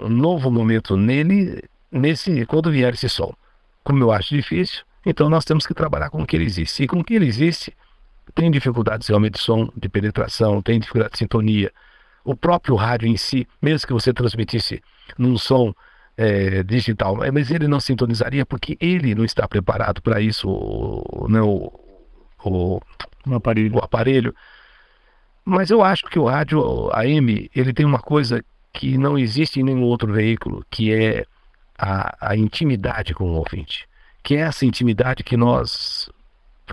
um 0.00 0.08
novo 0.08 0.50
momento 0.50 0.96
nele, 0.96 1.62
nesse, 1.92 2.46
quando 2.46 2.70
vier 2.70 2.94
esse 2.94 3.08
som. 3.08 3.34
Como 3.84 4.02
eu 4.02 4.10
acho 4.10 4.34
difícil, 4.34 4.82
então 5.04 5.28
nós 5.28 5.44
temos 5.44 5.66
que 5.66 5.74
trabalhar 5.74 6.08
com 6.08 6.22
o 6.22 6.26
que 6.26 6.34
ele 6.34 6.46
existe. 6.46 6.82
E 6.82 6.86
com 6.88 7.00
o 7.00 7.04
que 7.04 7.14
ele 7.14 7.26
existe, 7.26 7.76
tem 8.34 8.50
dificuldades 8.50 9.06
realmente 9.06 9.34
de 9.34 9.40
som, 9.40 9.70
de 9.76 9.88
penetração, 9.88 10.62
tem 10.62 10.80
dificuldade 10.80 11.12
de 11.12 11.18
sintonia. 11.18 11.70
O 12.24 12.34
próprio 12.34 12.74
rádio 12.74 13.06
em 13.06 13.16
si, 13.16 13.46
mesmo 13.60 13.86
que 13.86 13.92
você 13.92 14.12
transmitisse 14.12 14.82
num 15.18 15.36
som 15.38 15.74
é, 16.16 16.62
digital, 16.62 17.16
mas 17.32 17.50
ele 17.50 17.68
não 17.68 17.78
sintonizaria 17.78 18.46
porque 18.46 18.76
ele 18.80 19.14
não 19.14 19.24
está 19.24 19.46
preparado 19.46 20.00
para 20.00 20.20
isso, 20.20 20.48
né, 21.28 21.40
o, 21.42 21.70
o, 22.44 22.80
aparelho. 23.34 23.76
o 23.76 23.78
aparelho. 23.78 24.34
Mas 25.44 25.70
eu 25.70 25.82
acho 25.82 26.04
que 26.06 26.18
o 26.18 26.24
rádio 26.24 26.90
AM 26.92 27.50
ele 27.54 27.72
tem 27.72 27.84
uma 27.84 28.00
coisa 28.00 28.42
que 28.72 28.98
não 28.98 29.18
existe 29.18 29.60
em 29.60 29.62
nenhum 29.62 29.82
outro 29.82 30.12
veículo, 30.12 30.64
que 30.70 30.92
é 30.92 31.24
a, 31.78 32.30
a 32.30 32.36
intimidade 32.36 33.14
com 33.14 33.24
o 33.24 33.34
ouvinte, 33.34 33.88
que 34.22 34.36
é 34.36 34.40
essa 34.40 34.64
intimidade 34.64 35.22
que 35.22 35.36
nós 35.36 36.10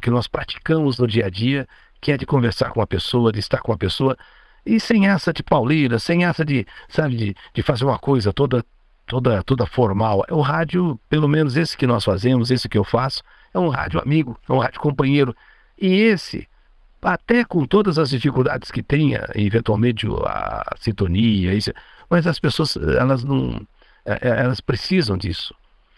que 0.01 0.09
nós 0.09 0.27
praticamos 0.27 0.97
no 0.97 1.07
dia 1.07 1.27
a 1.27 1.29
dia, 1.29 1.67
que 2.01 2.11
é 2.11 2.17
de 2.17 2.25
conversar 2.25 2.71
com 2.71 2.81
a 2.81 2.87
pessoa, 2.87 3.31
de 3.31 3.39
estar 3.39 3.59
com 3.59 3.71
a 3.71 3.77
pessoa, 3.77 4.17
e 4.65 4.79
sem 4.79 5.07
essa 5.07 5.31
de 5.31 5.43
pauleira, 5.43 5.99
sem 5.99 6.25
essa 6.25 6.43
de, 6.43 6.65
sabe, 6.89 7.15
de, 7.15 7.35
de 7.53 7.61
fazer 7.61 7.85
uma 7.85 7.99
coisa 7.99 8.33
toda 8.33 8.65
toda 9.05 9.43
toda 9.43 9.65
formal. 9.65 10.23
É 10.27 10.33
o 10.33 10.41
rádio, 10.41 10.99
pelo 11.09 11.27
menos 11.27 11.57
esse 11.57 11.77
que 11.77 11.87
nós 11.87 12.03
fazemos, 12.03 12.51
esse 12.51 12.69
que 12.69 12.77
eu 12.77 12.83
faço, 12.83 13.21
é 13.53 13.59
um 13.59 13.69
rádio 13.69 13.99
amigo, 14.01 14.37
é 14.47 14.53
um 14.53 14.59
rádio 14.59 14.79
companheiro. 14.79 15.35
E 15.79 15.87
esse, 15.87 16.47
até 17.01 17.43
com 17.43 17.65
todas 17.65 17.97
as 17.97 18.09
dificuldades 18.09 18.71
que 18.71 18.83
tenha, 18.83 19.27
eventualmente 19.35 20.07
a 20.25 20.75
sintonia, 20.79 21.53
isso, 21.53 21.71
mas 22.09 22.27
as 22.27 22.39
pessoas, 22.39 22.77
elas 22.77 23.23
não, 23.23 23.65
é, 24.05 24.13
é, 24.21 24.43
elas 24.43 24.61
precisam 24.61 25.17
disso 25.17 25.53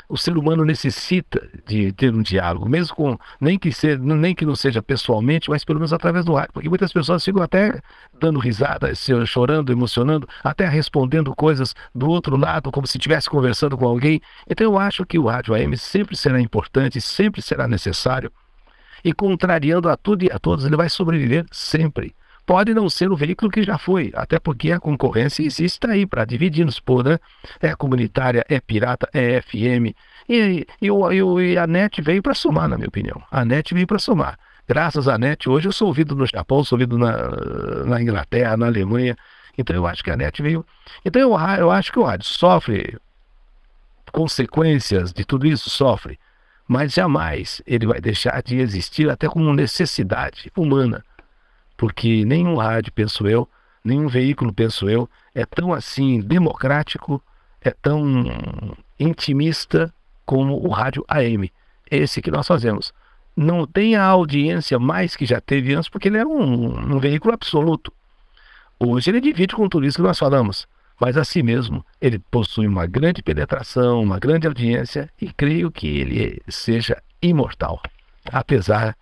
o 0.07 0.17
ser 0.17 0.37
humano 0.37 0.63
necessita 0.63 1.47
de 1.65 1.91
ter 1.91 2.13
um 2.13 2.21
diálogo, 2.21 2.67
mesmo 2.67 2.95
com 2.95 3.17
nem 3.39 3.57
que 3.57 3.71
seja, 3.71 3.97
nem 3.97 4.35
que 4.35 4.45
não 4.45 4.55
seja 4.55 4.81
pessoalmente, 4.81 5.49
mas 5.49 5.63
pelo 5.63 5.79
menos 5.79 5.93
através 5.93 6.25
do 6.25 6.33
rádio, 6.33 6.53
porque 6.53 6.69
muitas 6.69 6.91
pessoas 6.93 7.23
ficam 7.23 7.41
até 7.41 7.79
dando 8.19 8.39
risada, 8.39 8.91
chorando, 9.25 9.71
emocionando, 9.71 10.27
até 10.43 10.67
respondendo 10.67 11.35
coisas 11.35 11.73
do 11.93 12.09
outro 12.09 12.37
lado, 12.37 12.71
como 12.71 12.87
se 12.87 12.97
estivesse 12.97 13.29
conversando 13.29 13.77
com 13.77 13.85
alguém. 13.85 14.21
Então 14.49 14.65
eu 14.65 14.77
acho 14.77 15.05
que 15.05 15.17
o 15.17 15.25
rádio 15.25 15.53
AM 15.53 15.75
sempre 15.77 16.15
será 16.15 16.39
importante, 16.39 17.01
sempre 17.01 17.41
será 17.41 17.67
necessário. 17.67 18.31
E 19.03 19.13
contrariando 19.13 19.87
a 19.87 19.95
tudo 19.95 20.23
e 20.23 20.31
a 20.31 20.39
todos, 20.39 20.65
ele 20.65 20.75
vai 20.75 20.89
sobreviver 20.89 21.45
sempre 21.51 22.15
pode 22.45 22.73
não 22.73 22.89
ser 22.89 23.11
o 23.11 23.15
veículo 23.15 23.51
que 23.51 23.63
já 23.63 23.77
foi, 23.77 24.11
até 24.15 24.39
porque 24.39 24.71
a 24.71 24.79
concorrência 24.79 25.43
existe 25.43 25.87
aí 25.87 26.05
para 26.05 26.25
dividir 26.25 26.65
nos 26.65 26.79
pôr, 26.79 27.03
né? 27.03 27.19
É 27.59 27.75
comunitária, 27.75 28.45
é 28.47 28.59
pirata, 28.59 29.09
é 29.13 29.41
FM. 29.41 29.95
E, 30.29 30.67
e, 30.81 30.87
e, 30.87 31.51
e 31.51 31.57
a 31.57 31.65
NET 31.65 32.01
veio 32.01 32.21
para 32.21 32.33
somar, 32.33 32.67
na 32.67 32.77
minha 32.77 32.87
opinião. 32.87 33.21
A 33.31 33.43
NET 33.43 33.73
veio 33.73 33.87
para 33.87 33.99
somar. 33.99 34.37
Graças 34.67 35.07
à 35.07 35.17
NET, 35.17 35.49
hoje 35.49 35.67
eu 35.67 35.71
sou 35.71 35.87
ouvido 35.87 36.15
no 36.15 36.25
Japão, 36.25 36.63
sou 36.63 36.75
ouvido 36.75 36.97
na, 36.97 37.85
na 37.85 38.01
Inglaterra, 38.01 38.57
na 38.57 38.67
Alemanha. 38.67 39.15
Então 39.57 39.75
eu 39.75 39.87
acho 39.87 40.03
que 40.03 40.11
a 40.11 40.15
NET 40.15 40.41
veio. 40.41 40.65
Então 41.03 41.21
eu, 41.21 41.31
eu 41.59 41.71
acho 41.71 41.91
que 41.91 41.99
o 41.99 42.03
rádio 42.03 42.25
sofre 42.25 42.97
consequências 44.11 45.11
de 45.11 45.25
tudo 45.25 45.45
isso, 45.45 45.69
sofre. 45.69 46.19
Mas 46.67 46.93
jamais 46.93 47.61
ele 47.67 47.85
vai 47.85 48.01
deixar 48.01 48.41
de 48.41 48.57
existir 48.57 49.09
até 49.09 49.27
como 49.27 49.53
necessidade 49.53 50.51
humana 50.55 51.03
porque 51.77 52.23
nenhum 52.25 52.55
rádio, 52.55 52.91
penso 52.93 53.27
eu, 53.27 53.47
nenhum 53.83 54.07
veículo, 54.07 54.53
penso 54.53 54.89
eu, 54.89 55.09
é 55.33 55.45
tão 55.45 55.73
assim 55.73 56.19
democrático, 56.19 57.21
é 57.61 57.71
tão 57.71 58.25
intimista 58.99 59.93
como 60.25 60.55
o 60.55 60.69
rádio 60.69 61.05
AM, 61.07 61.51
esse 61.89 62.21
que 62.21 62.31
nós 62.31 62.47
fazemos. 62.47 62.93
Não 63.35 63.67
tem 63.67 63.95
a 63.95 64.05
audiência 64.05 64.79
mais 64.79 65.15
que 65.15 65.25
já 65.25 65.41
teve 65.41 65.73
antes, 65.75 65.89
porque 65.89 66.07
ele 66.07 66.17
é 66.17 66.25
um, 66.25 66.95
um 66.95 66.99
veículo 66.99 67.33
absoluto. 67.33 67.91
Hoje 68.79 69.11
ele 69.11 69.21
divide 69.21 69.55
com 69.55 69.67
tudo 69.69 69.85
isso 69.85 69.97
que 69.97 70.03
nós 70.03 70.17
falamos, 70.17 70.67
mas 70.99 71.17
assim 71.17 71.41
mesmo 71.43 71.85
ele 72.01 72.19
possui 72.19 72.67
uma 72.67 72.85
grande 72.85 73.21
penetração, 73.21 74.01
uma 74.01 74.19
grande 74.19 74.47
audiência 74.47 75.09
e 75.21 75.31
creio 75.31 75.71
que 75.71 75.87
ele 75.87 76.41
seja 76.47 77.01
imortal, 77.21 77.81
apesar 78.31 78.95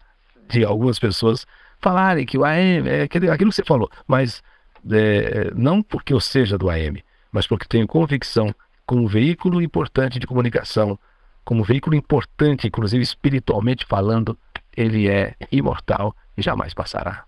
de 0.48 0.64
algumas 0.64 1.00
pessoas 1.00 1.46
falarem 1.84 2.26
que 2.26 2.38
o 2.38 2.46
AM 2.46 2.88
é 2.88 3.04
aquilo, 3.04 3.36
que 3.38 3.46
você 3.46 3.64
falou, 3.64 3.90
mas 4.08 4.42
é, 4.90 5.52
não 5.54 5.84
porque 5.84 6.14
eu 6.14 6.20
seja 6.20 6.58
do 6.58 6.70
AM, 6.70 7.04
mas 7.32 7.46
porque 7.46 7.68
tenho 7.68 7.86
convicção 7.86 8.56
como 8.86 9.08
veículo 9.08 9.62
importante 9.62 10.20
de 10.20 10.26
comunicação, 10.26 10.98
como 11.44 11.64
veículo 11.64 11.96
importante, 11.96 12.68
inclusive 12.68 13.04
espiritualmente 13.04 13.86
falando, 13.86 14.38
ele 14.76 15.10
é 15.10 15.36
imortal 15.52 16.16
e 16.38 16.42
jamais 16.42 16.74
passará. 16.74 17.26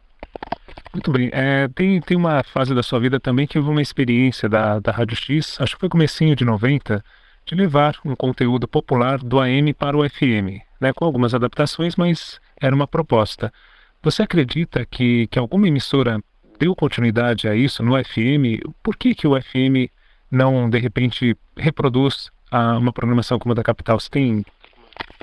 Muito 0.94 1.12
bem. 1.12 1.30
É, 1.34 1.68
tem, 1.68 2.00
tem 2.00 2.16
uma 2.16 2.44
fase 2.44 2.74
da 2.74 2.82
sua 2.82 3.00
vida 3.00 3.20
também 3.20 3.46
que 3.46 3.58
houve 3.58 3.70
uma 3.70 3.82
experiência 3.82 4.48
da, 4.48 4.80
da 4.80 4.92
Rádio 4.92 5.18
X, 5.18 5.58
acho 5.60 5.76
que 5.76 5.80
foi 5.82 5.90
comecinho 5.90 6.36
de 6.36 6.46
90, 6.46 7.04
de 7.46 7.56
levar 7.56 7.98
um 8.04 8.16
conteúdo 8.16 8.68
popular 8.68 9.20
do 9.20 9.40
AM 9.40 9.74
para 9.74 9.98
o 9.98 10.10
FM, 10.10 10.64
né, 10.80 10.94
com 10.94 11.06
algumas 11.06 11.34
adaptações, 11.34 11.96
mas 11.96 12.40
era 12.60 12.74
uma 12.74 12.88
proposta. 12.88 13.52
Você 14.06 14.22
acredita 14.22 14.86
que, 14.86 15.26
que 15.26 15.40
alguma 15.40 15.68
emissora 15.68 16.22
deu 16.60 16.76
continuidade 16.76 17.48
a 17.48 17.56
isso 17.56 17.82
no 17.82 17.94
FM? 17.98 18.62
Por 18.84 18.96
que, 18.96 19.16
que 19.16 19.28
o 19.28 19.34
FM 19.42 19.90
não, 20.30 20.70
de 20.70 20.78
repente, 20.78 21.36
reproduz 21.58 22.30
a, 22.52 22.78
uma 22.78 22.94
programação 22.94 23.40
como 23.40 23.54
a 23.54 23.56
da 23.56 23.64
Capital? 23.64 24.00
Você 24.00 24.08
tem. 24.12 24.46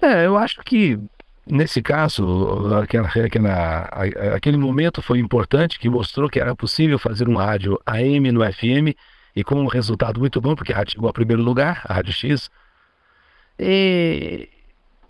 É, 0.03 0.27
eu 0.27 0.37
acho 0.37 0.61
que 0.65 0.99
nesse 1.47 1.81
caso, 1.81 2.75
aquela, 2.75 3.07
aquela, 3.07 3.89
aquele 4.35 4.57
momento 4.57 5.01
foi 5.01 5.21
importante 5.21 5.79
que 5.79 5.89
mostrou 5.89 6.29
que 6.29 6.41
era 6.41 6.53
possível 6.57 6.99
fazer 6.99 7.29
um 7.29 7.37
rádio 7.37 7.81
AM 7.87 8.33
no 8.33 8.41
FM 8.41 8.99
e 9.37 9.45
com 9.45 9.63
um 9.63 9.69
resultado 9.69 10.19
muito 10.19 10.41
bom, 10.41 10.57
porque 10.57 10.73
a 10.73 10.77
rádio 10.79 10.95
chegou 10.95 11.09
a 11.09 11.13
primeiro 11.13 11.41
lugar, 11.41 11.83
a 11.85 11.95
Rádio 11.95 12.13
X. 12.13 12.51
E, 13.61 14.49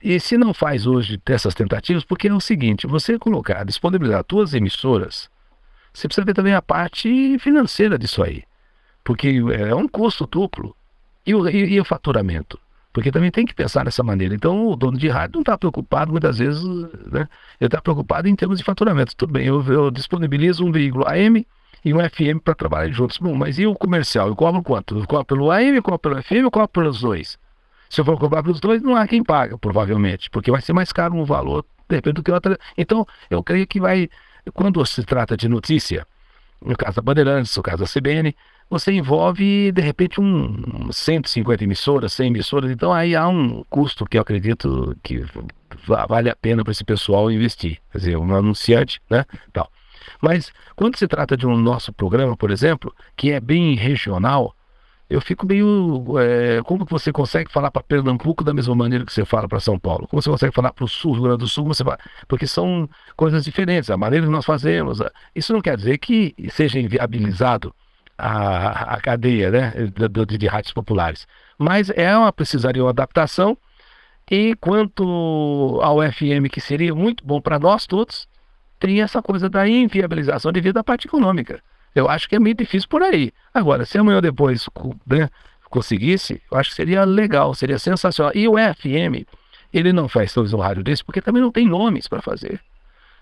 e 0.02 0.18
se 0.18 0.36
não 0.36 0.52
faz 0.52 0.86
hoje 0.86 1.20
dessas 1.24 1.54
tentativas, 1.54 2.04
porque 2.04 2.28
é 2.28 2.34
o 2.34 2.40
seguinte, 2.40 2.86
você 2.86 3.18
colocar, 3.18 3.64
disponibilizar 3.64 4.24
suas 4.28 4.52
emissoras, 4.52 5.30
você 5.92 6.08
precisa 6.08 6.24
ver 6.24 6.34
também 6.34 6.54
a 6.54 6.62
parte 6.62 7.38
financeira 7.38 7.98
disso 7.98 8.22
aí. 8.22 8.42
Porque 9.04 9.42
é 9.52 9.74
um 9.74 9.86
custo 9.86 10.26
duplo. 10.26 10.74
E 11.26 11.34
o, 11.34 11.48
e, 11.48 11.74
e 11.74 11.80
o 11.80 11.84
faturamento? 11.84 12.58
Porque 12.92 13.11
também 13.11 13.30
tem 13.30 13.46
que 13.46 13.55
pensar 13.55 13.84
dessa 13.84 14.03
maneira. 14.03 14.34
Então, 14.34 14.68
o 14.68 14.76
dono 14.76 14.98
de 14.98 15.09
rádio 15.09 15.34
não 15.34 15.42
está 15.42 15.57
preocupado, 15.57 16.11
muitas 16.11 16.38
vezes, 16.38 16.62
né? 16.62 17.28
Ele 17.61 17.68
está 17.68 17.80
preocupado 17.80 18.28
em 18.28 18.36
termos 18.36 18.59
de 18.59 18.64
faturamento. 18.64 19.16
Tudo 19.16 19.32
bem, 19.32 19.46
eu, 19.46 19.62
eu 19.64 19.90
disponibilizo 19.90 20.64
um 20.64 20.72
veículo 20.72 21.07
AM 21.09 21.46
e 21.84 21.94
um 21.94 21.98
FM 21.98 22.42
para 22.42 22.55
trabalhar 22.55 22.90
juntos. 22.92 23.18
Bom, 23.18 23.34
mas 23.34 23.59
e 23.59 23.66
o 23.66 23.74
comercial? 23.74 24.28
Eu 24.28 24.36
cobro 24.36 24.62
quanto? 24.62 24.98
Eu 24.98 25.07
cobro 25.07 25.24
pelo 25.24 25.50
AM, 25.50 25.76
eu 25.76 25.82
cobro 25.82 25.98
pelo 25.98 26.22
FM, 26.22 26.42
eu 26.42 26.50
cobro 26.50 26.68
pelos 26.68 27.00
dois? 27.00 27.38
Se 27.93 28.01
eu 28.01 28.07
for 28.07 28.18
cobrar 28.18 28.43
pelos 28.43 28.59
dois, 28.59 28.80
não 28.80 28.97
há 28.97 29.07
quem 29.07 29.22
paga, 29.22 29.59
provavelmente, 29.59 30.30
porque 30.30 30.51
vai 30.51 30.62
ser 30.62 30.72
mais 30.72 30.90
caro 30.90 31.14
um 31.14 31.26
valor, 31.26 31.62
de 31.86 31.97
repente, 31.97 32.14
do 32.14 32.22
que 32.22 32.32
outra. 32.32 32.59
Então, 32.74 33.07
eu 33.28 33.43
creio 33.43 33.66
que 33.66 33.78
vai. 33.78 34.09
Quando 34.55 34.84
se 34.86 35.05
trata 35.05 35.36
de 35.36 35.47
notícia, 35.47 36.07
no 36.64 36.74
caso 36.74 36.97
da 36.97 37.03
Bandeirantes, 37.03 37.55
no 37.55 37.62
caso 37.62 37.84
da 37.84 37.86
CBN, 37.86 38.34
você 38.70 38.93
envolve, 38.93 39.70
de 39.72 39.82
repente, 39.82 40.22
um 40.22 40.90
150 40.90 41.64
emissoras, 41.64 42.14
100 42.14 42.28
emissoras, 42.28 42.70
então 42.70 42.95
aí 42.95 43.14
há 43.14 43.28
um 43.28 43.62
custo 43.68 44.07
que 44.07 44.16
eu 44.16 44.22
acredito 44.22 44.97
que 45.03 45.22
vale 46.09 46.30
a 46.30 46.34
pena 46.34 46.64
para 46.64 46.72
esse 46.72 46.84
pessoal 46.84 47.30
investir. 47.30 47.78
Quer 47.93 47.99
dizer, 47.99 48.16
um 48.16 48.34
anunciante, 48.34 49.03
né? 49.11 49.26
Tal. 49.53 49.70
Mas 50.18 50.51
quando 50.74 50.97
se 50.97 51.07
trata 51.07 51.36
de 51.36 51.47
um 51.47 51.59
nosso 51.59 51.93
programa, 51.93 52.38
por 52.38 52.51
exemplo, 52.51 52.90
que 53.14 53.32
é 53.32 53.38
bem 53.38 53.74
regional, 53.74 54.57
eu 55.12 55.20
fico 55.20 55.46
meio. 55.46 56.04
É, 56.18 56.62
como 56.62 56.86
você 56.86 57.12
consegue 57.12 57.52
falar 57.52 57.70
para 57.70 57.82
Pernambuco 57.82 58.42
da 58.42 58.54
mesma 58.54 58.74
maneira 58.74 59.04
que 59.04 59.12
você 59.12 59.24
fala 59.24 59.46
para 59.46 59.60
São 59.60 59.78
Paulo? 59.78 60.08
Como 60.08 60.22
você 60.22 60.30
consegue 60.30 60.54
falar 60.54 60.72
para 60.72 60.84
o 60.84 60.88
Sul, 60.88 61.12
Rio 61.12 61.22
Grande 61.24 61.38
do 61.38 61.48
Sul? 61.48 61.66
Você 61.66 61.84
fala, 61.84 61.98
porque 62.26 62.46
são 62.46 62.88
coisas 63.14 63.44
diferentes, 63.44 63.90
a 63.90 63.96
maneira 63.96 64.24
que 64.24 64.32
nós 64.32 64.44
fazemos. 64.44 65.00
Isso 65.34 65.52
não 65.52 65.60
quer 65.60 65.76
dizer 65.76 65.98
que 65.98 66.34
seja 66.50 66.80
inviabilizado 66.80 67.74
a, 68.16 68.94
a 68.94 69.00
cadeia 69.00 69.50
né, 69.50 69.72
de, 69.94 70.26
de, 70.26 70.38
de 70.38 70.46
rádios 70.46 70.72
populares. 70.72 71.26
Mas 71.58 71.90
é 71.90 72.16
uma, 72.16 72.32
precisaria 72.32 72.82
uma 72.82 72.90
adaptação. 72.90 73.56
E 74.30 74.56
quanto 74.56 75.78
ao 75.82 75.98
FM, 76.00 76.48
que 76.50 76.60
seria 76.60 76.94
muito 76.94 77.22
bom 77.22 77.38
para 77.38 77.58
nós 77.58 77.86
todos, 77.86 78.26
tem 78.80 79.02
essa 79.02 79.20
coisa 79.20 79.50
da 79.50 79.68
inviabilização 79.68 80.50
devido 80.52 80.78
à 80.78 80.84
parte 80.84 81.06
econômica. 81.06 81.62
Eu 81.95 82.09
acho 82.09 82.28
que 82.28 82.36
é 82.36 82.38
meio 82.38 82.55
difícil 82.55 82.88
por 82.88 83.03
aí. 83.03 83.32
Agora, 83.53 83.84
se 83.84 83.99
amanhã 83.99 84.16
ou 84.16 84.22
depois 84.22 84.66
né, 85.07 85.28
conseguisse, 85.68 86.40
eu 86.51 86.59
acho 86.59 86.70
que 86.70 86.76
seria 86.76 87.05
legal, 87.05 87.55
seria 87.55 87.78
sensacional. 87.78 88.32
E 88.34 88.49
o 88.49 88.55
FM, 88.55 89.26
ele 89.72 89.93
não 89.93 90.09
faz 90.09 90.32
talvez 90.32 90.53
um 90.53 90.59
rádio 90.59 90.82
desse 90.82 91.05
porque 91.05 91.20
também 91.20 91.43
não 91.43 91.51
tem 91.51 91.66
nomes 91.66 92.09
para 92.09 92.22
fazer. 92.22 92.61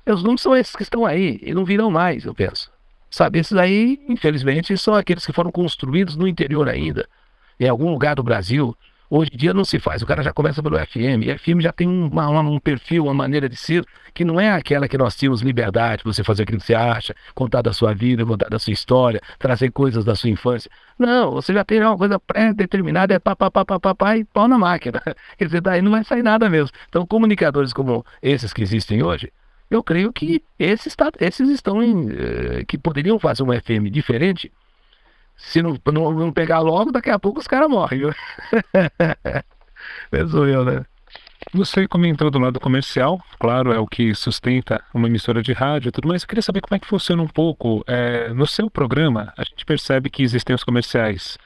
E 0.07 0.12
os 0.12 0.23
nomes 0.23 0.41
são 0.41 0.57
esses 0.57 0.75
que 0.75 0.83
estão 0.83 1.05
aí 1.05 1.39
e 1.43 1.53
não 1.53 1.64
virão 1.64 1.91
mais, 1.91 2.25
eu 2.25 2.35
penso. 2.35 2.71
Sabe, 3.11 3.41
esses 3.41 3.57
aí, 3.57 4.01
infelizmente, 4.09 4.77
são 4.79 4.95
aqueles 4.95 5.27
que 5.27 5.33
foram 5.33 5.51
construídos 5.51 6.16
no 6.16 6.29
interior 6.29 6.68
ainda, 6.68 7.09
em 7.59 7.68
algum 7.68 7.91
lugar 7.91 8.14
do 8.14 8.23
Brasil, 8.23 8.77
Hoje 9.13 9.33
em 9.35 9.37
dia 9.37 9.53
não 9.53 9.65
se 9.65 9.81
faz, 9.81 10.03
o 10.03 10.07
cara 10.07 10.23
já 10.23 10.33
começa 10.33 10.63
pelo 10.63 10.79
FM, 10.79 11.25
e 11.25 11.37
FM 11.37 11.61
já 11.61 11.73
tem 11.73 11.89
uma, 11.89 12.29
uma, 12.29 12.43
um 12.43 12.61
perfil, 12.61 13.07
uma 13.07 13.15
maneira 13.15 13.49
de 13.49 13.57
ser, 13.57 13.85
que 14.15 14.25
não 14.25 14.39
é 14.39 14.53
aquela 14.53 14.87
que 14.87 14.97
nós 14.97 15.17
tínhamos 15.17 15.43
liberdade 15.43 16.05
você 16.05 16.23
fazer 16.23 16.45
aquilo 16.45 16.61
que 16.61 16.67
você 16.67 16.77
acha, 16.77 17.13
contar 17.35 17.61
da 17.61 17.73
sua 17.73 17.93
vida, 17.93 18.25
contar 18.25 18.49
da 18.49 18.57
sua 18.61 18.73
história, 18.73 19.21
trazer 19.37 19.73
coisas 19.73 20.05
da 20.05 20.15
sua 20.15 20.31
infância. 20.31 20.71
Não, 20.97 21.33
você 21.33 21.53
já 21.53 21.65
tem 21.65 21.81
uma 21.81 21.99
coisa 21.99 22.21
pré-determinada, 22.21 23.13
é 23.13 23.19
pá, 23.19 23.35
pá, 23.35 23.51
pá, 23.51 23.65
pá, 23.65 23.81
pá, 23.81 23.95
pá, 23.97 24.17
e 24.17 24.25
pau 24.25 24.47
na 24.47 24.57
máquina. 24.57 25.03
Quer 25.37 25.47
dizer, 25.47 25.61
daí 25.61 25.83
não 25.83 25.91
vai 25.91 26.05
sair 26.05 26.23
nada 26.23 26.49
mesmo. 26.49 26.71
Então, 26.89 27.05
comunicadores 27.05 27.73
como 27.73 28.07
esses 28.23 28.53
que 28.53 28.63
existem 28.63 29.03
hoje, 29.03 29.33
eu 29.69 29.83
creio 29.83 30.13
que 30.13 30.41
esses, 30.57 30.95
tá, 30.95 31.11
esses 31.19 31.49
estão 31.49 31.83
em, 31.83 32.11
eh, 32.13 32.65
que 32.65 32.79
poderiam 32.79 33.19
fazer 33.19 33.43
um 33.43 33.53
FM 33.53 33.91
diferente, 33.91 34.53
se 35.41 35.62
não, 35.62 35.76
não, 35.93 36.12
não 36.12 36.32
pegar 36.32 36.61
logo, 36.61 36.93
daqui 36.93 37.11
a 37.11 37.18
pouco 37.18 37.41
os 37.41 37.47
caras 37.47 37.68
morrem, 37.68 38.01
viu? 38.01 38.14
Eu, 40.12 40.64
né? 40.64 40.84
Você 41.55 41.88
comentou 41.88 42.30
do 42.30 42.38
lado 42.38 42.61
comercial, 42.61 43.18
claro, 43.38 43.72
é 43.72 43.78
o 43.78 43.86
que 43.86 44.14
sustenta 44.14 44.84
uma 44.93 45.09
emissora 45.09 45.43
de 45.43 45.53
rádio 45.53 45.88
e 45.88 45.93
tudo 45.93 46.07
mais. 46.07 46.22
Eu 46.22 46.28
queria 46.28 46.43
saber 46.43 46.61
como 46.61 46.76
é 46.76 46.78
que 46.78 46.86
funciona 46.86 47.22
um 47.22 47.26
pouco. 47.26 47.82
É, 47.86 48.28
no 48.28 48.47
seu 48.47 48.70
programa, 48.70 49.32
a 49.36 49.43
gente 49.43 49.64
percebe 49.64 50.11
que 50.11 50.22
existem 50.22 50.55
os 50.55 50.62
comerciais 50.62 51.38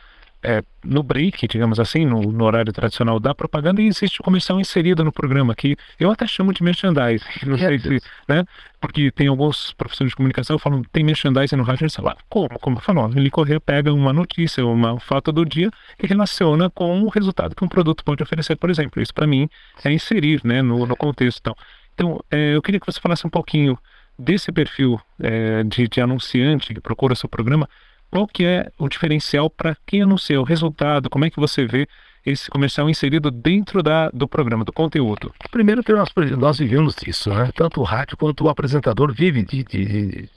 é, 0.44 0.62
no 0.84 1.02
break, 1.02 1.48
digamos 1.48 1.80
assim, 1.80 2.04
no, 2.04 2.20
no, 2.20 2.44
horário 2.44 2.72
tradicional 2.72 3.18
da 3.18 3.34
propaganda, 3.34 3.80
e 3.80 3.86
existe 3.86 4.18
comercial 4.22 4.60
inserido 4.60 5.02
no 5.02 5.10
programa, 5.10 5.54
que 5.54 5.76
eu 5.98 6.10
até 6.10 6.26
chamo 6.26 6.52
de 6.52 6.62
merchandising, 6.62 7.24
não 7.46 7.56
sei 7.56 7.78
se, 7.78 8.00
né? 8.28 8.44
Porque 8.78 9.10
tem 9.10 9.28
alguns 9.28 9.72
professores 9.72 10.10
de 10.10 10.16
comunicação 10.16 10.56
que 10.56 10.62
falam, 10.62 10.82
tem 10.92 11.02
merchandising 11.02 11.56
no 11.56 11.62
rádio, 11.62 11.86
e 11.86 11.90
fala, 11.90 12.16
como? 12.28 12.58
Como 12.60 12.78
falou, 12.78 13.10
ele 13.16 13.30
correr 13.30 13.58
pega 13.58 13.92
uma 13.92 14.12
notícia, 14.12 14.64
uma 14.64 15.00
foto 15.00 15.32
do 15.32 15.44
dia 15.44 15.70
e 16.02 16.06
relaciona 16.06 16.68
com 16.68 17.02
o 17.02 17.08
resultado 17.08 17.56
que 17.56 17.64
um 17.64 17.68
produto 17.68 18.04
pode 18.04 18.22
oferecer, 18.22 18.56
por 18.56 18.68
exemplo. 18.68 19.02
Isso 19.02 19.14
para 19.14 19.26
mim 19.26 19.48
é 19.82 19.90
inserir, 19.90 20.42
né, 20.44 20.60
no, 20.60 20.86
no 20.86 20.96
contexto. 20.96 21.38
Então, 21.40 21.56
então 21.94 22.24
é, 22.30 22.54
eu 22.54 22.60
queria 22.60 22.78
que 22.78 22.86
você 22.86 23.00
falasse 23.00 23.26
um 23.26 23.30
pouquinho 23.30 23.78
desse 24.18 24.52
perfil 24.52 25.00
é, 25.20 25.62
de, 25.64 25.88
de 25.88 26.00
anunciante 26.00 26.74
que 26.74 26.80
procura 26.80 27.14
seu 27.14 27.28
programa, 27.28 27.68
qual 28.14 28.28
que 28.28 28.44
é 28.44 28.70
o 28.78 28.88
diferencial 28.88 29.50
para 29.50 29.76
quem 29.84 30.02
anuncia 30.02 30.40
o 30.40 30.44
resultado? 30.44 31.10
Como 31.10 31.24
é 31.24 31.30
que 31.30 31.40
você 31.40 31.66
vê 31.66 31.88
esse 32.24 32.48
comercial 32.48 32.88
inserido 32.88 33.28
dentro 33.28 33.82
da, 33.82 34.08
do 34.10 34.28
programa, 34.28 34.64
do 34.64 34.72
conteúdo? 34.72 35.34
Primeiro 35.50 35.82
que 35.82 35.92
nós, 35.92 36.08
nós 36.38 36.58
vivemos 36.60 36.94
isso, 37.04 37.28
né? 37.30 37.50
Tanto 37.56 37.80
o 37.80 37.82
rádio 37.82 38.16
quanto 38.16 38.44
o 38.44 38.48
apresentador 38.48 39.12
vive 39.12 39.42
de, 39.42 39.64
de, 39.64 39.84
de, 39.84 40.30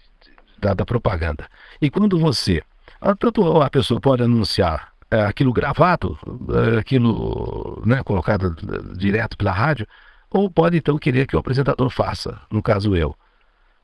da, 0.57 0.73
da, 0.73 0.83
propaganda. 0.83 1.47
E 1.79 1.87
quando 1.91 2.17
você, 2.17 2.63
ah, 2.99 3.15
tanto 3.15 3.61
a 3.61 3.69
pessoa 3.69 4.01
pode 4.01 4.23
anunciar 4.23 4.91
é, 5.11 5.21
aquilo 5.21 5.53
gravado, 5.53 6.17
é, 6.49 6.79
aquilo 6.79 7.83
né, 7.85 8.01
colocado 8.01 8.55
direto 8.97 9.37
pela 9.37 9.51
rádio, 9.51 9.85
ou 10.31 10.49
pode 10.49 10.77
então 10.77 10.97
querer 10.97 11.27
que 11.27 11.35
o 11.35 11.39
apresentador 11.39 11.91
faça, 11.91 12.41
no 12.51 12.63
caso 12.63 12.95
eu. 12.95 13.15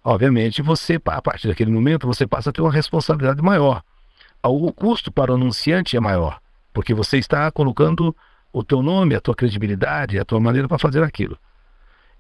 Obviamente, 0.03 0.61
você, 0.61 0.99
a 1.05 1.21
partir 1.21 1.47
daquele 1.47 1.71
momento, 1.71 2.05
você 2.05 2.27
passa 2.27 2.49
a 2.49 2.53
ter 2.53 2.61
uma 2.61 2.71
responsabilidade 2.71 3.41
maior. 3.41 3.81
O 4.43 4.73
custo 4.73 5.11
para 5.11 5.31
o 5.31 5.35
anunciante 5.35 5.95
é 5.95 5.99
maior, 5.99 6.41
porque 6.73 6.93
você 6.93 7.17
está 7.17 7.49
colocando 7.49 8.13
o 8.51 8.63
teu 8.63 8.81
nome, 8.81 9.15
a 9.15 9.21
tua 9.21 9.33
credibilidade, 9.33 10.19
a 10.19 10.25
tua 10.25 10.39
maneira 10.39 10.67
para 10.67 10.77
fazer 10.77 11.01
aquilo. 11.01 11.37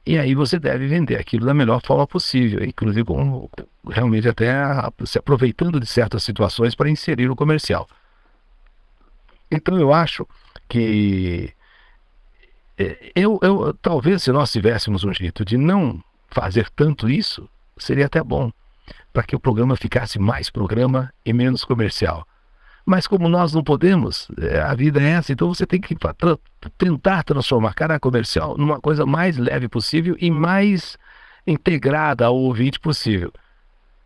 E 0.05 0.17
aí 0.17 0.33
você 0.33 0.59
deve 0.59 0.87
vender 0.87 1.17
aquilo 1.17 1.45
da 1.45 1.53
melhor 1.53 1.81
forma 1.81 2.07
possível, 2.07 2.63
inclusive 2.63 3.05
com, 3.05 3.49
realmente 3.89 4.27
até 4.27 4.53
se 5.05 5.17
aproveitando 5.17 5.79
de 5.79 5.85
certas 5.85 6.23
situações 6.23 6.75
para 6.75 6.89
inserir 6.89 7.29
o 7.29 7.35
comercial. 7.35 7.87
Então 9.51 9.77
eu 9.77 9.93
acho 9.93 10.27
que 10.67 11.53
é, 12.77 13.11
eu, 13.15 13.39
eu 13.41 13.73
talvez 13.81 14.23
se 14.23 14.31
nós 14.31 14.51
tivéssemos 14.51 15.03
um 15.03 15.13
jeito 15.13 15.45
de 15.45 15.57
não 15.57 16.03
fazer 16.29 16.69
tanto 16.71 17.09
isso, 17.09 17.47
seria 17.77 18.05
até 18.05 18.23
bom, 18.23 18.51
para 19.11 19.23
que 19.23 19.35
o 19.35 19.39
programa 19.39 19.75
ficasse 19.75 20.19
mais 20.19 20.49
programa 20.49 21.11
e 21.25 21.33
menos 21.33 21.63
comercial. 21.63 22.25
Mas 22.85 23.07
como 23.07 23.29
nós 23.29 23.53
não 23.53 23.63
podemos, 23.63 24.27
é, 24.37 24.59
a 24.59 24.73
vida 24.75 25.01
é 25.01 25.11
essa, 25.11 25.31
então 25.31 25.47
você 25.47 25.65
tem 25.65 25.79
que 25.79 25.95
tra 25.95 26.37
tentar 26.77 27.23
transformar 27.23 27.73
cada 27.73 27.99
comercial 27.99 28.57
numa 28.57 28.79
coisa 28.79 29.05
mais 29.05 29.37
leve 29.37 29.69
possível 29.69 30.17
e 30.19 30.29
mais 30.29 30.97
integrada 31.47 32.25
ao 32.25 32.35
ouvinte 32.35 32.79
possível. 32.79 33.31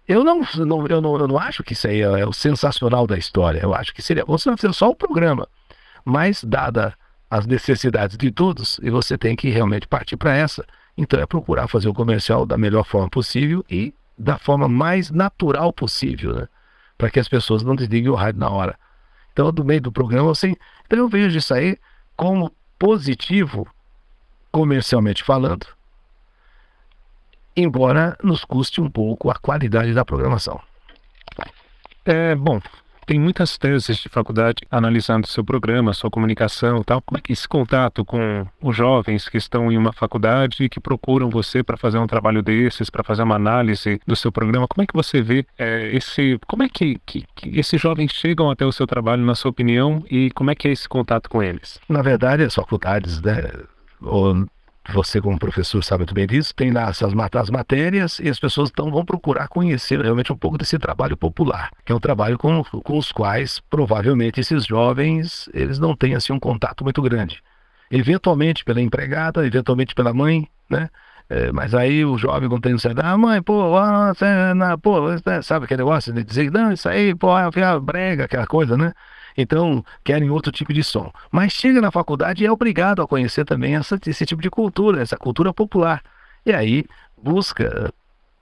Eu 0.07 0.23
não, 0.23 0.41
não, 0.65 0.87
eu 0.87 1.01
não, 1.01 1.17
eu 1.17 1.27
não 1.27 1.37
acho 1.37 1.63
que 1.63 1.73
isso 1.73 1.87
aí 1.87 2.01
é, 2.01 2.19
é 2.21 2.25
o 2.25 2.31
sensacional 2.31 3.05
da 3.05 3.17
história. 3.17 3.59
Eu 3.61 3.73
acho 3.73 3.93
que 3.93 4.01
seria 4.01 4.23
você 4.25 4.49
vai 4.49 4.57
fazer 4.57 4.73
só 4.73 4.89
o 4.89 4.95
programa, 4.95 5.47
mas 6.05 6.43
dada 6.43 6.93
as 7.29 7.45
necessidades 7.45 8.17
de 8.17 8.31
todos, 8.31 8.79
e 8.81 8.89
você 8.89 9.17
tem 9.17 9.35
que 9.35 9.49
realmente 9.49 9.87
partir 9.87 10.15
para 10.15 10.35
essa. 10.35 10.65
Então 10.97 11.19
é 11.19 11.25
procurar 11.25 11.67
fazer 11.67 11.87
o 11.87 11.93
comercial 11.93 12.45
da 12.45 12.57
melhor 12.57 12.83
forma 12.83 13.09
possível 13.09 13.63
e 13.69 13.93
da 14.17 14.37
forma 14.37 14.67
mais 14.67 15.11
natural 15.11 15.71
possível, 15.71 16.33
né? 16.33 16.47
Para 16.97 17.11
que 17.11 17.19
as 17.19 17.27
pessoas 17.27 17.61
não 17.61 17.75
desliguem 17.75 18.09
o 18.09 18.15
rádio 18.15 18.39
na 18.39 18.49
hora. 18.49 18.77
Então, 19.31 19.51
do 19.51 19.63
meio 19.63 19.79
do 19.79 19.91
programa, 19.91 20.31
assim, 20.31 20.55
então 20.85 20.97
eu 20.97 21.07
vejo 21.07 21.37
isso 21.37 21.53
aí 21.53 21.77
como 22.15 22.51
positivo, 22.79 23.67
comercialmente 24.51 25.23
falando, 25.23 25.67
embora 27.55 28.17
nos 28.23 28.43
custe 28.43 28.81
um 28.81 28.89
pouco 28.89 29.29
a 29.29 29.35
qualidade 29.35 29.93
da 29.93 30.03
programação. 30.03 30.59
É, 32.03 32.33
bom, 32.33 32.59
tem 33.07 33.17
muitas 33.17 33.57
teses 33.57 33.97
de 33.97 34.09
faculdade 34.09 34.63
analisando 34.69 35.25
seu 35.25 35.43
programa, 35.43 35.93
sua 35.93 36.11
comunicação 36.11 36.83
tal. 36.83 37.01
Como 37.01 37.17
é 37.17 37.21
que 37.21 37.31
esse 37.31 37.47
contato 37.47 38.03
com 38.03 38.45
os 38.61 38.75
jovens 38.75 39.29
que 39.29 39.37
estão 39.37 39.71
em 39.71 39.77
uma 39.77 39.93
faculdade 39.93 40.65
e 40.65 40.69
que 40.69 40.79
procuram 40.79 41.29
você 41.29 41.63
para 41.63 41.77
fazer 41.77 41.97
um 41.97 42.05
trabalho 42.05 42.43
desses, 42.43 42.89
para 42.89 43.05
fazer 43.05 43.23
uma 43.23 43.35
análise 43.35 43.99
do 44.05 44.15
seu 44.15 44.29
programa, 44.29 44.67
como 44.67 44.83
é 44.83 44.85
que 44.85 44.93
você 44.93 45.21
vê 45.21 45.45
é, 45.57 45.95
esse. 45.95 46.37
Como 46.45 46.63
é 46.63 46.69
que, 46.69 46.99
que, 47.05 47.23
que, 47.33 47.57
esses 47.57 47.79
jovens 47.81 48.11
chegam 48.11 48.51
até 48.51 48.65
o 48.65 48.73
seu 48.73 48.85
trabalho, 48.85 49.23
na 49.23 49.35
sua 49.35 49.51
opinião, 49.51 50.03
e 50.11 50.29
como 50.31 50.51
é 50.51 50.55
que 50.55 50.67
é 50.67 50.71
esse 50.71 50.89
contato 50.89 51.29
com 51.29 51.41
eles? 51.41 51.79
Na 51.87 52.01
verdade, 52.01 52.43
as 52.43 52.53
faculdades, 52.53 53.21
né? 53.21 53.49
Ou 54.01 54.45
você 54.93 55.21
como 55.21 55.37
professor 55.37 55.83
sabe 55.83 55.99
muito 55.99 56.13
bem 56.13 56.27
disso, 56.27 56.53
tem 56.55 56.71
lá 56.71 56.89
essas 56.89 57.13
as 57.35 57.49
matérias 57.49 58.19
e 58.19 58.29
as 58.29 58.39
pessoas 58.39 58.69
então 58.69 58.89
vão 58.91 59.03
procurar 59.05 59.47
conhecer 59.47 60.01
realmente 60.01 60.31
um 60.31 60.37
pouco 60.37 60.57
desse 60.57 60.77
trabalho 60.79 61.17
popular, 61.17 61.71
que 61.85 61.91
é 61.91 61.95
um 61.95 61.99
trabalho 61.99 62.37
com, 62.37 62.63
com 62.63 62.97
os 62.97 63.11
quais 63.11 63.59
provavelmente 63.69 64.39
esses 64.39 64.65
jovens 64.65 65.49
eles 65.53 65.79
não 65.79 65.95
têm 65.95 66.15
assim 66.15 66.33
um 66.33 66.39
contato 66.39 66.83
muito 66.83 67.01
grande. 67.01 67.41
Eventualmente 67.89 68.65
pela 68.65 68.81
empregada, 68.81 69.45
eventualmente 69.45 69.95
pela 69.95 70.13
mãe, 70.13 70.47
né? 70.69 70.89
É, 71.29 71.51
mas 71.51 71.75
aí 71.75 72.05
o 72.05 72.17
jovem 72.17 72.47
quando 72.47 72.61
tem 72.61 72.73
um 72.73 72.79
certo, 72.79 72.99
ah, 73.03 73.17
mãe, 73.17 73.41
pô, 73.41 73.77
ah, 73.77 74.13
não, 74.55 74.79
pô, 74.79 75.01
sabe 75.43 75.65
aquele 75.65 75.79
negócio 75.79 76.13
de 76.13 76.23
dizer, 76.23 76.49
não, 76.51 76.71
isso 76.71 76.87
aí, 76.87 77.13
pô, 77.13 77.37
é 77.37 77.79
brega, 77.81 78.23
aquela 78.23 78.47
coisa, 78.47 78.77
né? 78.77 78.93
Então, 79.37 79.85
querem 80.03 80.31
outro 80.31 80.51
tipo 80.51 80.73
de 80.73 80.83
som. 80.83 81.11
Mas 81.31 81.53
chega 81.53 81.79
na 81.79 81.91
faculdade 81.91 82.43
e 82.43 82.47
é 82.47 82.51
obrigado 82.51 83.03
a 83.03 83.07
conhecer 83.07 83.45
também 83.45 83.75
essa, 83.75 83.99
esse 84.07 84.25
tipo 84.25 84.41
de 84.41 84.49
cultura, 84.49 85.01
essa 85.01 85.15
cultura 85.15 85.53
popular. 85.53 86.01
E 86.43 86.51
aí 86.51 86.85
busca, 87.21 87.93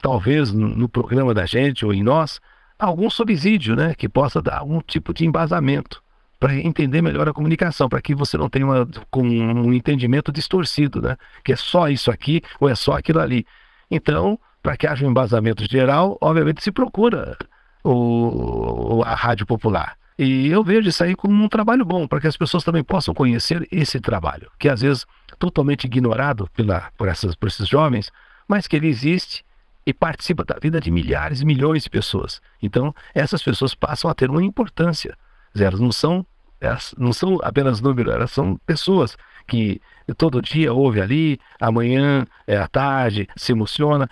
talvez 0.01 0.53
no, 0.53 0.87
programa 0.87 1.33
da 1.33 1.45
gente 1.45 1.85
ou 1.85 1.93
em 1.93 2.01
nós, 2.01 2.39
algum 2.79 3.09
subsídio, 3.09 3.75
né, 3.75 3.93
que 3.93 4.07
possa 4.07 4.41
dar 4.41 4.59
algum 4.59 4.79
tipo 4.79 5.13
de 5.13 5.25
embasamento 5.25 6.01
para 6.39 6.55
entender 6.55 7.01
melhor 7.01 7.27
a 7.27 7.33
comunicação, 7.33 7.89
para 7.89 8.01
que 8.01 8.13
você 8.13 8.37
não 8.37 8.49
tenha 8.49 8.65
uma, 8.65 8.87
um 9.15 9.73
entendimento 9.73 10.31
distorcido, 10.31 11.01
né, 11.01 11.17
que 11.43 11.51
é 11.51 11.55
só 11.55 11.89
isso 11.89 12.09
aqui 12.09 12.41
ou 12.59 12.69
é 12.69 12.75
só 12.75 12.93
aquilo 12.93 13.19
ali. 13.19 13.45
Então, 13.89 14.39
para 14.61 14.77
que 14.77 14.87
haja 14.87 15.05
um 15.05 15.09
embasamento 15.09 15.69
geral, 15.69 16.17
obviamente 16.21 16.63
se 16.63 16.71
procura 16.71 17.37
o, 17.83 19.01
a 19.05 19.13
rádio 19.13 19.45
popular. 19.45 19.97
E 20.17 20.47
eu 20.47 20.63
vejo 20.63 20.87
isso 20.87 21.03
aí 21.03 21.13
como 21.15 21.43
um 21.43 21.49
trabalho 21.49 21.83
bom, 21.83 22.07
para 22.07 22.21
que 22.21 22.27
as 22.27 22.37
pessoas 22.37 22.63
também 22.63 22.83
possam 22.83 23.13
conhecer 23.13 23.67
esse 23.69 23.99
trabalho, 23.99 24.49
que 24.57 24.69
às 24.69 24.81
vezes 24.81 25.05
totalmente 25.37 25.85
ignorado 25.85 26.49
pela, 26.55 26.89
por, 26.97 27.07
essas, 27.09 27.35
por 27.35 27.47
esses 27.47 27.67
jovens, 27.67 28.11
mas 28.47 28.65
que 28.65 28.75
ele 28.77 28.87
existe 28.87 29.43
e 29.85 29.93
participa 29.93 30.43
da 30.43 30.55
vida 30.59 30.79
de 30.79 30.89
milhares 30.89 31.41
e 31.41 31.45
milhões 31.45 31.83
de 31.83 31.89
pessoas. 31.89 32.41
Então, 32.61 32.95
essas 33.13 33.43
pessoas 33.43 33.75
passam 33.75 34.09
a 34.09 34.15
ter 34.15 34.29
uma 34.29 34.41
importância. 34.41 35.17
Elas 35.53 35.79
não 35.79 35.91
são, 35.91 36.25
elas 36.61 36.95
não 36.97 37.11
são 37.11 37.37
apenas 37.43 37.81
números, 37.81 38.13
elas 38.13 38.31
são 38.31 38.57
pessoas 38.65 39.17
que 39.47 39.79
todo 40.17 40.41
dia 40.41 40.73
ouve 40.73 41.01
ali, 41.01 41.39
amanhã 41.59 42.25
é 42.47 42.57
à 42.57 42.67
tarde, 42.67 43.27
se 43.35 43.51
emociona. 43.51 44.09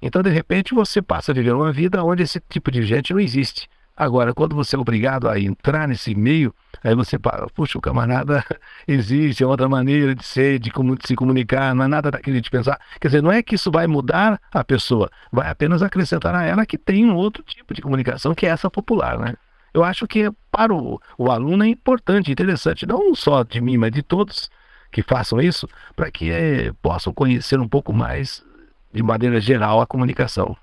Então, 0.00 0.22
de 0.22 0.30
repente, 0.30 0.74
você 0.74 1.02
passa 1.02 1.32
a 1.32 1.34
viver 1.34 1.52
uma 1.52 1.72
vida 1.72 2.04
onde 2.04 2.22
esse 2.22 2.40
tipo 2.48 2.70
de 2.70 2.82
gente 2.82 3.12
não 3.12 3.20
existe. 3.20 3.68
Agora, 3.98 4.32
quando 4.32 4.54
você 4.54 4.76
é 4.76 4.78
obrigado 4.78 5.28
a 5.28 5.40
entrar 5.40 5.88
nesse 5.88 6.14
meio, 6.14 6.54
aí 6.84 6.94
você 6.94 7.18
fala, 7.18 7.48
puxa, 7.48 7.76
o 7.76 7.80
camarada 7.80 8.44
existe, 8.86 9.42
é 9.42 9.46
outra 9.46 9.68
maneira 9.68 10.14
de 10.14 10.24
ser, 10.24 10.60
de, 10.60 10.70
de 10.70 11.06
se 11.08 11.16
comunicar, 11.16 11.74
não 11.74 11.84
é 11.84 11.88
nada 11.88 12.08
daquele 12.12 12.40
de 12.40 12.48
pensar. 12.48 12.80
Quer 13.00 13.08
dizer, 13.08 13.22
não 13.24 13.32
é 13.32 13.42
que 13.42 13.56
isso 13.56 13.72
vai 13.72 13.88
mudar 13.88 14.40
a 14.52 14.62
pessoa, 14.62 15.10
vai 15.32 15.50
apenas 15.50 15.82
acrescentar 15.82 16.32
a 16.32 16.44
ela 16.44 16.64
que 16.64 16.78
tem 16.78 17.06
um 17.06 17.16
outro 17.16 17.42
tipo 17.42 17.74
de 17.74 17.82
comunicação, 17.82 18.36
que 18.36 18.46
é 18.46 18.50
essa 18.50 18.70
popular, 18.70 19.18
né? 19.18 19.34
Eu 19.74 19.82
acho 19.82 20.06
que 20.06 20.30
para 20.48 20.72
o, 20.72 21.00
o 21.18 21.28
aluno 21.28 21.64
é 21.64 21.68
importante, 21.68 22.30
interessante, 22.30 22.86
não 22.86 23.16
só 23.16 23.42
de 23.42 23.60
mim, 23.60 23.76
mas 23.76 23.90
de 23.90 24.04
todos 24.04 24.48
que 24.92 25.02
façam 25.02 25.40
isso, 25.40 25.68
para 25.96 26.08
que 26.08 26.30
é, 26.30 26.72
possam 26.80 27.12
conhecer 27.12 27.58
um 27.58 27.68
pouco 27.68 27.92
mais, 27.92 28.44
de 28.92 29.02
maneira 29.02 29.40
geral, 29.40 29.80
a 29.80 29.86
comunicação. 29.88 30.56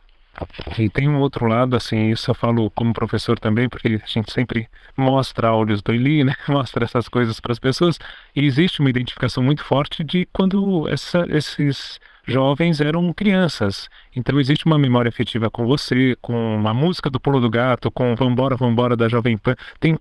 E 0.77 0.89
tem 0.89 1.07
um 1.07 1.19
outro 1.19 1.45
lado, 1.47 1.75
assim, 1.75 2.11
isso 2.11 2.29
eu 2.29 2.35
falo 2.35 2.69
como 2.71 2.93
professor 2.93 3.39
também, 3.39 3.69
porque 3.69 3.99
a 4.03 4.07
gente 4.07 4.31
sempre 4.31 4.67
mostra 4.97 5.47
áudios 5.47 5.81
do 5.81 5.93
Eli, 5.93 6.23
né? 6.23 6.33
Mostra 6.47 6.83
essas 6.83 7.07
coisas 7.07 7.39
para 7.39 7.53
as 7.53 7.59
pessoas. 7.59 7.97
E 8.35 8.45
existe 8.45 8.81
uma 8.81 8.89
identificação 8.89 9.41
muito 9.41 9.63
forte 9.63 10.03
de 10.03 10.27
quando 10.33 10.87
essa, 10.89 11.25
esses 11.29 11.99
jovens 12.25 12.81
eram 12.81 13.13
crianças. 13.13 13.89
Então 14.15 14.39
existe 14.39 14.65
uma 14.65 14.77
memória 14.77 15.09
afetiva 15.09 15.49
com 15.49 15.65
você, 15.65 16.17
com 16.21 16.61
a 16.67 16.73
música 16.73 17.09
do 17.09 17.19
Pulo 17.19 17.39
do 17.39 17.49
Gato, 17.49 17.89
com 17.91 18.15
Vambora, 18.15 18.55
Vambora 18.55 18.97
da 18.97 19.07
Jovem 19.07 19.37
Pan. 19.37 19.55
Tem 19.79 19.97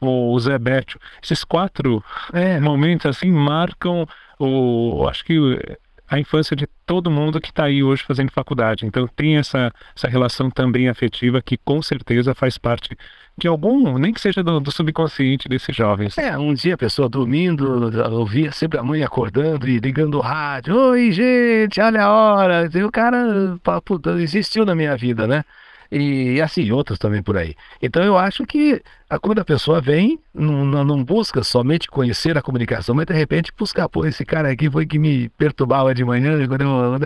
o 0.00 0.38
Zé 0.38 0.58
Bétio. 0.58 1.00
Esses 1.22 1.44
quatro 1.44 2.04
é, 2.32 2.60
momentos, 2.60 3.06
assim, 3.06 3.30
marcam 3.30 4.06
o... 4.38 5.06
Acho 5.08 5.24
que 5.24 5.58
a 6.08 6.18
infância 6.18 6.56
de 6.56 6.66
todo 6.86 7.10
mundo 7.10 7.40
que 7.40 7.50
está 7.50 7.64
aí 7.64 7.82
hoje 7.82 8.02
fazendo 8.02 8.32
faculdade. 8.32 8.86
Então 8.86 9.06
tem 9.06 9.36
essa, 9.36 9.72
essa 9.94 10.08
relação 10.08 10.50
também 10.50 10.88
afetiva 10.88 11.42
que 11.42 11.56
com 11.56 11.82
certeza 11.82 12.34
faz 12.34 12.56
parte 12.56 12.96
de 13.36 13.46
algum, 13.46 13.98
nem 13.98 14.12
que 14.12 14.20
seja 14.20 14.42
do, 14.42 14.58
do 14.58 14.72
subconsciente 14.72 15.48
desses 15.48 15.74
jovens. 15.74 16.18
É, 16.18 16.36
um 16.36 16.54
dia 16.54 16.74
a 16.74 16.78
pessoa 16.78 17.08
dormindo, 17.08 17.90
ouvia 18.12 18.50
sempre 18.50 18.78
a 18.78 18.82
mãe 18.82 19.04
acordando 19.04 19.68
e 19.68 19.78
ligando 19.78 20.16
o 20.16 20.20
rádio. 20.20 20.74
Oi, 20.74 21.12
gente, 21.12 21.80
olha 21.80 22.04
a 22.04 22.10
hora. 22.10 22.70
E 22.72 22.82
o 22.82 22.90
cara 22.90 23.58
puta, 23.84 24.10
existiu 24.20 24.64
na 24.64 24.74
minha 24.74 24.96
vida, 24.96 25.26
né? 25.26 25.44
E 25.90 26.40
assim, 26.40 26.70
outros 26.70 26.98
também 26.98 27.22
por 27.22 27.36
aí. 27.36 27.54
Então 27.80 28.02
eu 28.02 28.18
acho 28.18 28.44
que 28.44 28.82
a, 29.08 29.18
quando 29.18 29.38
a 29.38 29.44
pessoa 29.44 29.80
vem, 29.80 30.18
não, 30.34 30.84
não, 30.84 31.02
busca 31.02 31.42
somente 31.42 31.88
conhecer 31.88 32.36
a 32.36 32.42
comunicação, 32.42 32.94
mas 32.94 33.06
de 33.06 33.14
repente 33.14 33.52
buscar, 33.56 33.88
pô, 33.88 34.04
esse 34.04 34.24
cara 34.24 34.50
aqui 34.50 34.70
foi 34.70 34.86
que 34.86 34.98
me 34.98 35.28
perturbava 35.30 35.94
de 35.94 36.04
manhã, 36.04 36.36
quando 36.46 36.60
eu, 36.62 37.00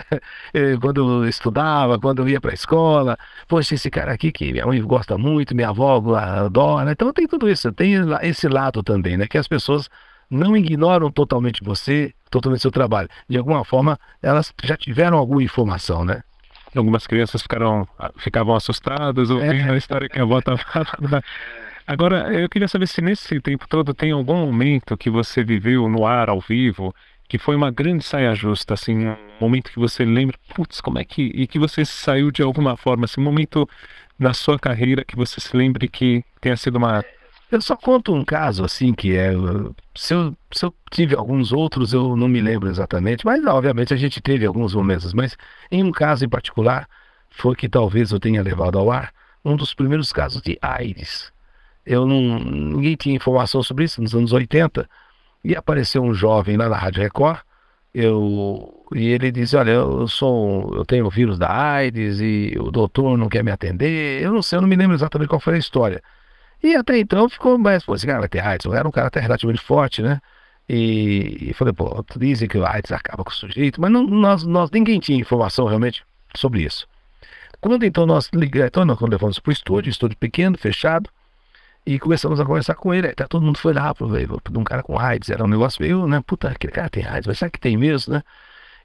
eh, 0.55 0.76
quando 0.80 1.22
eu 1.22 1.28
estudava, 1.28 1.99
quando 1.99 2.22
eu 2.22 2.28
ia 2.28 2.41
para 2.41 2.51
a 2.51 2.55
escola, 2.55 3.16
poxa, 3.47 3.74
esse 3.74 3.91
cara 3.91 4.12
aqui 4.12 4.33
que 4.33 4.53
minha 4.53 4.66
mãe 4.66 4.83
gosta 4.83 5.16
muito, 5.16 5.55
minha 5.55 5.68
avó 5.68 6.16
adora, 6.16 6.93
então 6.93 7.12
tem 7.12 7.26
tudo 7.28 7.49
isso, 7.49 7.72
tem 7.72 7.95
esse 8.22 8.49
lado 8.49 8.83
também, 8.83 9.16
né, 9.16 9.26
que 9.28 9.39
as 9.39 9.47
pessoas 9.47 9.89
não 10.28 10.57
ignoram 10.57 11.11
totalmente 11.11 11.62
você, 11.62 12.14
totalmente 12.30 12.62
seu 12.62 12.70
trabalho. 12.70 13.09
De 13.28 13.37
alguma 13.37 13.64
forma, 13.64 13.99
elas 14.22 14.53
já 14.64 14.76
tiveram 14.76 15.18
alguma 15.18 15.43
informação, 15.43 16.05
né? 16.05 16.22
Algumas 16.74 17.06
crianças 17.06 17.42
ficaram, 17.42 17.86
ficavam 18.16 18.54
assustadas 18.54 19.30
ouvindo 19.30 19.68
é. 19.68 19.74
a 19.74 19.76
história 19.76 20.08
que 20.08 20.18
a 20.18 20.22
avó 20.22 20.38
estava 20.38 20.58
falando. 20.58 21.22
Agora, 21.86 22.32
eu 22.32 22.48
queria 22.48 22.68
saber 22.68 22.86
se 22.86 23.02
nesse 23.02 23.40
tempo 23.40 23.66
todo 23.68 23.92
tem 23.92 24.12
algum 24.12 24.36
momento 24.36 24.96
que 24.96 25.10
você 25.10 25.42
viveu 25.42 25.88
no 25.88 26.06
ar, 26.06 26.30
ao 26.30 26.40
vivo, 26.40 26.94
que 27.28 27.38
foi 27.38 27.56
uma 27.56 27.70
grande 27.70 28.04
saia 28.04 28.34
justa, 28.34 28.74
assim, 28.74 29.08
um 29.08 29.16
momento 29.40 29.70
que 29.70 29.78
você 29.78 30.04
lembra, 30.04 30.38
putz, 30.54 30.80
como 30.80 30.98
é 30.98 31.04
que. 31.04 31.32
e 31.34 31.46
que 31.46 31.58
você 31.58 31.84
saiu 31.84 32.30
de 32.30 32.42
alguma 32.42 32.76
forma, 32.76 33.04
assim, 33.04 33.20
um 33.20 33.24
momento 33.24 33.68
na 34.18 34.32
sua 34.32 34.58
carreira 34.58 35.04
que 35.04 35.16
você 35.16 35.40
se 35.40 35.56
lembre 35.56 35.88
que 35.88 36.24
tenha 36.40 36.56
sido 36.56 36.76
uma 36.76 37.04
eu 37.53 37.61
só 37.61 37.76
conto 37.76 38.14
um 38.14 38.24
caso, 38.24 38.64
assim, 38.64 38.94
que 38.94 39.14
é. 39.14 39.30
Se 39.94 40.14
eu, 40.14 40.34
se 40.50 40.64
eu 40.64 40.74
tive 40.90 41.14
alguns 41.14 41.53
outros, 41.53 41.92
eu 41.92 42.16
não 42.16 42.26
me 42.26 42.40
lembro 42.40 42.68
exatamente, 42.68 43.26
mas 43.26 43.44
obviamente 43.44 43.92
a 43.92 43.96
gente 43.96 44.20
teve 44.22 44.46
alguns 44.46 44.74
momentos. 44.74 45.12
Mas 45.12 45.36
em 45.70 45.84
um 45.84 45.92
caso 45.92 46.24
em 46.24 46.28
particular, 46.28 46.88
foi 47.30 47.55
que 47.55 47.68
talvez 47.68 48.11
eu 48.11 48.18
tenha 48.18 48.42
levado 48.42 48.78
ao 48.78 48.90
ar 48.90 49.12
um 49.44 49.55
dos 49.55 49.74
primeiros 49.74 50.12
casos 50.12 50.40
de 50.40 50.59
AIDS. 50.62 51.32
Eu 51.84 52.07
não. 52.07 52.38
Ninguém 52.38 52.96
tinha 52.96 53.14
informação 53.16 53.62
sobre 53.62 53.84
isso 53.84 54.00
nos 54.00 54.14
anos 54.14 54.32
80. 54.32 54.88
E 55.44 55.55
apareceu 55.57 56.03
um 56.03 56.14
jovem 56.14 56.57
lá 56.57 56.68
na 56.68 56.76
Rádio 56.76 57.03
Record. 57.03 57.40
Eu, 57.94 58.86
e 58.94 59.09
ele 59.09 59.30
disse: 59.30 59.57
Olha, 59.57 59.72
eu 59.72 60.09
sou. 60.09 60.74
Eu 60.74 60.84
tenho 60.86 61.07
o 61.07 61.11
vírus 61.11 61.38
da 61.38 61.50
AIDS 61.50 62.20
e 62.20 62.57
o 62.59 62.70
doutor 62.70 63.18
não 63.18 63.28
quer 63.28 63.44
me 63.44 63.50
atender. 63.50 64.22
Eu 64.22 64.32
não 64.32 64.40
sei, 64.42 64.57
eu 64.57 64.62
não 64.62 64.68
me 64.68 64.76
lembro 64.76 64.94
exatamente 64.94 65.28
qual 65.28 65.40
foi 65.40 65.57
a 65.57 65.59
história. 65.59 66.03
E 66.62 66.76
até 66.76 66.98
então 66.98 67.28
ficou 67.28 67.58
mais, 67.58 67.84
pô, 67.84 67.94
esse 67.94 68.06
cara 68.06 68.20
vai 68.20 68.28
ter 68.28 68.40
AIDS. 68.40 68.64
Eu 68.64 68.74
era 68.74 68.86
um 68.86 68.90
cara 68.90 69.08
até 69.08 69.20
relativamente 69.20 69.62
forte, 69.62 70.00
né? 70.02 70.20
E, 70.68 71.50
e 71.50 71.54
falei, 71.54 71.72
pô, 71.74 72.04
dizem 72.16 72.48
que 72.48 72.56
o 72.56 72.64
AIDS 72.64 72.92
acaba 72.92 73.24
com 73.24 73.30
o 73.30 73.34
sujeito, 73.34 73.80
mas 73.80 73.90
não, 73.90 74.04
nós, 74.04 74.44
nós, 74.44 74.70
ninguém 74.70 75.00
tinha 75.00 75.18
informação 75.18 75.66
realmente 75.66 76.04
sobre 76.36 76.62
isso. 76.62 76.86
Quando 77.60 77.84
então 77.84 78.06
nós 78.06 78.30
ligamos, 78.32 78.68
então 78.68 78.84
nós 78.84 79.00
levamos 79.00 79.38
para 79.38 79.50
o 79.50 79.52
estúdio, 79.52 79.90
estúdio 79.90 80.16
pequeno, 80.16 80.56
fechado, 80.56 81.10
e 81.84 81.98
começamos 81.98 82.40
a 82.40 82.44
conversar 82.44 82.74
com 82.74 82.94
ele. 82.94 83.08
Até 83.08 83.26
todo 83.26 83.44
mundo 83.44 83.58
foi 83.58 83.72
lá 83.72 83.94
para 83.94 84.06
ver 84.06 84.28
um 84.56 84.64
cara 84.64 84.82
com 84.82 84.98
AIDS. 84.98 85.30
Era 85.30 85.44
um 85.44 85.48
negócio 85.48 85.82
meio, 85.82 86.06
né? 86.06 86.22
Puta, 86.24 86.48
aquele 86.48 86.72
cara 86.72 86.88
tem 86.88 87.04
AIDS, 87.04 87.26
mas 87.26 87.38
será 87.38 87.50
que 87.50 87.60
tem 87.60 87.76
mesmo, 87.76 88.14
né? 88.14 88.22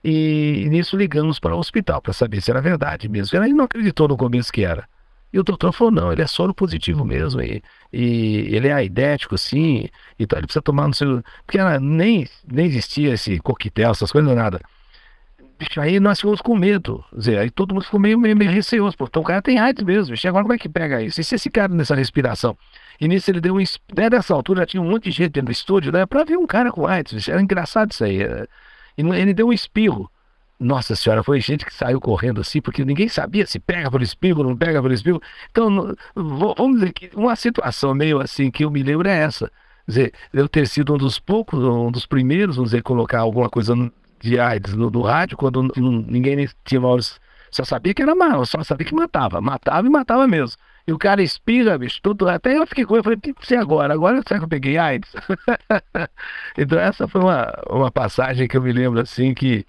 E, 0.04 0.64
e 0.66 0.70
nisso 0.70 0.98
ligamos 0.98 1.40
para 1.40 1.56
o 1.56 1.60
hospital 1.60 2.02
para 2.02 2.14
saber 2.14 2.42
se 2.42 2.52
era 2.52 2.62
verdade 2.62 3.08
mesmo. 3.08 3.38
Ele 3.38 3.54
não 3.54 3.66
acreditou 3.66 4.08
no 4.08 4.18
começo 4.18 4.52
que 4.52 4.64
era. 4.64 4.88
E 5.38 5.40
o 5.40 5.44
doutor 5.44 5.72
falou, 5.72 5.92
não, 5.92 6.12
ele 6.12 6.24
é 6.24 6.26
soro 6.26 6.52
positivo 6.52 7.06
mesmo, 7.06 7.40
e, 7.40 7.62
e 7.94 8.56
ele 8.56 8.70
é 8.70 8.74
aidético, 8.74 9.38
sim, 9.38 9.88
e 10.18 10.26
tal, 10.26 10.40
ele 10.40 10.48
precisa 10.48 10.64
tomar 10.64 10.88
no 10.88 10.96
seu... 10.96 11.24
Porque 11.46 11.60
nem, 11.80 12.28
nem 12.52 12.66
existia 12.66 13.14
esse 13.14 13.38
coquetel, 13.38 13.92
essas 13.92 14.12
coisas, 14.12 14.36
nada. 14.36 14.60
Bicho, 15.60 15.80
aí 15.80 16.00
nós 16.00 16.20
ficamos 16.20 16.42
com 16.42 16.56
medo, 16.58 17.06
dizer, 17.16 17.38
aí 17.38 17.52
todo 17.52 17.72
mundo 17.76 17.84
ficou 17.84 18.00
meio, 18.00 18.18
meio, 18.18 18.36
meio 18.36 18.50
receoso, 18.50 18.98
pô, 18.98 19.06
então 19.06 19.22
o 19.22 19.26
cara 19.26 19.40
tem 19.40 19.60
AIDS 19.60 19.84
mesmo, 19.84 20.10
bicho, 20.10 20.28
agora 20.28 20.44
como 20.44 20.56
é 20.56 20.58
que 20.58 20.68
pega 20.68 21.04
isso? 21.04 21.22
E 21.22 21.24
se 21.24 21.36
esse 21.36 21.52
cara 21.52 21.72
nessa 21.72 21.94
respiração? 21.94 22.58
E 23.00 23.08
nisso 23.08 23.30
ele 23.30 23.40
deu 23.40 23.58
um... 23.58 23.60
Né, 23.60 24.10
nessa 24.10 24.34
altura 24.34 24.62
já 24.62 24.66
tinha 24.66 24.82
um 24.82 24.90
monte 24.90 25.04
de 25.04 25.12
gente 25.12 25.34
dentro 25.34 25.46
do 25.46 25.52
estúdio, 25.52 25.92
né, 25.92 26.08
pra 26.08 26.24
ver 26.24 26.38
um 26.38 26.48
cara 26.48 26.72
com 26.72 26.88
AIDS, 26.88 27.14
bicho, 27.14 27.30
era 27.30 27.40
engraçado 27.40 27.92
isso 27.92 28.04
aí. 28.04 28.24
É, 28.24 28.48
e 28.98 29.04
ele 29.04 29.36
deu 29.36 29.50
um 29.50 29.54
espirro. 29.54 30.10
Nossa 30.60 30.96
senhora, 30.96 31.24
foi 31.24 31.40
gente 31.40 31.64
que 31.66 31.74
saiu 31.74 32.00
correndo 32.02 32.42
assim, 32.42 32.60
porque 32.60 32.84
ninguém 32.84 33.08
sabia 33.08 33.46
se 33.46 33.60
pega 33.60 33.92
pelo 33.92 34.04
espirro, 34.04 34.44
não 34.44 34.58
pega 34.58 34.82
pelo 34.82 34.94
espirro. 34.94 35.22
Então, 35.52 35.96
vamos 36.16 36.80
dizer 36.80 36.94
que 36.94 37.12
uma 37.16 37.36
situação 37.36 37.94
meio 37.94 38.20
assim 38.20 38.50
que 38.50 38.66
eu 38.66 38.72
me 38.72 38.82
lembro 38.82 39.08
é 39.08 39.18
essa. 39.18 39.52
Quer 39.86 39.92
dizer, 39.92 40.14
eu 40.34 40.50
ter 40.50 40.68
sido 40.68 40.96
um 40.96 40.98
dos 40.98 41.20
poucos, 41.20 41.64
um 41.64 41.92
dos 41.92 42.08
primeiros, 42.08 42.56
vamos 42.56 42.72
dizer, 42.72 42.82
colocar 42.82 43.20
alguma 43.20 43.50
coisa 43.50 43.76
de 44.20 44.40
AIDS 44.40 44.74
no, 44.74 44.90
no 44.90 45.02
rádio, 45.02 45.38
quando 45.38 45.72
ninguém 45.78 46.36
nem 46.36 46.50
tinha 46.66 46.82
maiores. 46.82 47.20
Só 47.52 47.64
sabia 47.64 47.94
que 47.94 48.02
era 48.02 48.16
mal, 48.16 48.46
só 48.46 48.64
sabia 48.64 48.86
que 48.86 48.96
matava. 48.96 49.40
Matava 49.40 49.86
e 49.88 49.90
matava 49.90 50.28
mesmo. 50.28 50.58
E 50.88 50.94
o 50.94 50.98
cara 50.98 51.22
espirra, 51.22 51.78
bicho, 51.78 52.00
tudo. 52.02 52.28
Até 52.28 52.58
eu 52.58 52.66
fiquei 52.66 52.86
com 52.86 52.96
ele, 52.96 53.04
falei, 53.04 53.20
que 53.20 53.34
você 53.40 53.56
agora? 53.56 53.94
Agora 53.94 54.22
será 54.26 54.40
que 54.40 54.46
eu 54.46 54.50
peguei 54.50 54.78
AIDS? 54.78 55.12
então 56.58 56.80
essa 56.80 57.08
foi 57.08 57.22
uma, 57.22 57.54
uma 57.70 57.92
passagem 57.92 58.48
que 58.48 58.58
eu 58.58 58.62
me 58.62 58.72
lembro 58.72 59.00
assim 59.02 59.34
que 59.34 59.66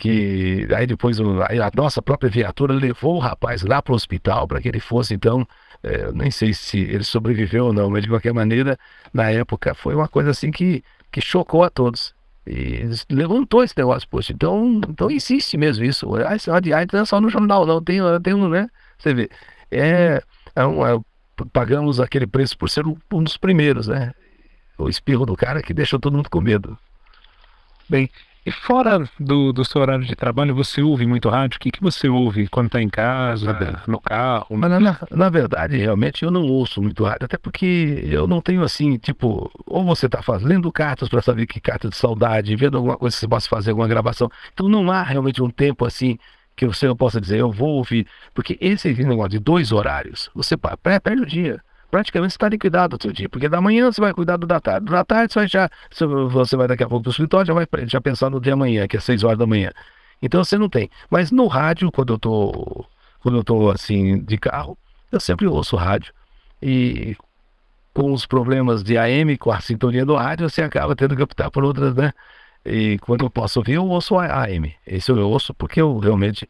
que 0.00 0.66
aí 0.74 0.86
depois 0.86 1.18
aí 1.46 1.60
a 1.60 1.70
nossa 1.74 2.00
própria 2.00 2.30
viatura 2.30 2.72
levou 2.72 3.16
o 3.16 3.18
rapaz 3.18 3.62
lá 3.62 3.82
para 3.82 3.92
o 3.92 3.94
hospital 3.94 4.48
para 4.48 4.58
que 4.58 4.66
ele 4.66 4.80
fosse 4.80 5.12
então 5.12 5.46
é, 5.82 6.10
nem 6.12 6.30
sei 6.30 6.54
se 6.54 6.78
ele 6.78 7.04
sobreviveu 7.04 7.66
ou 7.66 7.72
não 7.72 7.90
mas 7.90 8.02
de 8.02 8.08
qualquer 8.08 8.32
maneira 8.32 8.78
na 9.12 9.30
época 9.30 9.74
foi 9.74 9.94
uma 9.94 10.08
coisa 10.08 10.30
assim 10.30 10.50
que 10.50 10.82
que 11.12 11.20
chocou 11.20 11.64
a 11.64 11.70
todos. 11.70 12.14
E 12.46 12.82
levantou 13.10 13.62
esse 13.62 13.76
negócio 13.76 14.08
poxa 14.08 14.32
então 14.32 14.80
então 14.88 15.10
existe 15.10 15.58
mesmo 15.58 15.84
isso. 15.84 16.14
Ah, 16.16 16.34
esse 16.34 16.50
de 16.62 16.72
AIDS 16.72 16.92
não 16.94 17.02
é 17.02 17.04
só 17.04 17.20
no 17.20 17.28
jornal 17.28 17.66
não 17.66 17.82
tem 17.82 17.98
tem 18.22 18.32
um 18.32 18.48
né? 18.48 18.68
Você 18.98 19.12
vê. 19.12 19.30
É, 19.70 20.22
é, 20.56 20.66
um, 20.66 20.84
é 20.86 20.98
pagamos 21.52 22.00
aquele 22.00 22.26
preço 22.26 22.56
por 22.56 22.70
ser 22.70 22.86
um, 22.86 22.96
um 23.12 23.22
dos 23.22 23.36
primeiros 23.36 23.88
né? 23.88 24.12
O 24.78 24.88
espirro 24.88 25.26
do 25.26 25.36
cara 25.36 25.62
que 25.62 25.74
deixou 25.74 26.00
todo 26.00 26.16
mundo 26.16 26.30
com 26.30 26.40
medo. 26.40 26.78
Bem, 27.88 28.08
E 28.44 28.50
fora 28.50 29.04
do, 29.18 29.52
do 29.52 29.64
seu 29.64 29.82
horário 29.82 30.04
de 30.04 30.16
trabalho, 30.16 30.54
você 30.54 30.80
ouve 30.80 31.06
muito 31.06 31.28
rádio? 31.28 31.56
O 31.56 31.60
que, 31.60 31.70
que 31.70 31.82
você 31.82 32.08
ouve 32.08 32.48
quando 32.48 32.66
está 32.66 32.80
em 32.80 32.88
casa, 32.88 33.82
no 33.86 34.00
carro? 34.00 34.56
Mas, 34.56 34.70
na, 34.70 34.98
na, 35.10 35.28
verdade, 35.28 35.76
realmente, 35.76 36.24
eu 36.24 36.30
não 36.30 36.42
ouço 36.42 36.80
muito 36.80 37.04
rádio, 37.04 37.26
até 37.26 37.36
porque 37.36 38.02
eu 38.04 38.26
não 38.26 38.40
tenho 38.40 38.62
assim, 38.62 38.96
tipo, 38.96 39.50
ou 39.66 39.84
você 39.84 40.06
está 40.06 40.22
fazendo 40.22 40.72
cartas 40.72 41.08
para 41.08 41.20
saber 41.20 41.46
que 41.46 41.60
carta 41.60 41.88
de 41.90 41.96
saudade, 41.96 42.56
vendo 42.56 42.78
alguma 42.78 42.96
coisa 42.96 43.14
que 43.14 43.20
você 43.20 43.28
possa 43.28 43.48
fazer, 43.48 43.70
alguma 43.70 43.88
gravação. 43.88 44.30
Então 44.54 44.68
não 44.68 44.90
há 44.90 45.02
realmente 45.02 45.42
um 45.42 45.50
tempo 45.50 45.84
assim 45.84 46.18
que 46.56 46.66
você 46.66 46.92
possa 46.94 47.20
dizer, 47.20 47.40
eu 47.40 47.52
vou 47.52 47.76
ouvir. 47.76 48.06
Porque 48.34 48.56
esse 48.60 48.92
negócio 49.04 49.30
de 49.30 49.38
dois 49.38 49.70
horários, 49.70 50.30
você 50.34 50.56
perde 50.56 51.22
o 51.22 51.26
dia 51.26 51.62
praticamente 51.90 52.32
está 52.32 52.48
liquidado 52.48 52.96
o 52.96 53.02
seu 53.02 53.12
dia, 53.12 53.28
porque 53.28 53.48
da 53.48 53.60
manhã 53.60 53.90
você 53.90 54.00
vai 54.00 54.12
cuidar 54.12 54.36
do 54.36 54.46
da 54.46 54.60
tarde, 54.60 54.86
da 54.86 55.04
tarde 55.04 55.32
você 55.32 55.38
vai 55.40 55.48
já, 55.48 55.70
você 56.30 56.56
vai 56.56 56.68
daqui 56.68 56.82
a 56.82 56.88
pouco 56.88 57.02
para 57.02 57.10
o 57.10 57.12
escritório, 57.12 57.46
já 57.46 57.54
vai 57.54 57.66
já 57.86 58.00
pensar 58.00 58.30
no 58.30 58.40
dia 58.40 58.52
amanhã, 58.52 58.86
que 58.86 58.96
é 58.96 59.00
6 59.00 59.24
horas 59.24 59.38
da 59.38 59.46
manhã. 59.46 59.72
Então 60.22 60.44
você 60.44 60.58
não 60.58 60.68
tem. 60.68 60.90
Mas 61.10 61.30
no 61.30 61.46
rádio, 61.46 61.90
quando 61.90 62.12
eu 62.14 62.18
tô, 62.18 62.84
quando 63.20 63.38
eu 63.38 63.44
tô 63.44 63.70
assim 63.70 64.22
de 64.22 64.38
carro, 64.38 64.76
eu 65.10 65.18
sempre 65.18 65.46
ouço 65.46 65.76
rádio. 65.76 66.12
E 66.62 67.16
com 67.94 68.12
os 68.12 68.26
problemas 68.26 68.82
de 68.82 68.96
AM, 68.98 69.36
com 69.36 69.50
a 69.50 69.60
sintonia 69.60 70.04
do 70.04 70.14
rádio, 70.14 70.48
você 70.48 70.62
acaba 70.62 70.94
tendo 70.94 71.16
que 71.16 71.22
optar 71.22 71.50
por 71.50 71.64
outras, 71.64 71.94
né? 71.94 72.12
E 72.64 72.98
quando 72.98 73.24
eu 73.24 73.30
posso 73.30 73.58
ouvir, 73.60 73.72
eu 73.74 73.86
ouço 73.86 74.18
AM. 74.18 74.74
Esse 74.86 75.10
eu 75.10 75.28
ouço 75.28 75.54
porque 75.54 75.80
eu 75.80 75.98
realmente. 75.98 76.48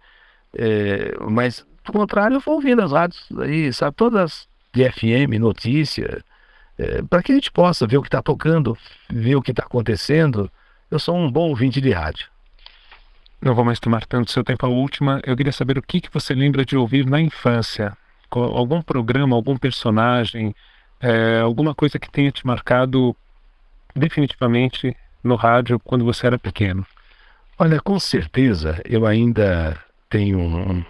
É, 0.52 1.16
mas, 1.30 1.64
do 1.84 1.92
contrário, 1.92 2.36
eu 2.36 2.40
vou 2.40 2.56
ouvindo 2.56 2.82
as 2.82 2.90
rádios 2.90 3.24
aí, 3.38 3.72
sabe? 3.72 3.96
Todas 3.96 4.48
de 4.72 4.90
FM, 4.90 5.38
notícia, 5.38 6.24
é, 6.78 7.02
para 7.02 7.22
que 7.22 7.32
a 7.32 7.34
gente 7.34 7.50
possa 7.50 7.86
ver 7.86 7.98
o 7.98 8.02
que 8.02 8.08
está 8.08 8.22
tocando, 8.22 8.76
ver 9.08 9.36
o 9.36 9.42
que 9.42 9.50
está 9.50 9.64
acontecendo. 9.64 10.50
Eu 10.90 10.98
sou 10.98 11.16
um 11.16 11.30
bom 11.30 11.48
ouvinte 11.48 11.80
de 11.80 11.90
rádio. 11.90 12.28
Não 13.40 13.54
vou 13.54 13.64
mais 13.64 13.80
tomar 13.80 14.04
tanto 14.06 14.30
seu 14.30 14.44
tempo. 14.44 14.66
A 14.66 14.68
última, 14.68 15.20
eu 15.24 15.36
queria 15.36 15.52
saber 15.52 15.78
o 15.78 15.82
que, 15.82 16.00
que 16.00 16.12
você 16.12 16.34
lembra 16.34 16.64
de 16.64 16.76
ouvir 16.76 17.06
na 17.06 17.20
infância. 17.20 17.96
Algum 18.30 18.80
programa, 18.82 19.34
algum 19.34 19.56
personagem, 19.56 20.54
é, 21.00 21.40
alguma 21.40 21.74
coisa 21.74 21.98
que 21.98 22.10
tenha 22.10 22.30
te 22.30 22.46
marcado 22.46 23.16
definitivamente 23.94 24.96
no 25.24 25.34
rádio 25.36 25.80
quando 25.80 26.04
você 26.04 26.26
era 26.26 26.38
pequeno? 26.38 26.86
Olha, 27.58 27.80
com 27.80 27.98
certeza 27.98 28.80
eu 28.84 29.06
ainda 29.06 29.78
tenho 30.08 30.38
um, 30.38 30.84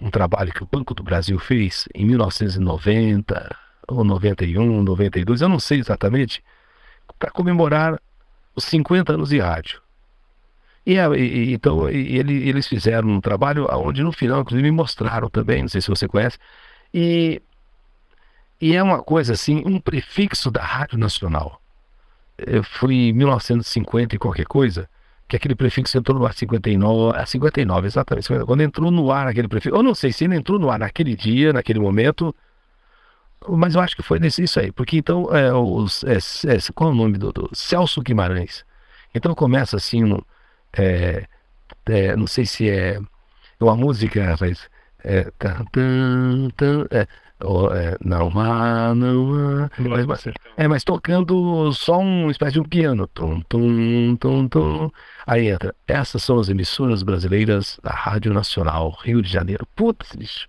um 0.00 0.10
trabalho 0.10 0.52
que 0.52 0.62
o 0.62 0.68
Banco 0.70 0.94
do 0.94 1.02
Brasil 1.02 1.38
fez 1.38 1.88
em 1.94 2.04
1990 2.06 3.56
ou 3.88 4.04
91, 4.04 4.82
92, 4.82 5.40
eu 5.40 5.48
não 5.48 5.60
sei 5.60 5.78
exatamente, 5.78 6.42
para 7.18 7.30
comemorar 7.30 8.00
os 8.54 8.64
50 8.64 9.12
anos 9.12 9.28
de 9.28 9.38
rádio. 9.38 9.80
E, 10.84 10.94
e 10.94 11.52
então 11.52 11.90
e 11.90 12.16
ele, 12.16 12.48
eles 12.48 12.66
fizeram 12.66 13.08
um 13.08 13.20
trabalho 13.20 13.66
onde 13.70 14.02
no 14.02 14.12
final, 14.12 14.40
inclusive, 14.40 14.62
me 14.62 14.76
mostraram 14.76 15.28
também, 15.28 15.62
não 15.62 15.68
sei 15.68 15.80
se 15.80 15.88
você 15.88 16.06
conhece, 16.06 16.38
e, 16.92 17.42
e 18.60 18.74
é 18.74 18.82
uma 18.82 19.02
coisa 19.02 19.32
assim, 19.32 19.62
um 19.66 19.80
prefixo 19.80 20.50
da 20.50 20.62
Rádio 20.62 20.98
Nacional. 20.98 21.60
Eu 22.38 22.62
fui 22.62 23.08
em 23.08 23.12
1950 23.12 24.14
e 24.14 24.18
qualquer 24.18 24.46
coisa, 24.46 24.88
que 25.28 25.36
aquele 25.36 25.54
prefixo 25.54 25.98
entrou 25.98 26.18
no 26.18 26.26
ar 26.26 26.34
59, 26.34 27.18
a 27.18 27.26
59, 27.26 27.86
exatamente. 27.86 28.28
Quando 28.44 28.60
entrou 28.60 28.90
no 28.90 29.10
ar 29.10 29.26
aquele 29.26 29.48
prefixo, 29.48 29.76
eu 29.76 29.82
não 29.82 29.94
sei 29.94 30.12
se 30.12 30.24
ele 30.24 30.36
entrou 30.36 30.58
no 30.58 30.70
ar 30.70 30.78
naquele 30.78 31.16
dia, 31.16 31.52
naquele 31.52 31.80
momento, 31.80 32.34
mas 33.48 33.74
eu 33.74 33.80
acho 33.80 33.96
que 33.96 34.02
foi 34.02 34.18
nesse, 34.18 34.42
isso 34.42 34.58
aí, 34.60 34.72
porque 34.72 34.96
então, 34.96 35.34
é, 35.34 35.52
os, 35.52 36.04
é, 36.04 36.16
é, 36.16 36.58
qual 36.74 36.90
é 36.90 36.92
o 36.92 36.96
nome 36.96 37.18
do, 37.18 37.32
do, 37.32 37.50
Celso 37.52 38.00
Guimarães? 38.02 38.64
Então 39.14 39.34
começa 39.34 39.76
assim, 39.76 40.04
um, 40.04 40.20
é, 40.72 41.26
é, 41.86 42.16
não 42.16 42.26
sei 42.26 42.46
se 42.46 42.68
é 42.68 42.98
uma 43.60 43.76
música, 43.76 44.36
mas 44.40 44.68
é, 45.04 45.30
tan, 45.38 45.64
tan, 45.72 46.48
tan, 46.56 46.86
é, 46.90 47.06
Oh, 47.44 47.68
é, 47.70 47.96
não 48.02 48.30
há, 48.40 48.94
não 48.94 49.34
há. 49.34 49.70
Mas, 49.78 50.26
é, 50.56 50.66
mas 50.66 50.82
tocando 50.82 51.70
só 51.72 51.98
uma 51.98 52.30
espécie 52.30 52.54
de 52.54 52.60
um 52.60 52.64
piano. 52.64 53.06
Tum, 53.08 53.40
tum, 53.42 54.16
tum, 54.16 54.48
tum. 54.48 54.90
Aí 55.26 55.48
entra. 55.48 55.74
Essas 55.86 56.22
são 56.22 56.38
as 56.38 56.48
emissoras 56.48 57.02
brasileiras 57.02 57.78
da 57.82 57.90
Rádio 57.90 58.32
Nacional, 58.32 58.96
Rio 59.02 59.20
de 59.20 59.30
Janeiro. 59.30 59.66
Putz, 59.76 60.16
bicho. 60.16 60.48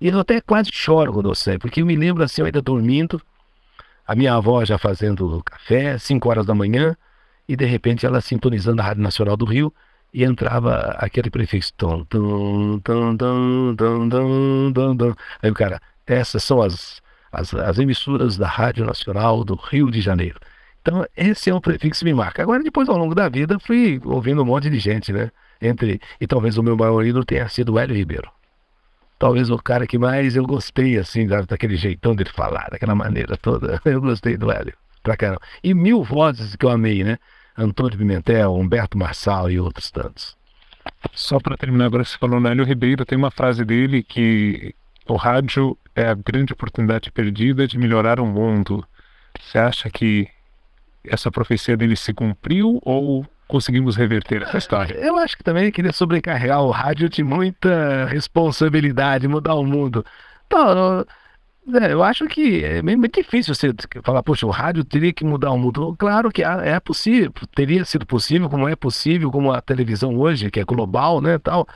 E 0.00 0.08
eu 0.08 0.18
até 0.18 0.40
quase 0.40 0.70
choro 0.72 1.12
quando 1.12 1.28
eu 1.28 1.34
sei, 1.34 1.56
porque 1.56 1.82
eu 1.82 1.86
me 1.86 1.94
lembro 1.94 2.24
assim, 2.24 2.42
eu 2.42 2.46
ainda 2.46 2.60
dormindo, 2.60 3.22
a 4.06 4.14
minha 4.14 4.34
avó 4.34 4.64
já 4.64 4.76
fazendo 4.76 5.40
café, 5.44 5.96
5 5.98 6.28
horas 6.28 6.44
da 6.44 6.54
manhã, 6.54 6.96
e 7.48 7.56
de 7.56 7.64
repente 7.64 8.04
ela 8.04 8.20
sintonizando 8.20 8.82
a 8.82 8.84
Rádio 8.84 9.02
Nacional 9.02 9.36
do 9.36 9.44
Rio, 9.44 9.72
e 10.14 10.22
entrava 10.22 10.96
aquele 10.98 11.28
prefixo. 11.28 11.72
Tum, 11.76 12.04
tum, 12.04 12.78
tum, 12.80 13.16
tum, 13.16 13.74
tum, 13.76 14.08
tum, 14.08 14.72
tum, 14.72 14.96
tum. 14.96 15.14
Aí 15.42 15.50
o 15.50 15.54
cara, 15.54 15.80
essas 16.06 16.42
são 16.42 16.60
as, 16.62 17.00
as, 17.32 17.54
as 17.54 17.78
emissoras 17.78 18.36
da 18.36 18.48
Rádio 18.48 18.84
Nacional 18.84 19.44
do 19.44 19.54
Rio 19.54 19.90
de 19.90 20.00
Janeiro. 20.00 20.38
Então, 20.80 21.06
esse 21.16 21.48
é 21.48 21.54
um 21.54 21.60
prefixo 21.60 22.00
que 22.00 22.04
me 22.04 22.14
marca. 22.14 22.42
Agora, 22.42 22.62
depois, 22.62 22.88
ao 22.88 22.98
longo 22.98 23.14
da 23.14 23.28
vida, 23.28 23.58
fui 23.58 24.00
ouvindo 24.04 24.42
um 24.42 24.44
monte 24.44 24.68
de 24.68 24.78
gente, 24.78 25.12
né? 25.12 25.30
Entre, 25.60 25.98
e 26.20 26.26
talvez 26.26 26.58
o 26.58 26.62
meu 26.62 26.76
maior 26.76 27.02
ídolo 27.04 27.24
tenha 27.24 27.48
sido 27.48 27.72
o 27.72 27.78
Hélio 27.78 27.96
Ribeiro. 27.96 28.30
Talvez 29.18 29.48
o 29.48 29.56
cara 29.56 29.86
que 29.86 29.96
mais 29.96 30.36
eu 30.36 30.44
gostei, 30.44 30.98
assim, 30.98 31.26
daquele 31.26 31.76
jeitão 31.76 32.14
dele 32.14 32.28
falar, 32.30 32.68
daquela 32.70 32.94
maneira 32.94 33.36
toda. 33.36 33.80
Eu 33.86 34.00
gostei 34.00 34.36
do 34.36 34.50
Hélio, 34.50 34.74
pra 35.02 35.16
caramba. 35.16 35.40
E 35.62 35.72
mil 35.72 36.02
vozes 36.02 36.56
que 36.56 36.66
eu 36.66 36.70
amei, 36.70 37.02
né? 37.02 37.16
Antônio 37.56 37.96
Pimentel, 37.96 38.54
Humberto 38.54 38.98
Marçal 38.98 39.50
e 39.50 39.58
outros 39.58 39.90
tantos. 39.90 40.36
Só 41.12 41.38
para 41.38 41.56
terminar, 41.56 41.86
agora 41.86 42.04
você 42.04 42.18
falou 42.18 42.40
no 42.40 42.48
Hélio 42.48 42.64
Ribeiro, 42.64 43.06
tem 43.06 43.16
uma 43.16 43.30
frase 43.30 43.64
dele 43.64 44.02
que 44.02 44.74
o 45.08 45.16
rádio 45.16 45.78
é 45.94 46.08
a 46.08 46.14
grande 46.14 46.52
oportunidade 46.52 47.10
perdida 47.10 47.66
de 47.66 47.78
melhorar 47.78 48.18
o 48.20 48.26
mundo. 48.26 48.84
Você 49.40 49.58
acha 49.58 49.90
que 49.90 50.28
essa 51.06 51.30
profecia 51.30 51.76
dele 51.76 51.96
se 51.96 52.12
cumpriu 52.12 52.80
ou 52.82 53.26
conseguimos 53.46 53.96
reverter 53.96 54.42
essa 54.42 54.58
história? 54.58 54.94
Eu 54.94 55.18
acho 55.18 55.36
que 55.36 55.44
também 55.44 55.70
queria 55.70 55.92
sobrecarregar 55.92 56.62
o 56.62 56.70
rádio 56.70 57.08
de 57.08 57.22
muita 57.22 58.06
responsabilidade, 58.06 59.28
mudar 59.28 59.54
o 59.54 59.64
mundo. 59.64 60.04
Então, 60.46 61.04
eu 61.90 62.02
acho 62.02 62.26
que 62.26 62.64
é 62.64 62.82
meio 62.82 62.98
difícil 63.08 63.54
você 63.54 63.72
falar, 64.02 64.22
poxa, 64.22 64.46
o 64.46 64.50
rádio 64.50 64.84
teria 64.84 65.12
que 65.12 65.24
mudar 65.24 65.50
o 65.50 65.58
mundo. 65.58 65.94
Claro 65.98 66.30
que 66.30 66.42
é 66.42 66.78
possível, 66.80 67.32
teria 67.54 67.84
sido 67.84 68.06
possível, 68.06 68.48
como 68.48 68.68
é 68.68 68.76
possível, 68.76 69.30
como 69.30 69.52
a 69.52 69.60
televisão 69.60 70.16
hoje, 70.16 70.50
que 70.50 70.60
é 70.60 70.64
global, 70.64 71.20
né, 71.20 71.38
tal. 71.38 71.66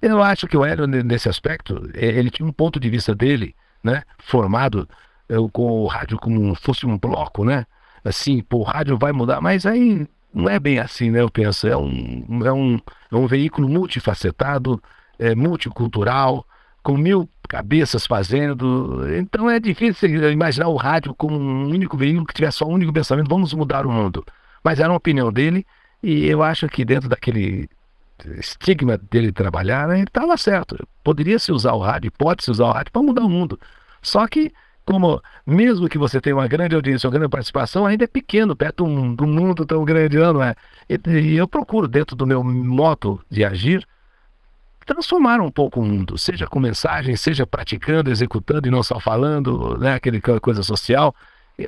Eu 0.00 0.22
acho 0.22 0.46
que 0.46 0.56
o 0.56 0.64
Hélio, 0.64 0.86
nesse 0.86 1.28
aspecto, 1.28 1.90
ele 1.94 2.30
tinha 2.30 2.46
um 2.46 2.52
ponto 2.52 2.78
de 2.78 2.88
vista 2.88 3.14
dele, 3.14 3.54
né? 3.82 4.02
Formado 4.18 4.88
eu, 5.28 5.48
com 5.48 5.82
o 5.82 5.86
rádio 5.86 6.18
como 6.18 6.54
fosse 6.54 6.86
um 6.86 6.96
bloco, 6.96 7.44
né? 7.44 7.66
Assim, 8.04 8.40
pô, 8.42 8.58
o 8.58 8.62
rádio 8.62 8.96
vai 8.96 9.12
mudar, 9.12 9.40
mas 9.40 9.66
aí 9.66 10.06
não 10.32 10.48
é 10.48 10.58
bem 10.58 10.78
assim, 10.78 11.10
né? 11.10 11.20
Eu 11.20 11.30
penso, 11.30 11.66
é 11.66 11.76
um, 11.76 12.24
é 12.44 12.52
um, 12.52 12.78
é 13.10 13.16
um 13.16 13.26
veículo 13.26 13.68
multifacetado, 13.68 14.80
é, 15.18 15.34
multicultural, 15.34 16.46
com 16.82 16.96
mil 16.96 17.28
cabeças 17.48 18.06
fazendo. 18.06 19.04
Então 19.16 19.50
é 19.50 19.58
difícil 19.58 20.30
imaginar 20.30 20.68
o 20.68 20.76
rádio 20.76 21.14
como 21.14 21.36
um 21.36 21.68
único 21.68 21.96
veículo 21.96 22.24
que 22.24 22.34
tivesse 22.34 22.58
só 22.58 22.66
um 22.66 22.72
único 22.72 22.92
pensamento, 22.92 23.28
vamos 23.28 23.52
mudar 23.52 23.84
o 23.84 23.90
mundo. 23.90 24.24
Mas 24.62 24.78
era 24.78 24.90
uma 24.90 24.96
opinião 24.96 25.32
dele, 25.32 25.66
e 26.02 26.26
eu 26.26 26.42
acho 26.42 26.68
que 26.68 26.84
dentro 26.84 27.08
daquele 27.08 27.68
estigma 28.38 28.98
dele 28.98 29.32
trabalhar, 29.32 29.88
né, 29.88 29.96
ele 29.96 30.04
estava 30.04 30.36
certo. 30.36 30.76
Poderia-se 31.02 31.52
usar 31.52 31.72
o 31.72 31.80
rádio, 31.80 32.12
pode-se 32.12 32.50
usar 32.50 32.66
o 32.66 32.72
rádio 32.72 32.92
para 32.92 33.02
mudar 33.02 33.22
o 33.22 33.28
mundo. 33.28 33.58
Só 34.02 34.26
que, 34.26 34.52
como 34.84 35.22
mesmo 35.46 35.88
que 35.88 35.98
você 35.98 36.20
tenha 36.20 36.36
uma 36.36 36.48
grande 36.48 36.74
audiência, 36.74 37.06
uma 37.06 37.12
grande 37.12 37.30
participação, 37.30 37.86
ainda 37.86 38.04
é 38.04 38.06
pequeno, 38.06 38.56
perto 38.56 38.84
de 38.84 38.90
um, 38.90 39.14
de 39.14 39.22
um 39.22 39.26
mundo 39.26 39.64
tão 39.64 39.84
grande, 39.84 40.16
não 40.18 40.42
é? 40.42 40.54
E, 40.88 40.98
e, 41.10 41.36
eu 41.36 41.46
procuro, 41.46 41.86
dentro 41.86 42.16
do 42.16 42.26
meu 42.26 42.42
modo 42.42 43.20
de 43.30 43.44
agir, 43.44 43.86
transformar 44.86 45.40
um 45.40 45.50
pouco 45.50 45.80
o 45.80 45.84
mundo, 45.84 46.16
seja 46.16 46.46
com 46.46 46.58
mensagem, 46.58 47.14
seja 47.16 47.46
praticando, 47.46 48.10
executando 48.10 48.66
e 48.66 48.70
não 48.70 48.82
só 48.82 48.98
falando, 48.98 49.76
né, 49.78 49.94
aquele 49.94 50.20
coisa 50.20 50.62
social. 50.62 51.14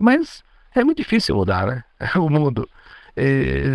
Mas 0.01 0.43
é 0.75 0.85
muito 0.85 0.99
difícil 0.99 1.35
mudar, 1.37 1.67
né? 1.67 1.85
O 2.17 2.31
mundo. 2.31 2.69
E, 3.17 3.73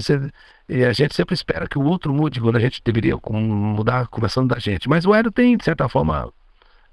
e 0.68 0.84
a 0.84 0.94
gente 0.94 1.16
sempre 1.16 1.34
espera 1.34 1.68
que 1.68 1.78
o 1.78 1.84
outro 1.84 2.14
mude 2.14 2.40
quando 2.40 2.56
a 2.56 2.60
gente 2.60 2.82
deveria 2.84 3.18
mudar 3.30 4.08
começando 4.08 4.50
da 4.50 4.60
gente. 4.60 4.90
Mas 4.90 5.06
o 5.06 5.14
Hélio 5.14 5.32
tem, 5.32 5.58
de 5.58 5.64
certa 5.64 5.88
forma, 5.88 6.32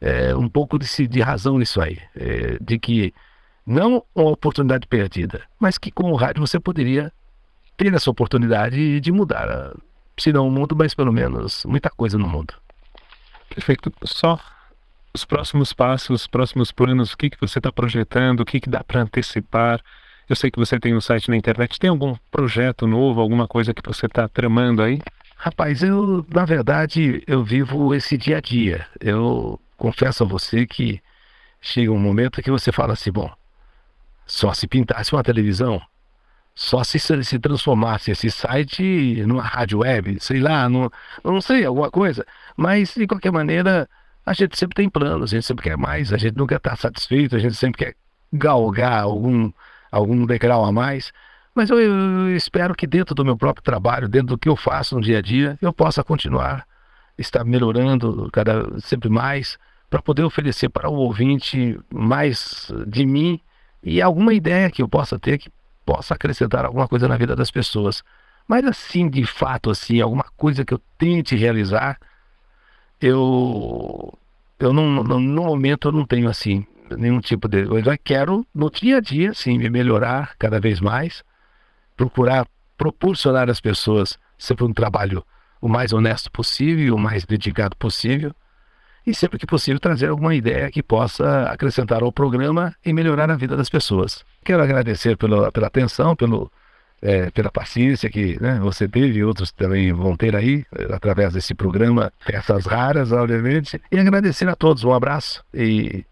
é, 0.00 0.34
um 0.34 0.48
pouco 0.48 0.78
de, 0.78 1.08
de, 1.08 1.20
razão 1.20 1.58
nisso 1.58 1.80
aí. 1.80 1.98
É, 2.14 2.58
de 2.60 2.78
que 2.78 3.14
não 3.66 4.04
uma 4.14 4.30
oportunidade 4.30 4.86
perdida, 4.86 5.42
mas 5.58 5.78
que 5.78 5.90
com 5.90 6.10
o 6.10 6.16
rádio 6.16 6.40
você 6.40 6.58
poderia 6.58 7.12
ter 7.76 7.94
essa 7.94 8.10
oportunidade 8.10 9.00
de 9.00 9.12
mudar. 9.12 9.74
Se 10.18 10.32
não 10.32 10.46
o 10.46 10.50
mundo, 10.50 10.76
mas 10.76 10.94
pelo 10.94 11.12
menos 11.12 11.64
muita 11.64 11.88
coisa 11.88 12.18
no 12.18 12.28
mundo. 12.28 12.54
Perfeito. 13.48 13.92
Só 14.04 14.38
os 15.14 15.24
próximos 15.24 15.72
passos, 15.72 16.22
os 16.22 16.26
próximos 16.26 16.72
planos, 16.72 17.12
o 17.12 17.16
que, 17.16 17.30
que 17.30 17.40
você 17.40 17.58
está 17.58 17.70
projetando, 17.70 18.40
o 18.40 18.44
que, 18.44 18.60
que 18.60 18.68
dá 18.68 18.82
para 18.82 19.02
antecipar 19.02 19.80
Eu 20.28 20.36
sei 20.36 20.50
que 20.50 20.58
você 20.58 20.78
tem 20.78 20.94
um 20.94 21.00
site 21.00 21.28
na 21.28 21.36
internet. 21.36 21.78
Tem 21.78 21.90
algum 21.90 22.14
projeto 22.30 22.86
novo, 22.86 23.20
alguma 23.20 23.46
coisa 23.46 23.74
que 23.74 23.82
você 23.84 24.06
está 24.06 24.28
tramando 24.28 24.82
aí? 24.82 25.00
Rapaz, 25.36 25.82
eu, 25.82 26.24
na 26.32 26.44
verdade, 26.44 27.22
eu 27.26 27.42
vivo 27.42 27.94
esse 27.94 28.16
dia 28.16 28.38
a 28.38 28.40
dia. 28.40 28.86
Eu 29.00 29.60
confesso 29.76 30.22
a 30.22 30.26
você 30.26 30.66
que 30.66 31.02
chega 31.60 31.90
um 31.90 31.98
momento 31.98 32.42
que 32.42 32.50
você 32.50 32.70
fala 32.70 32.92
assim, 32.92 33.10
bom, 33.10 33.30
só 34.26 34.54
se 34.54 34.66
pintasse 34.66 35.12
uma 35.12 35.22
televisão, 35.22 35.80
só 36.54 36.84
se 36.84 36.98
se 36.98 37.38
transformasse 37.38 38.10
esse 38.10 38.30
site 38.30 39.22
numa 39.26 39.42
rádio 39.42 39.80
web, 39.80 40.18
sei 40.20 40.40
lá, 40.40 40.68
no, 40.68 40.92
não 41.24 41.40
sei, 41.40 41.64
alguma 41.64 41.90
coisa. 41.90 42.26
Mas, 42.56 42.94
de 42.94 43.06
qualquer 43.06 43.32
maneira, 43.32 43.88
a 44.24 44.32
gente 44.32 44.58
sempre 44.58 44.76
tem 44.76 44.88
planos, 44.88 45.32
a 45.32 45.36
gente 45.36 45.46
sempre 45.46 45.64
quer 45.64 45.76
mais, 45.76 46.12
a 46.12 46.16
gente 46.16 46.36
nunca 46.36 46.56
está 46.56 46.76
satisfeito, 46.76 47.36
a 47.36 47.38
gente 47.38 47.54
sempre 47.54 47.84
quer 47.84 47.96
galgar 48.32 49.02
algum, 49.02 49.50
algum 49.92 50.24
degrau 50.24 50.64
a 50.64 50.72
mais. 50.72 51.12
Mas 51.54 51.68
eu, 51.68 51.78
eu, 51.78 52.34
espero 52.34 52.74
que 52.74 52.86
dentro 52.86 53.14
do 53.14 53.24
meu 53.24 53.36
próprio 53.36 53.62
trabalho, 53.62 54.08
dentro 54.08 54.28
do 54.28 54.38
que 54.38 54.48
eu 54.48 54.56
faço 54.56 54.94
no 54.96 55.02
dia 55.02 55.18
a 55.18 55.22
dia, 55.22 55.58
eu 55.60 55.72
possa 55.72 56.02
continuar, 56.02 56.66
estar 57.18 57.44
melhorando 57.44 58.30
cada 58.32 58.80
sempre 58.80 59.10
mais, 59.10 59.58
para 59.90 60.00
poder 60.00 60.24
oferecer 60.24 60.70
para 60.70 60.88
o 60.88 60.94
ouvinte 60.94 61.78
mais 61.92 62.72
de 62.86 63.04
mim 63.04 63.38
e 63.82 64.00
alguma 64.00 64.32
ideia 64.32 64.70
que 64.70 64.80
eu 64.80 64.88
possa 64.88 65.18
ter 65.18 65.36
que 65.36 65.50
possa 65.84 66.14
acrescentar 66.14 66.64
alguma 66.64 66.88
coisa 66.88 67.06
na 67.06 67.18
vida 67.18 67.36
das 67.36 67.50
pessoas. 67.50 68.02
Mas 68.48 68.64
assim, 68.64 69.08
de 69.08 69.26
fato, 69.26 69.70
assim, 69.70 70.00
alguma 70.00 70.24
coisa 70.36 70.64
que 70.64 70.72
eu 70.72 70.80
tente 70.96 71.36
realizar, 71.36 71.98
eu, 73.00 74.18
eu 74.58 74.72
não, 74.72 75.02
no, 75.04 75.20
momento 75.20 75.88
eu 75.88 75.92
não 75.92 76.06
tenho 76.06 76.28
assim 76.28 76.66
nenhum 76.96 77.20
tipo 77.20 77.48
de. 77.48 77.62
Eu 77.62 77.82
quero 78.02 78.46
no 78.54 78.70
dia 78.70 78.98
a 78.98 79.00
dia, 79.00 79.34
sim, 79.34 79.58
me 79.58 79.70
melhorar 79.70 80.34
cada 80.38 80.60
vez 80.60 80.80
mais, 80.80 81.22
procurar 81.96 82.46
proporcionar 82.76 83.48
às 83.48 83.60
pessoas 83.60 84.18
sempre 84.36 84.64
um 84.64 84.72
trabalho 84.72 85.24
o 85.60 85.68
mais 85.68 85.92
honesto 85.92 86.30
possível, 86.32 86.96
o 86.96 86.98
mais 86.98 87.24
dedicado 87.24 87.76
possível, 87.76 88.34
e 89.06 89.14
sempre 89.14 89.38
que 89.38 89.46
possível 89.46 89.78
trazer 89.78 90.08
alguma 90.08 90.34
ideia 90.34 90.70
que 90.70 90.82
possa 90.82 91.44
acrescentar 91.44 92.02
ao 92.02 92.12
programa 92.12 92.74
e 92.84 92.92
melhorar 92.92 93.30
a 93.30 93.36
vida 93.36 93.56
das 93.56 93.68
pessoas. 93.68 94.24
Quero 94.44 94.62
agradecer 94.62 95.16
pela, 95.16 95.52
pela 95.52 95.68
atenção, 95.68 96.16
pelo, 96.16 96.50
é, 97.00 97.30
pela 97.30 97.50
paciência 97.50 98.10
que 98.10 98.40
né, 98.40 98.58
você 98.60 98.88
teve 98.88 99.20
e 99.20 99.24
outros 99.24 99.52
também 99.52 99.92
vão 99.92 100.16
ter 100.16 100.34
aí, 100.34 100.64
através 100.92 101.32
desse 101.32 101.54
programa, 101.54 102.12
peças 102.26 102.66
raras, 102.66 103.12
obviamente. 103.12 103.80
E 103.90 103.98
agradecer 103.98 104.48
a 104.48 104.56
todos, 104.56 104.82
um 104.82 104.92
abraço 104.92 105.44
e. 105.54 106.04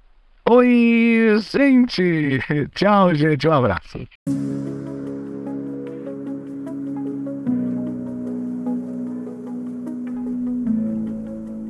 Oi, 0.53 1.41
gente! 1.53 2.41
Tchau, 2.75 3.15
gente, 3.15 3.47
um 3.47 3.53
abraço. 3.53 4.01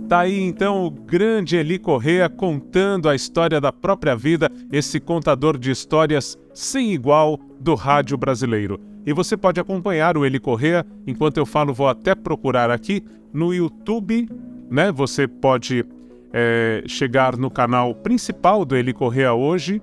Tá 0.09 0.21
aí 0.21 0.41
então 0.41 0.87
o 0.87 0.91
grande 0.91 1.57
Eli 1.57 1.79
Correa 1.79 2.31
contando 2.31 3.07
a 3.07 3.15
história 3.15 3.61
da 3.61 3.71
própria 3.71 4.17
vida, 4.17 4.51
esse 4.73 4.99
contador 4.99 5.59
de 5.59 5.71
histórias 5.71 6.39
sem 6.55 6.95
igual 6.95 7.39
do 7.61 7.75
rádio 7.75 8.17
brasileiro. 8.17 8.81
E 9.05 9.13
você 9.13 9.37
pode 9.37 9.61
acompanhar 9.61 10.17
o 10.17 10.25
Eli 10.25 10.41
Correa, 10.41 10.87
enquanto 11.07 11.37
eu 11.37 11.45
falo, 11.45 11.75
vou 11.75 11.87
até 11.87 12.15
procurar 12.15 12.71
aqui 12.71 13.05
no 13.31 13.53
YouTube, 13.53 14.27
né? 14.71 14.91
Você 14.91 15.29
pode 15.29 15.85
é, 16.33 16.83
chegar 16.87 17.37
no 17.37 17.51
canal 17.51 17.95
principal 17.95 18.65
do 18.65 18.77
Eli 18.77 18.93
Correa 18.93 19.33
hoje. 19.33 19.83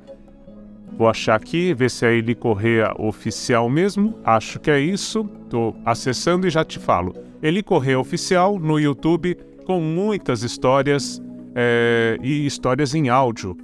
Vou 0.97 1.07
achar 1.07 1.35
aqui, 1.35 1.73
ver 1.73 1.91
se 1.91 2.05
é 2.05 2.15
Eli 2.15 2.33
Correa 2.33 2.93
oficial 2.97 3.69
mesmo. 3.69 4.17
Acho 4.23 4.59
que 4.59 4.71
é 4.71 4.79
isso. 4.79 5.29
Estou 5.43 5.75
acessando 5.85 6.47
e 6.47 6.49
já 6.49 6.63
te 6.63 6.79
falo. 6.79 7.13
Eli 7.41 7.61
Correa 7.61 7.99
oficial 7.99 8.57
no 8.57 8.79
YouTube 8.79 9.37
com 9.65 9.79
muitas 9.79 10.43
histórias 10.43 11.21
é, 11.53 12.17
e 12.23 12.45
histórias 12.45 12.95
em 12.95 13.09
áudio. 13.09 13.57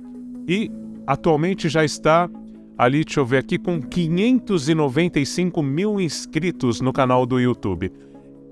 E 0.48 0.70
atualmente 1.08 1.70
já 1.70 1.84
está 1.84 2.30
ali, 2.78 3.04
deixa 3.04 3.20
eu 3.20 3.26
ver 3.26 3.38
aqui, 3.38 3.58
com 3.58 3.82
595 3.82 5.62
mil 5.62 6.00
inscritos 6.00 6.82
no 6.82 6.92
canal 6.92 7.26
do 7.26 7.40
YouTube. 7.40 7.92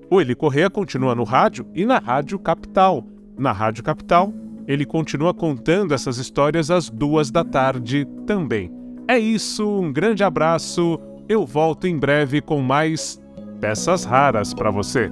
O 0.09 0.19
Eli 0.19 0.35
Correa 0.35 0.69
continua 0.69 1.15
no 1.15 1.23
rádio 1.23 1.65
e 1.73 1.85
na 1.85 1.97
Rádio 1.97 2.37
Capital. 2.39 3.05
Na 3.37 3.51
Rádio 3.51 3.83
Capital, 3.83 4.33
ele 4.67 4.85
continua 4.85 5.33
contando 5.33 5.93
essas 5.93 6.17
histórias 6.17 6.69
às 6.69 6.89
duas 6.89 7.31
da 7.31 7.43
tarde 7.43 8.05
também. 8.25 8.71
É 9.07 9.17
isso, 9.17 9.67
um 9.67 9.91
grande 9.91 10.23
abraço. 10.23 10.99
Eu 11.27 11.45
volto 11.45 11.87
em 11.87 11.97
breve 11.97 12.41
com 12.41 12.61
mais 12.61 13.19
peças 13.59 14.03
raras 14.03 14.53
para 14.53 14.71
você. 14.71 15.11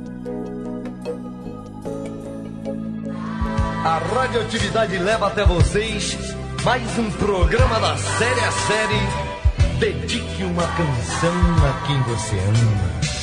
A 3.84 3.98
radioatividade 3.98 4.98
leva 4.98 5.28
até 5.28 5.46
vocês 5.46 6.18
mais 6.64 6.98
um 7.00 7.10
programa 7.12 7.80
da 7.80 7.96
série 7.96 8.40
a 8.42 8.52
série. 8.52 9.80
Dedique 9.80 10.44
uma 10.44 10.68
canção 10.68 11.34
a 11.66 11.88
quem 11.88 12.02
você 12.04 12.36
ama. 12.36 13.19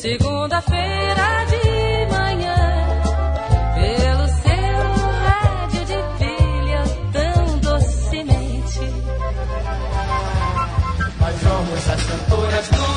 Segunda-feira 0.00 1.44
de 1.46 2.06
manhã. 2.14 2.56
Pelo 3.74 4.28
seu 4.28 4.78
rádio 5.24 5.84
de 5.86 5.98
pilha 6.18 6.84
tão 7.12 7.58
docemente. 7.58 8.80
Nós 11.18 11.34
somos 11.40 11.90
as 11.90 12.02
cantoras 12.06 12.68
do 12.68 12.87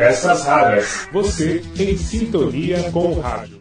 Peças 0.00 0.46
raras. 0.46 1.08
Você 1.12 1.62
em 1.78 1.94
sintonia 1.94 2.90
com 2.90 3.08
o 3.08 3.20
rádio. 3.20 3.58